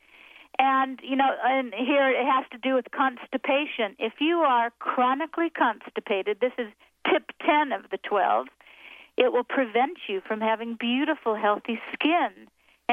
And 0.60 1.00
you 1.04 1.16
know, 1.16 1.32
and 1.44 1.74
here 1.74 2.10
it 2.10 2.26
has 2.26 2.46
to 2.52 2.58
do 2.58 2.76
with 2.76 2.86
constipation. 2.92 3.96
If 4.00 4.14
you 4.20 4.38
are 4.38 4.72
chronically 4.80 5.50
constipated, 5.50 6.38
this 6.42 6.54
is 6.58 6.68
tip 7.10 7.32
10 7.46 7.72
of 7.72 7.90
the 7.92 7.98
12. 7.98 8.48
It 9.18 9.32
will 9.34 9.44
prevent 9.44 9.98
you 10.08 10.22
from 10.28 10.42
having 10.42 10.76
beautiful 10.80 11.36
healthy 11.36 11.80
skin. 11.94 12.32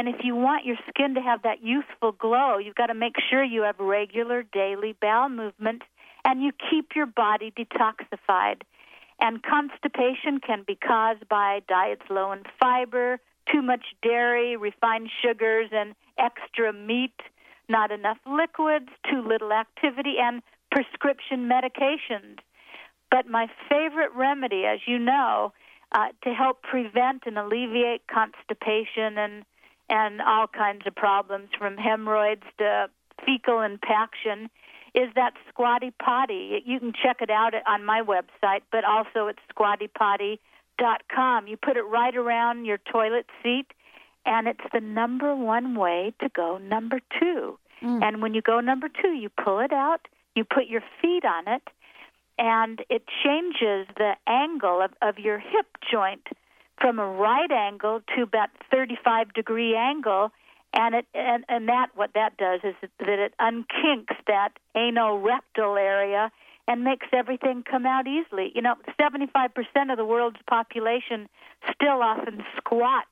And 0.01 0.09
if 0.09 0.25
you 0.25 0.35
want 0.35 0.65
your 0.65 0.79
skin 0.89 1.15
to 1.17 1.21
have 1.21 1.43
that 1.43 1.63
youthful 1.63 2.13
glow, 2.13 2.57
you've 2.57 2.75
got 2.75 2.87
to 2.87 2.95
make 2.95 3.17
sure 3.29 3.45
you 3.45 3.65
have 3.65 3.79
regular 3.79 4.43
daily 4.43 4.97
bowel 4.99 5.29
movement 5.29 5.83
and 6.25 6.43
you 6.43 6.53
keep 6.71 6.97
your 6.97 7.05
body 7.05 7.53
detoxified. 7.55 8.63
And 9.21 9.43
constipation 9.43 10.41
can 10.41 10.65
be 10.67 10.75
caused 10.75 11.29
by 11.29 11.61
diets 11.69 12.01
low 12.09 12.33
in 12.33 12.45
fiber, 12.59 13.21
too 13.53 13.61
much 13.61 13.85
dairy, 14.03 14.57
refined 14.57 15.11
sugars, 15.23 15.69
and 15.71 15.95
extra 16.17 16.73
meat, 16.73 17.21
not 17.69 17.91
enough 17.91 18.21
liquids, 18.25 18.89
too 19.07 19.21
little 19.21 19.53
activity, 19.53 20.15
and 20.19 20.41
prescription 20.71 21.47
medications. 21.47 22.39
But 23.11 23.29
my 23.29 23.49
favorite 23.69 24.13
remedy, 24.17 24.65
as 24.65 24.79
you 24.87 24.99
know, 24.99 25.53
uh, 25.93 26.09
to 26.25 26.33
help 26.33 26.63
prevent 26.63 27.25
and 27.27 27.37
alleviate 27.37 28.07
constipation 28.07 29.19
and 29.19 29.45
and 29.91 30.23
all 30.23 30.47
kinds 30.47 30.87
of 30.87 30.95
problems 30.95 31.49
from 31.59 31.77
hemorrhoids 31.77 32.45
to 32.59 32.89
fecal 33.27 33.61
impaction 33.61 34.49
is 34.95 35.09
that 35.15 35.35
squatty 35.49 35.93
potty. 36.03 36.63
You 36.65 36.79
can 36.79 36.93
check 36.93 37.19
it 37.21 37.31
out 37.31 37.53
on 37.67 37.85
my 37.85 38.01
website, 38.01 38.63
but 38.73 38.85
also 38.85 39.29
at 39.29 39.37
squattypotty.com. 39.55 41.47
You 41.47 41.57
put 41.57 41.77
it 41.77 41.83
right 41.83 42.17
around 42.17 42.65
your 42.65 42.79
toilet 42.79 43.27
seat, 43.43 43.67
and 44.25 44.49
it's 44.49 44.65
the 44.73 44.81
number 44.81 45.35
one 45.37 45.75
way 45.75 46.15
to 46.21 46.29
go 46.29 46.59
number 46.59 47.01
two. 47.21 47.59
Mm. 47.83 48.03
And 48.03 48.23
when 48.23 48.35
you 48.35 48.43
go 48.43 48.61
number 48.61 48.89
two, 48.89 49.13
you 49.13 49.29
pull 49.29 49.59
it 49.61 49.73
out, 49.73 50.07
you 50.35 50.45
put 50.45 50.67
your 50.67 50.83
feet 51.01 51.25
on 51.25 51.49
it, 51.49 51.63
and 52.39 52.85
it 52.89 53.05
changes 53.25 53.87
the 53.97 54.15
angle 54.27 54.83
of, 54.83 54.93
of 55.03 55.19
your 55.19 55.39
hip 55.39 55.67
joint 55.91 56.27
from 56.81 56.99
a 56.99 57.07
right 57.07 57.51
angle 57.51 58.01
to 58.17 58.23
about 58.23 58.49
35 58.71 59.33
degree 59.35 59.77
angle 59.77 60.31
and 60.73 60.95
it 60.95 61.07
and, 61.15 61.45
and 61.49 61.69
that 61.69 61.89
what 61.95 62.11
that 62.15 62.37
does 62.37 62.61
is 62.63 62.75
that 62.99 63.09
it 63.09 63.35
unkinks 63.41 64.17
that 64.27 64.51
anal 64.75 65.19
anorectal 65.19 65.79
area 65.79 66.31
and 66.69 66.85
makes 66.85 67.09
everything 67.13 67.65
come 67.69 67.85
out 67.85 68.07
easily. 68.07 68.53
You 68.55 68.63
know 68.63 68.77
75% 69.01 69.51
of 69.91 69.97
the 69.97 70.05
world's 70.05 70.41
population 70.49 71.29
still 71.75 72.03
often 72.03 72.45
squat 72.57 73.09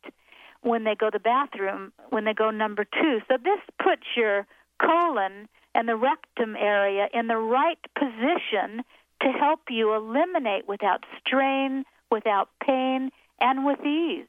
when 0.62 0.84
they 0.84 0.94
go 0.94 1.10
to 1.10 1.18
the 1.18 1.20
bathroom 1.20 1.92
when 2.10 2.24
they 2.24 2.34
go 2.34 2.50
number 2.50 2.84
2 2.84 3.20
so 3.28 3.36
this 3.42 3.60
puts 3.82 4.02
your 4.16 4.46
colon 4.80 5.48
and 5.74 5.88
the 5.88 5.96
rectum 5.96 6.56
area 6.56 7.08
in 7.12 7.28
the 7.28 7.36
right 7.36 7.78
position 7.96 8.82
to 9.22 9.28
help 9.28 9.60
you 9.68 9.94
eliminate 9.94 10.66
without 10.68 11.04
strain 11.20 11.84
without 12.10 12.48
pain 12.64 13.10
and 13.41 13.64
with 13.64 13.80
ease. 13.84 14.26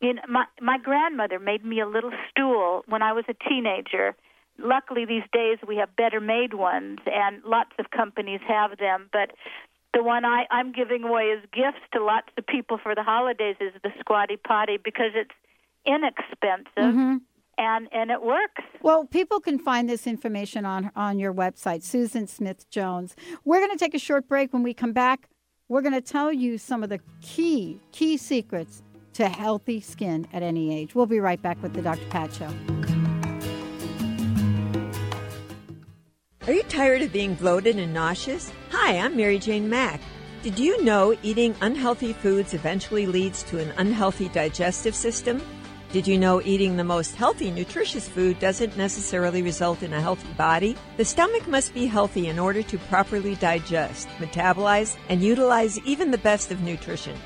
You 0.00 0.14
know, 0.14 0.22
my 0.28 0.44
my 0.60 0.78
grandmother 0.78 1.38
made 1.38 1.64
me 1.64 1.80
a 1.80 1.86
little 1.86 2.12
stool 2.30 2.82
when 2.86 3.02
I 3.02 3.12
was 3.12 3.24
a 3.28 3.34
teenager. 3.48 4.14
Luckily, 4.60 5.04
these 5.04 5.22
days 5.32 5.58
we 5.66 5.76
have 5.76 5.94
better 5.96 6.20
made 6.20 6.54
ones, 6.54 6.98
and 7.06 7.42
lots 7.44 7.70
of 7.78 7.90
companies 7.90 8.40
have 8.46 8.78
them. 8.78 9.08
But 9.12 9.30
the 9.94 10.02
one 10.02 10.24
I, 10.24 10.46
I'm 10.50 10.72
giving 10.72 11.02
away 11.04 11.32
as 11.36 11.40
gifts 11.52 11.82
to 11.94 12.02
lots 12.04 12.28
of 12.36 12.46
people 12.46 12.78
for 12.82 12.94
the 12.94 13.02
holidays 13.02 13.56
is 13.60 13.72
the 13.82 13.90
Squatty 14.00 14.36
Potty 14.36 14.76
because 14.76 15.12
it's 15.14 15.30
inexpensive 15.84 16.94
Mhm. 16.94 17.20
and 17.56 17.88
and 17.92 18.10
it 18.10 18.22
works. 18.22 18.62
Well, 18.82 19.04
people 19.06 19.40
can 19.40 19.58
find 19.58 19.88
this 19.88 20.06
information 20.06 20.64
on 20.64 20.90
on 20.94 21.18
your 21.18 21.32
website, 21.32 21.82
Susan 21.82 22.26
Smith 22.26 22.68
Jones. 22.70 23.16
We're 23.44 23.58
going 23.60 23.76
to 23.76 23.82
take 23.84 23.94
a 23.94 23.98
short 23.98 24.28
break. 24.28 24.52
When 24.52 24.62
we 24.62 24.74
come 24.74 24.92
back, 24.92 25.28
we're 25.68 25.82
going 25.82 25.94
to 25.94 26.00
tell 26.00 26.32
you 26.32 26.58
some 26.58 26.82
of 26.82 26.88
the 26.88 27.00
key 27.20 27.78
key 27.92 28.16
secrets 28.16 28.82
to 29.12 29.28
healthy 29.28 29.80
skin 29.80 30.26
at 30.32 30.42
any 30.42 30.74
age. 30.74 30.94
We'll 30.94 31.06
be 31.06 31.20
right 31.20 31.40
back 31.40 31.62
with 31.62 31.74
the 31.74 31.82
Dr. 31.82 32.06
Pat 32.08 32.32
Show. 32.32 32.50
Are 36.46 36.52
you 36.52 36.62
tired 36.64 37.02
of 37.02 37.12
being 37.12 37.34
bloated 37.34 37.76
and 37.76 37.92
nauseous? 37.92 38.50
Hi, 38.70 38.98
I'm 38.98 39.16
Mary 39.16 39.38
Jane 39.38 39.68
Mack. 39.68 40.00
Did 40.42 40.58
you 40.58 40.82
know 40.82 41.16
eating 41.22 41.54
unhealthy 41.60 42.14
foods 42.14 42.54
eventually 42.54 43.06
leads 43.06 43.42
to 43.44 43.58
an 43.58 43.72
unhealthy 43.76 44.28
digestive 44.30 44.94
system? 44.94 45.42
Did 45.90 46.06
you 46.06 46.18
know 46.18 46.42
eating 46.42 46.76
the 46.76 46.84
most 46.84 47.14
healthy, 47.14 47.50
nutritious 47.50 48.06
food 48.06 48.38
doesn't 48.38 48.76
necessarily 48.76 49.40
result 49.40 49.82
in 49.82 49.94
a 49.94 50.00
healthy 50.02 50.30
body? 50.34 50.76
The 50.98 51.04
stomach 51.06 51.48
must 51.48 51.72
be 51.72 51.86
healthy 51.86 52.28
in 52.28 52.38
order 52.38 52.62
to 52.62 52.76
properly 52.76 53.36
digest, 53.36 54.06
metabolize, 54.18 54.98
and 55.08 55.22
utilize 55.22 55.78
even 55.86 56.10
the 56.10 56.18
best 56.18 56.50
of 56.50 56.60
nutrition. 56.60 57.16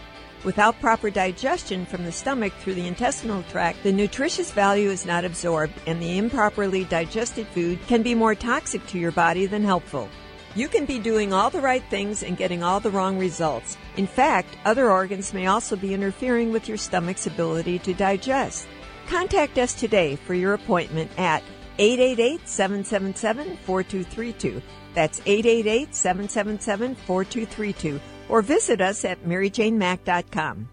Without 0.44 0.78
proper 0.78 1.10
digestion 1.10 1.84
from 1.84 2.04
the 2.04 2.12
stomach 2.12 2.52
through 2.60 2.74
the 2.74 2.86
intestinal 2.86 3.42
tract, 3.50 3.82
the 3.82 3.92
nutritious 3.92 4.52
value 4.52 4.90
is 4.90 5.04
not 5.04 5.24
absorbed, 5.24 5.74
and 5.88 6.00
the 6.00 6.16
improperly 6.16 6.84
digested 6.84 7.48
food 7.48 7.80
can 7.88 8.04
be 8.04 8.14
more 8.14 8.36
toxic 8.36 8.86
to 8.86 8.98
your 8.98 9.12
body 9.12 9.46
than 9.46 9.64
helpful. 9.64 10.08
You 10.54 10.68
can 10.68 10.84
be 10.84 10.98
doing 10.98 11.32
all 11.32 11.48
the 11.48 11.62
right 11.62 11.82
things 11.88 12.22
and 12.22 12.36
getting 12.36 12.62
all 12.62 12.78
the 12.78 12.90
wrong 12.90 13.18
results. 13.18 13.78
In 13.96 14.06
fact, 14.06 14.58
other 14.66 14.90
organs 14.90 15.32
may 15.32 15.46
also 15.46 15.76
be 15.76 15.94
interfering 15.94 16.52
with 16.52 16.68
your 16.68 16.76
stomach's 16.76 17.26
ability 17.26 17.78
to 17.80 17.94
digest. 17.94 18.68
Contact 19.06 19.56
us 19.56 19.72
today 19.72 20.16
for 20.16 20.34
your 20.34 20.52
appointment 20.52 21.10
at 21.18 21.42
888 21.78 22.46
777 22.46 23.56
4232. 23.64 24.62
That's 24.94 25.20
888 25.20 25.94
777 25.94 26.94
4232. 26.96 28.00
Or 28.28 28.42
visit 28.42 28.82
us 28.82 29.06
at 29.06 29.24
maryjanemack.com. 29.24 30.68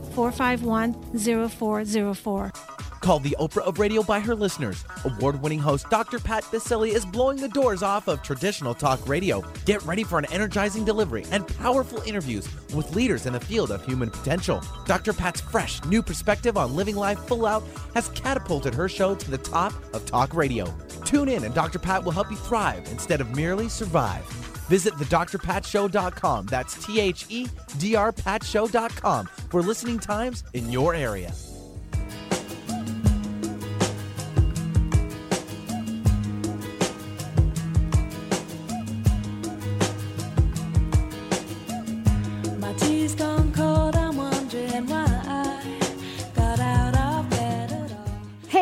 451 0.11 1.49
0404. 1.49 2.51
Called 3.01 3.23
the 3.23 3.35
Oprah 3.39 3.63
of 3.63 3.79
Radio 3.79 4.03
by 4.03 4.19
her 4.19 4.35
listeners, 4.35 4.85
award 5.05 5.41
winning 5.41 5.57
host 5.57 5.89
Dr. 5.89 6.19
Pat 6.19 6.43
Baccili 6.43 6.89
is 6.89 7.03
blowing 7.03 7.37
the 7.37 7.49
doors 7.49 7.81
off 7.81 8.07
of 8.07 8.21
traditional 8.21 8.75
talk 8.75 9.07
radio. 9.07 9.43
Get 9.65 9.81
ready 9.83 10.03
for 10.03 10.19
an 10.19 10.25
energizing 10.31 10.85
delivery 10.85 11.25
and 11.31 11.47
powerful 11.57 11.99
interviews 12.03 12.47
with 12.75 12.95
leaders 12.95 13.25
in 13.25 13.33
the 13.33 13.39
field 13.39 13.71
of 13.71 13.83
human 13.83 14.11
potential. 14.11 14.61
Dr. 14.85 15.13
Pat's 15.13 15.41
fresh, 15.41 15.83
new 15.85 16.03
perspective 16.03 16.57
on 16.57 16.75
living 16.75 16.95
life 16.95 17.17
full 17.21 17.47
out 17.47 17.63
has 17.95 18.09
catapulted 18.09 18.75
her 18.75 18.87
show 18.87 19.15
to 19.15 19.31
the 19.31 19.37
top 19.39 19.73
of 19.95 20.05
talk 20.05 20.35
radio. 20.35 20.71
Tune 21.03 21.27
in, 21.27 21.43
and 21.43 21.55
Dr. 21.55 21.79
Pat 21.79 22.03
will 22.03 22.11
help 22.11 22.29
you 22.29 22.37
thrive 22.37 22.87
instead 22.91 23.19
of 23.19 23.35
merely 23.35 23.67
survive. 23.67 24.50
Visit 24.71 24.93
thedrpatshow.com. 24.93 26.45
That's 26.45 26.75
T 26.75 27.01
H 27.01 27.25
E 27.27 27.47
D 27.77 27.93
R 27.97 28.13
patshow.com 28.13 29.25
for 29.49 29.61
listening 29.61 29.99
times 29.99 30.45
in 30.53 30.71
your 30.71 30.95
area. 30.95 31.33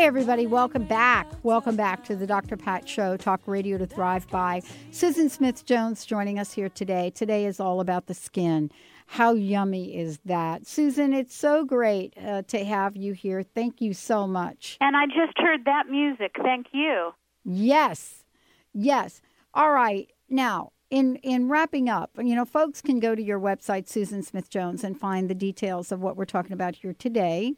Everybody, 0.09 0.47
welcome 0.47 0.85
back. 0.85 1.27
Welcome 1.43 1.75
back 1.75 2.03
to 2.05 2.15
the 2.15 2.25
Dr. 2.25 2.57
Pat 2.57 2.89
Show, 2.89 3.15
Talk 3.15 3.41
Radio 3.45 3.77
to 3.77 3.85
Thrive 3.85 4.27
By. 4.29 4.63
Susan 4.89 5.29
Smith 5.29 5.67
Jones 5.67 6.03
joining 6.03 6.39
us 6.39 6.51
here 6.51 6.67
today. 6.67 7.11
Today 7.11 7.45
is 7.45 7.59
all 7.59 7.79
about 7.79 8.07
the 8.07 8.15
skin. 8.15 8.71
How 9.05 9.35
yummy 9.35 9.95
is 9.95 10.17
that? 10.25 10.65
Susan, 10.65 11.13
it's 11.13 11.35
so 11.35 11.63
great 11.63 12.15
uh, 12.17 12.41
to 12.47 12.65
have 12.65 12.97
you 12.97 13.13
here. 13.13 13.43
Thank 13.43 13.81
you 13.81 13.93
so 13.93 14.25
much. 14.25 14.77
And 14.81 14.97
I 14.97 15.05
just 15.05 15.37
heard 15.37 15.65
that 15.65 15.89
music. 15.91 16.31
Thank 16.41 16.69
you. 16.71 17.11
Yes. 17.45 18.25
Yes. 18.73 19.21
All 19.53 19.69
right. 19.69 20.09
Now, 20.27 20.71
in 20.89 21.17
in 21.17 21.49
wrapping 21.49 21.87
up, 21.87 22.09
you 22.17 22.33
know, 22.33 22.45
folks 22.45 22.81
can 22.81 22.99
go 22.99 23.13
to 23.13 23.21
your 23.21 23.39
website, 23.39 23.87
Susan 23.87 24.23
Smith 24.23 24.49
Jones, 24.49 24.83
and 24.83 24.99
find 24.99 25.29
the 25.29 25.35
details 25.35 25.91
of 25.91 26.01
what 26.01 26.17
we're 26.17 26.25
talking 26.25 26.53
about 26.53 26.77
here 26.77 26.93
today. 26.93 27.53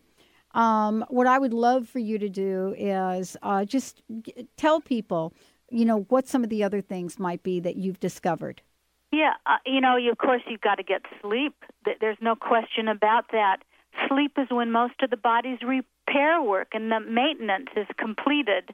Um, 0.53 1.05
what 1.09 1.27
I 1.27 1.39
would 1.39 1.53
love 1.53 1.87
for 1.87 1.99
you 1.99 2.17
to 2.17 2.29
do 2.29 2.75
is 2.77 3.37
uh, 3.41 3.65
just 3.65 4.01
g- 4.21 4.47
tell 4.57 4.81
people, 4.81 5.33
you 5.69 5.85
know, 5.85 6.01
what 6.09 6.27
some 6.27 6.43
of 6.43 6.49
the 6.49 6.63
other 6.63 6.81
things 6.81 7.19
might 7.19 7.43
be 7.43 7.59
that 7.61 7.77
you've 7.77 7.99
discovered. 7.99 8.61
Yeah, 9.11 9.33
uh, 9.45 9.57
you 9.65 9.81
know, 9.81 9.97
you, 9.97 10.11
of 10.11 10.17
course, 10.17 10.41
you've 10.47 10.61
got 10.61 10.75
to 10.75 10.83
get 10.83 11.01
sleep. 11.21 11.53
There's 11.99 12.17
no 12.21 12.35
question 12.35 12.87
about 12.87 13.31
that. 13.31 13.57
Sleep 14.07 14.31
is 14.37 14.47
when 14.49 14.71
most 14.71 14.95
of 15.01 15.09
the 15.09 15.17
body's 15.17 15.59
repair 15.61 16.41
work 16.41 16.69
and 16.73 16.91
the 16.91 16.99
maintenance 16.99 17.69
is 17.75 17.87
completed. 17.97 18.73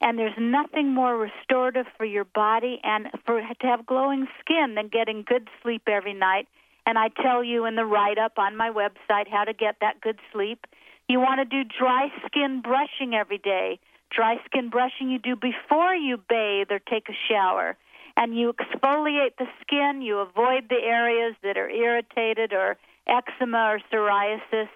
And 0.00 0.18
there's 0.18 0.36
nothing 0.38 0.92
more 0.92 1.16
restorative 1.16 1.86
for 1.96 2.04
your 2.04 2.24
body 2.24 2.80
and 2.82 3.08
for 3.24 3.40
to 3.40 3.66
have 3.66 3.86
glowing 3.86 4.26
skin 4.40 4.74
than 4.74 4.88
getting 4.88 5.24
good 5.26 5.48
sleep 5.62 5.82
every 5.86 6.12
night. 6.14 6.48
And 6.84 6.98
I 6.98 7.08
tell 7.08 7.42
you 7.42 7.64
in 7.64 7.76
the 7.76 7.84
write 7.84 8.18
up 8.18 8.38
on 8.38 8.56
my 8.56 8.70
website 8.70 9.28
how 9.30 9.44
to 9.44 9.52
get 9.52 9.76
that 9.80 10.00
good 10.00 10.18
sleep. 10.32 10.66
You 11.08 11.20
want 11.20 11.38
to 11.38 11.44
do 11.44 11.68
dry 11.78 12.08
skin 12.26 12.62
brushing 12.62 13.14
every 13.14 13.38
day. 13.38 13.78
Dry 14.10 14.36
skin 14.46 14.70
brushing 14.70 15.10
you 15.10 15.18
do 15.18 15.36
before 15.36 15.94
you 15.94 16.16
bathe 16.28 16.70
or 16.70 16.78
take 16.78 17.08
a 17.08 17.16
shower. 17.28 17.76
And 18.16 18.36
you 18.36 18.52
exfoliate 18.54 19.36
the 19.38 19.46
skin, 19.60 20.00
you 20.00 20.18
avoid 20.18 20.68
the 20.68 20.80
areas 20.82 21.34
that 21.42 21.58
are 21.58 21.68
irritated 21.68 22.52
or 22.52 22.76
eczema 23.06 23.74
or 23.74 23.80
psoriasis, 23.92 24.68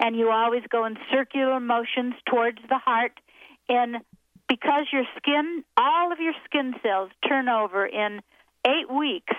and 0.00 0.16
you 0.16 0.30
always 0.30 0.62
go 0.70 0.86
in 0.86 0.96
circular 1.12 1.60
motions 1.60 2.14
towards 2.26 2.58
the 2.68 2.78
heart. 2.78 3.12
And 3.68 3.98
because 4.48 4.86
your 4.90 5.04
skin, 5.18 5.64
all 5.76 6.12
of 6.12 6.18
your 6.18 6.32
skin 6.46 6.74
cells 6.82 7.10
turn 7.28 7.48
over 7.48 7.86
in 7.86 8.20
eight 8.66 8.90
weeks, 8.90 9.34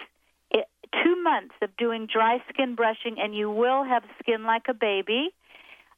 two 1.04 1.22
months 1.22 1.56
of 1.62 1.76
doing 1.78 2.08
dry 2.12 2.38
skin 2.50 2.76
brushing, 2.76 3.18
and 3.20 3.36
you 3.36 3.50
will 3.50 3.84
have 3.84 4.04
skin 4.22 4.44
like 4.44 4.64
a 4.68 4.74
baby. 4.74 5.30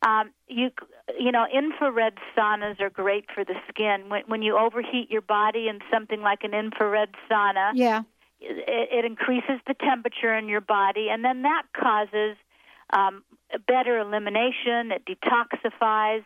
Um, 0.03 0.31
you 0.47 0.71
you 1.19 1.31
know 1.31 1.45
infrared 1.53 2.15
saunas 2.35 2.79
are 2.79 2.89
great 2.89 3.25
for 3.33 3.43
the 3.43 3.55
skin. 3.69 4.09
When 4.09 4.23
when 4.27 4.41
you 4.41 4.57
overheat 4.57 5.11
your 5.11 5.21
body 5.21 5.67
in 5.67 5.79
something 5.91 6.21
like 6.21 6.43
an 6.43 6.53
infrared 6.53 7.09
sauna, 7.29 7.71
Yeah. 7.75 8.01
it, 8.39 8.89
it 8.91 9.05
increases 9.05 9.59
the 9.67 9.75
temperature 9.75 10.35
in 10.35 10.49
your 10.49 10.61
body, 10.61 11.09
and 11.09 11.23
then 11.23 11.43
that 11.43 11.63
causes 11.75 12.35
um, 12.93 13.23
better 13.67 13.99
elimination. 13.99 14.91
It 14.91 15.05
detoxifies, 15.05 16.23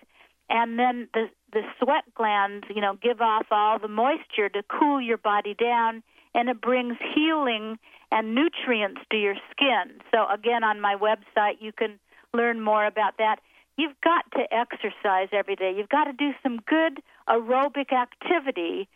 and 0.50 0.80
then 0.80 1.10
the 1.14 1.30
the 1.52 1.62
sweat 1.80 2.04
glands, 2.16 2.66
you 2.74 2.82
know, 2.82 2.96
give 3.02 3.22
off 3.22 3.48
all 3.52 3.80
the 3.80 3.88
moisture 3.88 4.50
to 4.50 4.64
cool 4.70 5.02
your 5.02 5.18
body 5.18 5.54
down, 5.54 6.02
and 6.34 6.50
it 6.50 6.62
brings 6.62 6.96
healing 7.14 7.78
and 8.12 8.36
nutrients 8.36 9.02
to 9.12 9.18
your 9.18 9.36
skin. 9.52 10.00
So 10.14 10.28
again, 10.32 10.64
on 10.64 10.80
my 10.80 10.96
website, 10.96 11.56
you 11.60 11.72
can 11.72 12.00
learn 12.34 12.62
more 12.62 12.86
about 12.86 13.18
that. 13.18 13.38
You've 13.78 14.00
got 14.02 14.26
to 14.32 14.44
exercise 14.54 15.30
every 15.32 15.56
day. 15.56 15.74
You've 15.76 15.90
got 15.90 16.06
to 16.06 16.14
do 16.14 16.32
some 16.42 16.58
good 16.68 17.02
aerobic 17.28 17.92
activity 17.92 18.88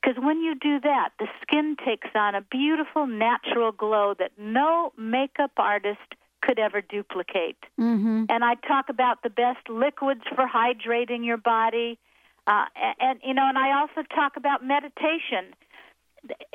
because 0.00 0.22
when 0.22 0.40
you 0.40 0.54
do 0.54 0.80
that, 0.80 1.10
the 1.18 1.26
skin 1.42 1.76
takes 1.84 2.08
on 2.14 2.34
a 2.34 2.42
beautiful 2.42 3.06
natural 3.06 3.72
glow 3.72 4.14
that 4.18 4.30
no 4.38 4.92
makeup 4.96 5.52
artist 5.56 6.14
could 6.40 6.58
ever 6.58 6.80
duplicate. 6.80 7.58
Mm-hmm. 7.80 8.24
And 8.28 8.44
I 8.44 8.54
talk 8.54 8.88
about 8.88 9.22
the 9.22 9.30
best 9.30 9.68
liquids 9.68 10.22
for 10.34 10.46
hydrating 10.46 11.26
your 11.26 11.36
body. 11.36 11.98
Uh, 12.46 12.66
and, 12.76 12.94
and, 13.00 13.20
you 13.24 13.34
know, 13.34 13.48
and 13.48 13.58
I 13.58 13.80
also 13.80 14.06
talk 14.14 14.36
about 14.36 14.64
meditation. 14.64 15.52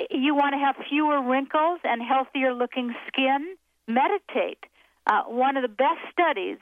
You 0.09 0.35
want 0.35 0.53
to 0.53 0.59
have 0.59 0.75
fewer 0.89 1.21
wrinkles 1.21 1.79
and 1.83 2.01
healthier 2.01 2.53
looking 2.53 2.95
skin? 3.07 3.55
Meditate. 3.87 4.63
Uh, 5.05 5.23
one 5.23 5.57
of 5.57 5.63
the 5.63 5.67
best 5.67 5.99
studies, 6.11 6.57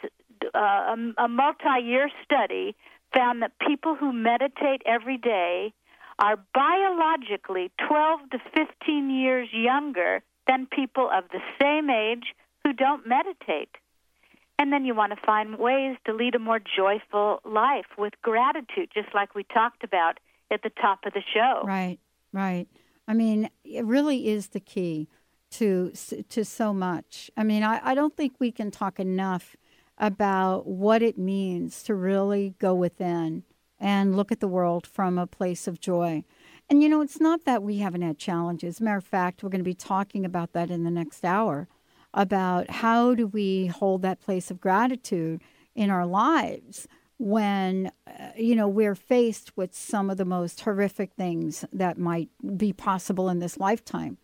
uh, 0.53 0.95
a, 1.17 1.25
a 1.25 1.27
multi 1.27 1.81
year 1.83 2.09
study, 2.23 2.75
found 3.13 3.41
that 3.41 3.51
people 3.65 3.95
who 3.95 4.13
meditate 4.13 4.81
every 4.85 5.17
day 5.17 5.73
are 6.19 6.37
biologically 6.53 7.71
12 7.87 8.29
to 8.31 8.39
15 8.55 9.09
years 9.09 9.49
younger 9.51 10.21
than 10.47 10.67
people 10.67 11.09
of 11.11 11.25
the 11.31 11.39
same 11.59 11.89
age 11.89 12.35
who 12.63 12.73
don't 12.73 13.07
meditate. 13.07 13.69
And 14.59 14.71
then 14.71 14.85
you 14.85 14.93
want 14.93 15.13
to 15.13 15.25
find 15.25 15.57
ways 15.57 15.97
to 16.05 16.13
lead 16.13 16.35
a 16.35 16.39
more 16.39 16.59
joyful 16.59 17.41
life 17.43 17.87
with 17.97 18.13
gratitude, 18.21 18.89
just 18.93 19.09
like 19.15 19.33
we 19.33 19.43
talked 19.43 19.83
about 19.83 20.19
at 20.51 20.61
the 20.61 20.69
top 20.69 20.99
of 21.05 21.13
the 21.13 21.23
show. 21.33 21.63
Right, 21.65 21.97
right. 22.31 22.67
I 23.07 23.13
mean, 23.13 23.49
it 23.63 23.83
really 23.85 24.29
is 24.29 24.49
the 24.49 24.59
key 24.59 25.07
to 25.51 25.91
to 26.29 26.45
so 26.45 26.73
much. 26.73 27.31
I 27.35 27.43
mean, 27.43 27.63
I, 27.63 27.81
I 27.83 27.95
don't 27.95 28.15
think 28.15 28.33
we 28.39 28.51
can 28.51 28.71
talk 28.71 28.99
enough 28.99 29.55
about 30.01 30.65
what 30.65 31.03
it 31.03 31.17
means 31.17 31.83
to 31.83 31.93
really 31.93 32.55
go 32.57 32.73
within 32.73 33.43
and 33.79 34.17
look 34.17 34.31
at 34.31 34.39
the 34.39 34.47
world 34.47 34.87
from 34.87 35.17
a 35.17 35.27
place 35.27 35.67
of 35.67 35.79
joy. 35.79 36.23
And 36.69 36.81
you 36.81 36.89
know, 36.89 37.01
it's 37.01 37.21
not 37.21 37.45
that 37.45 37.63
we 37.63 37.77
haven't 37.77 38.01
had 38.01 38.17
challenges. 38.17 38.81
Matter 38.81 38.97
of 38.97 39.05
fact, 39.05 39.43
we're 39.43 39.49
going 39.49 39.59
to 39.59 39.63
be 39.63 39.75
talking 39.75 40.25
about 40.25 40.53
that 40.53 40.71
in 40.71 40.83
the 40.83 40.91
next 40.91 41.23
hour 41.23 41.67
about 42.13 42.69
how 42.69 43.13
do 43.13 43.27
we 43.27 43.67
hold 43.67 44.01
that 44.01 44.19
place 44.19 44.51
of 44.51 44.59
gratitude 44.59 45.41
in 45.75 45.89
our 45.89 46.05
lives 46.05 46.87
when 47.17 47.91
uh, 48.07 48.31
you 48.35 48.55
know 48.55 48.67
we're 48.67 48.95
faced 48.95 49.55
with 49.55 49.75
some 49.75 50.09
of 50.09 50.17
the 50.17 50.25
most 50.25 50.59
horrific 50.61 51.13
things 51.13 51.63
that 51.71 51.97
might 51.97 52.29
be 52.57 52.73
possible 52.73 53.29
in 53.29 53.39
this 53.39 53.57
lifetime 53.59 54.17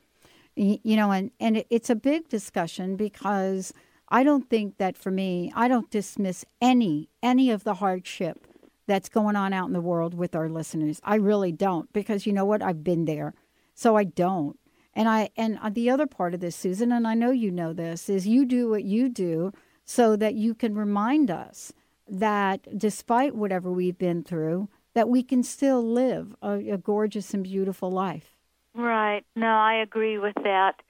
you 0.55 0.95
know 0.95 1.11
and 1.11 1.29
and 1.39 1.63
it's 1.69 1.91
a 1.91 1.95
big 1.95 2.27
discussion 2.27 2.95
because 2.95 3.71
i 4.09 4.23
don't 4.23 4.49
think 4.49 4.77
that 4.77 4.97
for 4.97 5.11
me 5.11 5.51
i 5.55 5.67
don't 5.67 5.91
dismiss 5.91 6.45
any 6.61 7.09
any 7.21 7.51
of 7.51 7.63
the 7.63 7.75
hardship 7.75 8.47
that's 8.87 9.09
going 9.09 9.35
on 9.35 9.51
out 9.53 9.67
in 9.67 9.73
the 9.73 9.81
world 9.81 10.13
with 10.13 10.35
our 10.35 10.49
listeners 10.49 10.99
i 11.03 11.15
really 11.15 11.51
don't 11.51 11.91
because 11.93 12.25
you 12.25 12.33
know 12.33 12.45
what 12.45 12.61
i've 12.61 12.83
been 12.83 13.05
there 13.05 13.33
so 13.73 13.95
i 13.95 14.03
don't 14.03 14.57
and 14.97 15.07
I 15.07 15.29
and 15.37 15.59
uh, 15.61 15.69
the 15.69 15.91
other 15.91 16.07
part 16.07 16.33
of 16.33 16.39
this, 16.39 16.55
Susan, 16.55 16.91
and 16.91 17.07
I 17.07 17.13
know 17.13 17.29
you 17.29 17.51
know 17.51 17.71
this, 17.71 18.09
is 18.09 18.25
you 18.25 18.45
do 18.45 18.67
what 18.67 18.83
you 18.83 19.09
do 19.09 19.53
so 19.85 20.15
that 20.15 20.33
you 20.33 20.55
can 20.55 20.73
remind 20.73 21.29
us 21.29 21.71
that 22.09 22.67
despite 22.75 23.35
whatever 23.35 23.71
we've 23.71 23.97
been 23.97 24.23
through, 24.23 24.69
that 24.95 25.07
we 25.07 25.21
can 25.21 25.43
still 25.43 25.83
live 25.83 26.35
a, 26.41 26.71
a 26.71 26.77
gorgeous 26.79 27.31
and 27.35 27.43
beautiful 27.43 27.91
life. 27.91 28.35
Right. 28.73 29.23
No, 29.35 29.47
I 29.47 29.75
agree 29.75 30.17
with 30.17 30.35
that. 30.43 30.81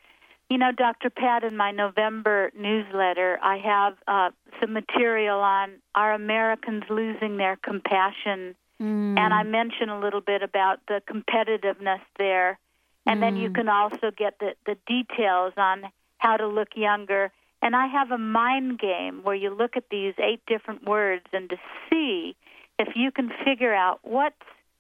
You 0.50 0.58
know, 0.58 0.72
Dr. 0.72 1.10
Pat, 1.10 1.44
in 1.44 1.58
my 1.58 1.72
November 1.72 2.52
newsletter, 2.58 3.38
I 3.44 3.58
have 3.58 3.98
uh, 4.08 4.30
some 4.62 4.72
material 4.74 5.40
on 5.40 5.72
are 5.94 6.14
Americans 6.14 6.84
losing 6.90 7.36
their 7.38 7.58
compassion? 7.58 8.56
Mm. 8.82 9.20
And 9.20 9.34
I 9.34 9.44
mention 9.44 9.90
a 9.90 10.00
little 10.00 10.22
bit 10.22 10.44
about 10.44 10.80
the 10.88 11.02
competitiveness 11.10 12.02
there. 12.18 12.60
And 13.06 13.22
then 13.22 13.36
you 13.36 13.50
Mm. 13.50 13.56
can 13.56 13.70
also 13.70 14.12
get 14.12 14.40
the, 14.40 14.56
the 14.66 14.78
details 14.88 15.54
on 15.58 15.84
how 16.18 16.38
to 16.38 16.48
look 16.48 16.70
younger. 16.76 17.32
And 17.62 17.76
I 17.76 17.88
have 17.88 18.12
a 18.12 18.18
mind 18.18 18.80
game 18.80 19.24
where 19.24 19.36
you 19.36 19.50
look 19.50 19.76
at 19.76 19.90
these 19.90 20.14
eight 20.20 20.42
different 20.46 20.86
words 20.86 21.26
and 21.34 21.50
to 21.50 21.58
see 21.90 22.36
if 22.80 22.96
you 22.96 23.12
can 23.12 23.32
figure 23.44 23.74
out 23.74 24.00
what's 24.04 24.36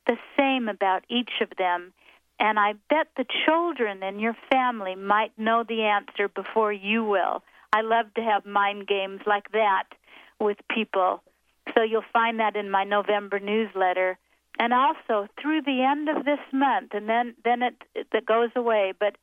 the 0.05 0.17
same 0.37 0.69
about 0.69 1.03
each 1.09 1.41
of 1.41 1.49
them. 1.57 1.91
And 2.39 2.59
I 2.59 2.73
bet 2.89 3.07
the 3.15 3.25
children 3.45 4.03
in 4.03 4.19
your 4.19 4.35
family 4.51 4.95
might 4.95 5.37
know 5.37 5.63
the 5.67 5.83
answer 5.83 6.27
before 6.27 6.71
you 6.71 7.03
will. 7.03 7.43
I 7.73 7.81
love 7.81 8.13
to 8.15 8.21
have 8.21 8.45
mind 8.45 8.87
games 8.87 9.21
like 9.25 9.51
that 9.51 9.85
with 10.39 10.57
people. 10.69 11.23
So 11.75 11.81
you'll 11.83 12.03
find 12.13 12.39
that 12.39 12.55
in 12.55 12.69
my 12.69 12.83
November 12.83 13.39
newsletter. 13.39 14.17
And 14.59 14.73
also 14.73 15.27
through 15.39 15.61
the 15.61 15.83
end 15.83 16.09
of 16.09 16.25
this 16.25 16.39
month, 16.51 16.93
and 16.93 17.07
then 17.07 17.35
then 17.43 17.61
it 17.61 17.75
that 18.11 18.25
goes 18.25 18.49
away. 18.55 18.93
But 18.99 19.15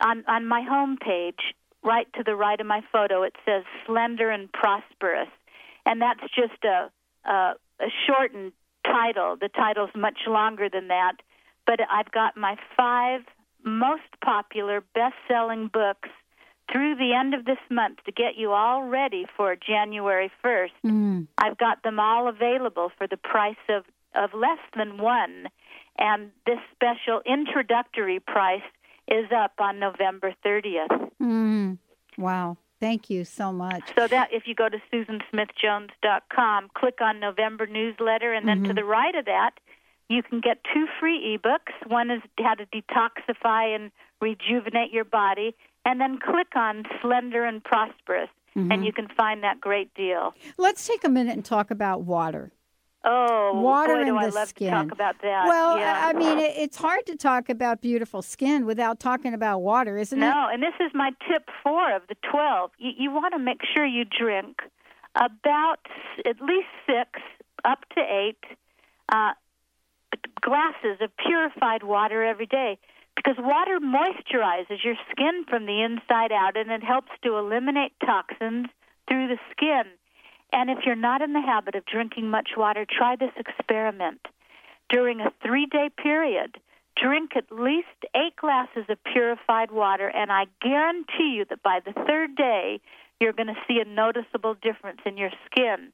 on 0.00 0.24
on 0.26 0.46
my 0.46 0.62
home 0.62 0.96
page, 0.96 1.54
right 1.84 2.12
to 2.14 2.24
the 2.24 2.34
right 2.34 2.60
of 2.60 2.66
my 2.66 2.82
photo, 2.90 3.22
it 3.22 3.36
says 3.44 3.62
"slender 3.86 4.30
and 4.30 4.50
prosperous," 4.52 5.28
and 5.86 6.02
that's 6.02 6.22
just 6.34 6.64
a 6.64 6.90
a, 7.24 7.54
a 7.78 7.88
shortened 8.04 8.52
title. 8.84 9.36
The 9.40 9.48
title's 9.48 9.94
much 9.94 10.18
longer 10.26 10.68
than 10.68 10.88
that, 10.88 11.18
but 11.66 11.80
I've 11.90 12.10
got 12.12 12.36
my 12.36 12.56
five 12.76 13.20
most 13.64 14.02
popular 14.22 14.82
best-selling 14.94 15.68
books 15.72 16.08
through 16.70 16.96
the 16.96 17.12
end 17.14 17.34
of 17.34 17.44
this 17.44 17.58
month 17.70 17.98
to 18.04 18.12
get 18.12 18.36
you 18.36 18.52
all 18.52 18.84
ready 18.84 19.26
for 19.36 19.54
January 19.56 20.30
1st. 20.44 20.70
Mm. 20.84 21.26
I've 21.38 21.58
got 21.58 21.82
them 21.82 21.98
all 22.00 22.28
available 22.28 22.90
for 22.96 23.06
the 23.06 23.16
price 23.18 23.56
of, 23.68 23.84
of 24.14 24.30
less 24.34 24.58
than 24.76 24.98
one. 24.98 25.48
And 25.98 26.30
this 26.46 26.58
special 26.74 27.20
introductory 27.26 28.18
price 28.20 28.62
is 29.08 29.26
up 29.34 29.52
on 29.58 29.78
November 29.78 30.34
30th. 30.44 31.10
Mm. 31.22 31.78
Wow. 32.18 32.56
Thank 32.80 33.08
you 33.08 33.24
so 33.24 33.52
much. 33.52 33.82
So 33.96 34.06
that 34.08 34.28
if 34.32 34.46
you 34.46 34.54
go 34.54 34.68
to 34.68 34.78
susansmithjones.com, 34.92 36.70
click 36.74 37.00
on 37.00 37.20
November 37.20 37.66
newsletter, 37.66 38.32
and 38.32 38.46
then 38.48 38.62
to 38.64 38.70
Mhm. 38.70 38.74
the 38.76 38.84
right 38.84 39.14
of 39.14 39.24
that, 39.26 39.52
you 40.08 40.22
can 40.22 40.40
get 40.40 40.58
two 40.72 40.86
free 41.00 41.38
ebooks. 41.38 41.72
One 41.88 42.10
is 42.10 42.20
how 42.38 42.54
to 42.54 42.66
detoxify 42.66 43.74
and 43.74 43.90
rejuvenate 44.20 44.92
your 44.92 45.04
body, 45.04 45.54
and 45.84 46.00
then 46.00 46.18
click 46.18 46.48
on 46.56 46.84
Slender 47.00 47.44
and 47.44 47.62
Prosperous, 47.62 48.28
Mhm. 48.56 48.72
and 48.72 48.84
you 48.86 48.92
can 48.92 49.08
find 49.08 49.42
that 49.42 49.60
great 49.60 49.92
deal. 49.94 50.34
Let's 50.56 50.86
take 50.86 51.04
a 51.04 51.08
minute 51.08 51.34
and 51.34 51.44
talk 51.44 51.70
about 51.70 52.02
water. 52.02 52.52
Oh, 53.06 53.60
Water 53.60 53.96
boy, 53.96 54.04
do 54.04 54.16
I 54.16 54.26
the 54.30 54.34
love 54.34 54.48
skin. 54.48 54.70
to 54.70 54.76
talk 54.82 54.90
about 54.90 55.16
that. 55.20 55.44
Well, 55.46 55.78
yeah. 55.78 56.06
I 56.06 56.14
mean, 56.14 56.38
it's 56.38 56.78
hard 56.78 57.04
to 57.04 57.16
talk 57.16 57.50
about 57.50 57.82
beautiful 57.82 58.22
skin 58.22 58.64
without 58.64 58.98
talking 58.98 59.34
about 59.34 59.58
water, 59.58 59.98
isn't 59.98 60.16
it? 60.22 60.26
No, 60.26 60.48
and 60.50 60.62
this 60.62 60.72
is 60.80 60.90
my 60.94 61.10
tip 61.28 61.50
four 61.62 61.94
of 61.94 62.06
the 62.08 62.14
12. 62.30 62.70
You, 62.78 62.92
you 62.96 63.10
want 63.10 63.34
to 63.34 63.38
make 63.38 63.60
sure 63.74 63.84
you 63.84 64.06
drink 64.06 64.62
about 65.16 65.80
at 66.24 66.40
least 66.40 66.68
six, 66.86 67.20
up 67.66 67.80
to 67.94 68.00
eight 68.00 68.42
uh, 69.10 69.32
glasses 70.44 70.98
of 71.00 71.10
purified 71.16 71.82
water 71.82 72.22
every 72.22 72.46
day 72.46 72.78
because 73.16 73.36
water 73.38 73.78
moisturizes 73.80 74.84
your 74.84 74.96
skin 75.10 75.44
from 75.48 75.64
the 75.64 75.82
inside 75.82 76.32
out 76.32 76.56
and 76.56 76.70
it 76.70 76.84
helps 76.84 77.10
to 77.22 77.36
eliminate 77.36 77.92
toxins 78.04 78.66
through 79.08 79.28
the 79.28 79.38
skin. 79.50 79.84
And 80.52 80.70
if 80.70 80.78
you're 80.84 80.96
not 80.96 81.22
in 81.22 81.32
the 81.32 81.40
habit 81.40 81.74
of 81.74 81.86
drinking 81.86 82.28
much 82.28 82.50
water, 82.56 82.84
try 82.88 83.16
this 83.16 83.32
experiment. 83.36 84.20
During 84.90 85.20
a 85.20 85.32
three 85.42 85.66
day 85.66 85.88
period, 85.96 86.58
drink 87.00 87.32
at 87.36 87.50
least 87.50 87.88
eight 88.14 88.36
glasses 88.36 88.84
of 88.88 88.98
purified 89.02 89.70
water, 89.70 90.08
and 90.08 90.30
I 90.30 90.44
guarantee 90.60 91.34
you 91.36 91.46
that 91.48 91.62
by 91.62 91.80
the 91.84 91.92
third 92.06 92.36
day, 92.36 92.80
you're 93.18 93.32
going 93.32 93.48
to 93.48 93.56
see 93.66 93.80
a 93.80 93.88
noticeable 93.88 94.54
difference 94.54 95.00
in 95.06 95.16
your 95.16 95.30
skin 95.46 95.92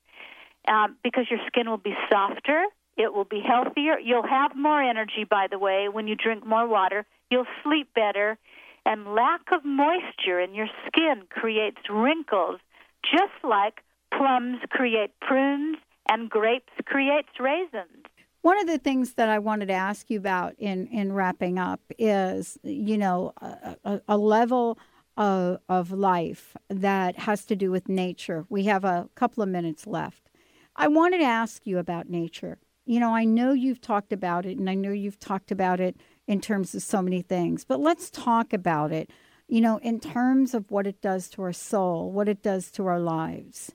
um, 0.68 0.96
because 1.02 1.26
your 1.30 1.40
skin 1.46 1.70
will 1.70 1.78
be 1.78 1.94
softer, 2.10 2.64
it 2.96 3.14
will 3.14 3.24
be 3.24 3.40
healthier. 3.40 3.98
You'll 3.98 4.26
have 4.26 4.56
more 4.56 4.82
energy, 4.82 5.24
by 5.28 5.46
the 5.50 5.58
way, 5.58 5.88
when 5.88 6.06
you 6.08 6.14
drink 6.14 6.46
more 6.46 6.68
water. 6.68 7.06
You'll 7.30 7.46
sleep 7.62 7.88
better. 7.94 8.38
And 8.86 9.14
lack 9.14 9.42
of 9.52 9.64
moisture 9.64 10.40
in 10.40 10.54
your 10.54 10.68
skin 10.86 11.24
creates 11.30 11.78
wrinkles, 11.88 12.60
just 13.02 13.44
like 13.44 13.82
plums 14.16 14.58
create 14.70 15.12
prunes 15.20 15.76
and 16.08 16.28
grapes 16.28 16.72
creates 16.86 17.28
raisins. 17.38 18.04
One 18.42 18.58
of 18.58 18.66
the 18.66 18.78
things 18.78 19.14
that 19.14 19.28
I 19.28 19.38
wanted 19.38 19.66
to 19.66 19.74
ask 19.74 20.08
you 20.08 20.18
about 20.18 20.54
in, 20.58 20.86
in 20.86 21.12
wrapping 21.12 21.58
up 21.58 21.80
is, 21.98 22.58
you 22.62 22.96
know, 22.96 23.32
a, 23.40 23.76
a, 23.84 24.00
a 24.08 24.16
level 24.16 24.78
of, 25.16 25.58
of 25.68 25.92
life 25.92 26.56
that 26.70 27.18
has 27.18 27.44
to 27.46 27.56
do 27.56 27.70
with 27.70 27.88
nature. 27.88 28.46
We 28.48 28.64
have 28.64 28.84
a 28.84 29.10
couple 29.14 29.42
of 29.42 29.50
minutes 29.50 29.86
left. 29.86 30.30
I 30.74 30.88
wanted 30.88 31.18
to 31.18 31.24
ask 31.24 31.66
you 31.66 31.78
about 31.78 32.08
nature. 32.08 32.58
You 32.90 32.98
know, 32.98 33.14
I 33.14 33.24
know 33.24 33.52
you've 33.52 33.80
talked 33.80 34.12
about 34.12 34.44
it, 34.44 34.58
and 34.58 34.68
I 34.68 34.74
know 34.74 34.90
you've 34.90 35.20
talked 35.20 35.52
about 35.52 35.78
it 35.78 35.96
in 36.26 36.40
terms 36.40 36.74
of 36.74 36.82
so 36.82 37.00
many 37.00 37.22
things, 37.22 37.64
but 37.64 37.78
let's 37.78 38.10
talk 38.10 38.52
about 38.52 38.90
it, 38.90 39.10
you 39.46 39.60
know, 39.60 39.78
in 39.78 40.00
terms 40.00 40.54
of 40.54 40.72
what 40.72 40.88
it 40.88 41.00
does 41.00 41.28
to 41.28 41.42
our 41.42 41.52
soul, 41.52 42.10
what 42.10 42.28
it 42.28 42.42
does 42.42 42.68
to 42.72 42.86
our 42.86 42.98
lives. 42.98 43.70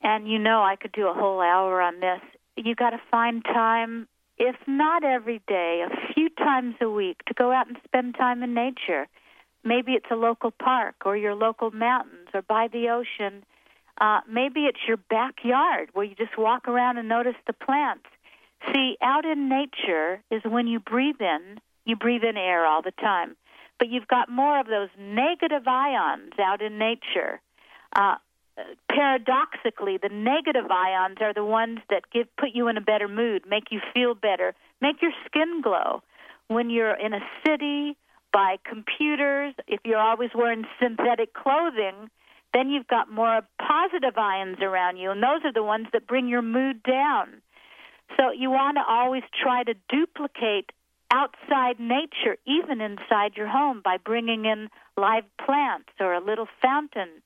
And 0.00 0.26
you 0.26 0.38
know, 0.38 0.62
I 0.62 0.76
could 0.76 0.92
do 0.92 1.08
a 1.08 1.12
whole 1.12 1.42
hour 1.42 1.82
on 1.82 2.00
this. 2.00 2.22
You 2.56 2.74
got 2.74 2.90
to 2.90 3.00
find 3.10 3.44
time, 3.44 4.08
if 4.38 4.56
not 4.66 5.04
every 5.04 5.42
day, 5.46 5.84
a 5.86 6.14
few 6.14 6.30
times 6.30 6.76
a 6.80 6.88
week 6.88 7.18
to 7.26 7.34
go 7.34 7.52
out 7.52 7.68
and 7.68 7.76
spend 7.84 8.14
time 8.14 8.42
in 8.42 8.54
nature. 8.54 9.08
Maybe 9.62 9.92
it's 9.92 10.10
a 10.10 10.16
local 10.16 10.52
park 10.52 10.94
or 11.04 11.18
your 11.18 11.34
local 11.34 11.70
mountains 11.70 12.28
or 12.32 12.40
by 12.40 12.68
the 12.72 12.88
ocean. 12.88 13.44
Uh, 14.00 14.20
maybe 14.26 14.60
it's 14.60 14.80
your 14.88 14.96
backyard 14.96 15.90
where 15.92 16.06
you 16.06 16.14
just 16.14 16.38
walk 16.38 16.66
around 16.66 16.96
and 16.96 17.10
notice 17.10 17.36
the 17.46 17.52
plants. 17.52 18.06
See, 18.70 18.96
out 19.02 19.24
in 19.24 19.48
nature 19.48 20.22
is 20.30 20.42
when 20.44 20.66
you 20.66 20.78
breathe 20.78 21.20
in, 21.20 21.58
you 21.84 21.96
breathe 21.96 22.22
in 22.22 22.36
air 22.36 22.64
all 22.66 22.82
the 22.82 22.92
time, 22.92 23.36
but 23.78 23.88
you've 23.88 24.06
got 24.06 24.28
more 24.28 24.60
of 24.60 24.66
those 24.66 24.88
negative 24.98 25.66
ions 25.66 26.32
out 26.38 26.62
in 26.62 26.78
nature. 26.78 27.40
Uh, 27.94 28.16
paradoxically, 28.88 29.98
the 30.00 30.08
negative 30.08 30.70
ions 30.70 31.18
are 31.20 31.34
the 31.34 31.44
ones 31.44 31.80
that 31.90 32.02
give 32.12 32.28
put 32.36 32.50
you 32.52 32.68
in 32.68 32.76
a 32.76 32.80
better 32.80 33.08
mood, 33.08 33.42
make 33.48 33.64
you 33.70 33.80
feel 33.92 34.14
better, 34.14 34.54
make 34.80 35.02
your 35.02 35.12
skin 35.26 35.60
glow. 35.62 36.02
When 36.48 36.70
you're 36.70 36.94
in 36.94 37.14
a 37.14 37.20
city 37.46 37.96
by 38.32 38.56
computers, 38.68 39.54
if 39.66 39.80
you're 39.84 39.98
always 39.98 40.30
wearing 40.34 40.64
synthetic 40.80 41.34
clothing, 41.34 42.10
then 42.52 42.68
you've 42.68 42.86
got 42.86 43.10
more 43.10 43.40
positive 43.58 44.16
ions 44.18 44.58
around 44.60 44.98
you, 44.98 45.10
and 45.10 45.22
those 45.22 45.40
are 45.44 45.52
the 45.52 45.62
ones 45.62 45.86
that 45.92 46.06
bring 46.06 46.28
your 46.28 46.42
mood 46.42 46.82
down. 46.82 47.40
So 48.16 48.30
you 48.30 48.50
want 48.50 48.76
to 48.76 48.82
always 48.86 49.22
try 49.42 49.64
to 49.64 49.74
duplicate 49.88 50.70
outside 51.10 51.78
nature, 51.78 52.36
even 52.46 52.80
inside 52.80 53.36
your 53.36 53.48
home, 53.48 53.82
by 53.84 53.98
bringing 53.98 54.44
in 54.44 54.68
live 54.96 55.24
plants 55.44 55.90
or 56.00 56.14
a 56.14 56.24
little 56.24 56.48
fountain 56.60 57.22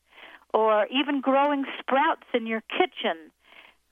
or 0.53 0.87
even 0.87 1.21
growing 1.21 1.65
sprouts 1.79 2.27
in 2.35 2.47
your 2.47 2.63
kitchen. 2.63 3.31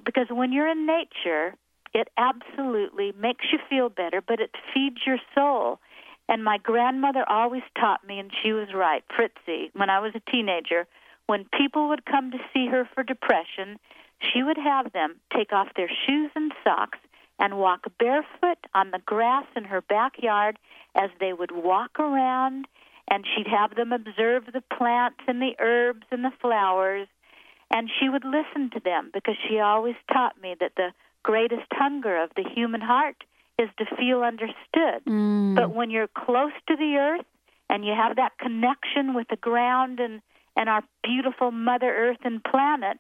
Because 0.05 0.27
when 0.31 0.53
you're 0.53 0.69
in 0.69 0.87
nature, 0.87 1.55
it 1.93 2.09
absolutely 2.17 3.13
makes 3.19 3.45
you 3.53 3.59
feel 3.71 3.89
better, 3.89 4.21
but 4.21 4.41
it 4.41 4.51
feeds 4.73 4.99
your 5.07 5.19
soul. 5.35 5.79
And 6.29 6.43
my 6.43 6.59
grandmother 6.59 7.25
always 7.29 7.63
taught 7.79 8.07
me, 8.07 8.19
and 8.19 8.31
she 8.43 8.53
was 8.53 8.69
right, 8.75 9.05
Fritzy, 9.15 9.71
when 9.75 9.91
I 9.91 10.01
was 10.01 10.13
a 10.15 10.31
teenager, 10.31 10.87
when 11.27 11.47
people 11.57 11.89
would 11.89 12.05
come 12.05 12.31
to 12.31 12.39
see 12.53 12.67
her 12.67 12.89
for 12.95 13.03
depression, 13.03 13.79
she 14.21 14.43
would 14.43 14.59
have 14.59 14.93
them 14.93 15.17
take 15.35 15.53
off 15.53 15.69
their 15.77 15.91
shoes 16.07 16.31
and 16.35 16.53
socks 16.63 16.99
and 17.39 17.59
walk 17.59 17.85
barefoot 17.99 18.59
on 18.75 18.91
the 18.91 19.01
grass 19.05 19.47
in 19.57 19.65
her 19.65 19.81
backyard 19.81 20.59
as 20.95 21.11
they 21.21 21.33
would 21.33 21.51
walk 21.51 21.99
around 21.99 22.67
and 23.11 23.25
she'd 23.27 23.49
have 23.49 23.75
them 23.75 23.93
observe 23.93 24.45
the 24.47 24.63
plants 24.77 25.19
and 25.27 25.43
the 25.43 25.55
herbs 25.59 26.07
and 26.11 26.25
the 26.25 26.33
flowers 26.41 27.09
and 27.71 27.91
she 27.99 28.09
would 28.09 28.25
listen 28.25 28.71
to 28.71 28.81
them 28.81 29.11
because 29.13 29.35
she 29.49 29.59
always 29.59 29.97
taught 30.13 30.41
me 30.41 30.55
that 30.61 30.73
the 30.77 30.91
greatest 31.23 31.67
hunger 31.73 32.23
of 32.23 32.31
the 32.37 32.45
human 32.55 32.81
heart 32.81 33.25
is 33.59 33.69
to 33.79 33.85
feel 33.97 34.23
understood. 34.23 35.05
Mm. 35.09 35.55
But 35.55 35.75
when 35.75 35.91
you're 35.91 36.09
close 36.09 36.53
to 36.69 36.77
the 36.77 36.97
earth 36.97 37.27
and 37.71 37.85
you 37.85 37.93
have 37.93 38.17
that 38.17 38.39
connection 38.39 39.15
with 39.15 39.29
the 39.29 39.37
ground 39.37 40.01
and 40.01 40.21
and 40.57 40.69
our 40.69 40.83
beautiful 41.03 41.51
mother 41.51 41.89
earth 41.89 42.19
and 42.23 42.43
planet 42.45 42.99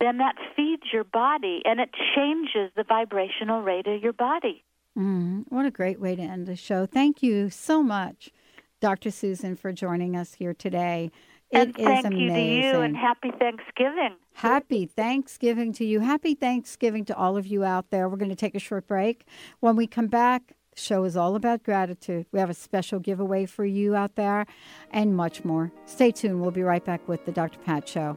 then 0.00 0.18
that 0.18 0.34
feeds 0.56 0.82
your 0.92 1.04
body 1.04 1.62
and 1.64 1.80
it 1.80 1.90
changes 2.14 2.70
the 2.76 2.84
vibrational 2.84 3.62
rate 3.62 3.86
of 3.86 4.02
your 4.02 4.12
body. 4.12 4.64
Mm, 4.96 5.44
what 5.48 5.64
a 5.66 5.70
great 5.70 6.00
way 6.00 6.16
to 6.16 6.22
end 6.22 6.46
the 6.46 6.56
show. 6.56 6.86
Thank 6.86 7.22
you 7.22 7.50
so 7.50 7.82
much, 7.82 8.30
Dr. 8.80 9.10
Susan, 9.10 9.54
for 9.56 9.72
joining 9.72 10.16
us 10.16 10.34
here 10.34 10.54
today. 10.54 11.10
and 11.52 11.70
It 11.70 11.78
is 11.80 11.86
thank 11.86 12.06
amazing. 12.06 12.26
you 12.26 12.62
to 12.62 12.68
you 12.76 12.80
and 12.82 12.96
happy 12.96 13.30
Thanksgiving. 13.38 14.16
Happy 14.34 14.86
Thanksgiving 14.86 15.72
to 15.74 15.84
you. 15.84 16.00
Happy 16.00 16.34
Thanksgiving 16.34 17.04
to 17.06 17.16
all 17.16 17.36
of 17.36 17.46
you 17.46 17.64
out 17.64 17.90
there. 17.90 18.08
We're 18.08 18.16
going 18.16 18.28
to 18.30 18.36
take 18.36 18.54
a 18.54 18.60
short 18.60 18.86
break. 18.86 19.24
When 19.60 19.76
we 19.76 19.86
come 19.86 20.08
back, 20.08 20.52
the 20.74 20.80
show 20.80 21.04
is 21.04 21.16
all 21.16 21.34
about 21.36 21.62
gratitude. 21.62 22.26
We 22.32 22.38
have 22.40 22.50
a 22.50 22.54
special 22.54 22.98
giveaway 23.00 23.46
for 23.46 23.64
you 23.64 23.94
out 23.96 24.14
there 24.16 24.46
and 24.92 25.16
much 25.16 25.44
more. 25.44 25.72
Stay 25.86 26.10
tuned. 26.10 26.40
We'll 26.40 26.50
be 26.50 26.62
right 26.62 26.84
back 26.84 27.06
with 27.08 27.24
the 27.24 27.32
Dr. 27.32 27.58
Pat 27.60 27.88
Show. 27.88 28.16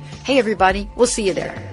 Hey, 0.31 0.39
everybody, 0.39 0.89
we'll 0.95 1.07
see 1.07 1.27
you 1.27 1.33
there. 1.33 1.70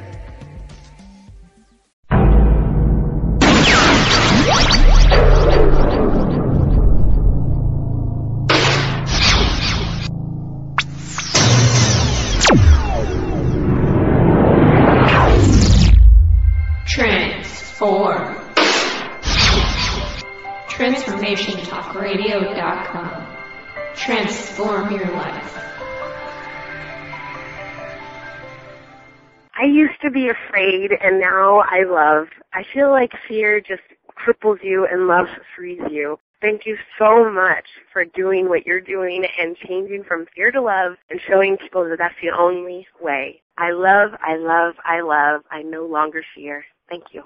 Be 30.19 30.29
afraid 30.29 30.91
and 31.01 31.21
now 31.21 31.61
I 31.61 31.85
love. 31.85 32.27
I 32.53 32.65
feel 32.75 32.91
like 32.91 33.13
fear 33.29 33.61
just 33.61 33.83
cripples 34.19 34.65
you 34.65 34.85
and 34.91 35.07
love 35.07 35.27
frees 35.55 35.81
you. 35.91 36.19
Thank 36.41 36.67
you 36.67 36.77
so 36.99 37.31
much 37.31 37.67
for 37.93 38.05
doing 38.05 38.49
what 38.49 38.67
you're 38.67 38.81
doing 38.81 39.25
and 39.39 39.57
changing 39.57 40.03
from 40.03 40.27
fear 40.35 40.51
to 40.51 40.61
love 40.61 40.95
and 41.09 41.21
showing 41.29 41.57
people 41.57 41.89
that 41.89 41.99
that's 41.99 42.15
the 42.21 42.31
only 42.37 42.87
way. 43.01 43.43
I 43.57 43.71
love, 43.71 44.11
I 44.21 44.37
love, 44.37 44.75
I 44.85 45.03
love. 45.03 45.43
I 45.53 45.63
no 45.63 45.87
longer 45.87 46.25
fear. 46.35 46.65
Thank 46.89 47.05
you. 47.13 47.23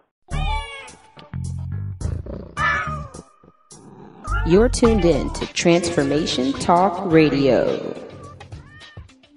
You're 4.47 4.68
tuned 4.68 5.05
in 5.07 5.30
to 5.30 5.47
Transformation 5.55 6.53
Talk 6.55 7.11
Radio. 7.11 7.95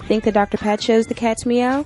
Think 0.07 0.25
the 0.25 0.31
Dr. 0.31 0.57
Pat 0.57 0.83
shows 0.83 1.07
the 1.07 1.13
cat's 1.13 1.45
meow? 1.45 1.85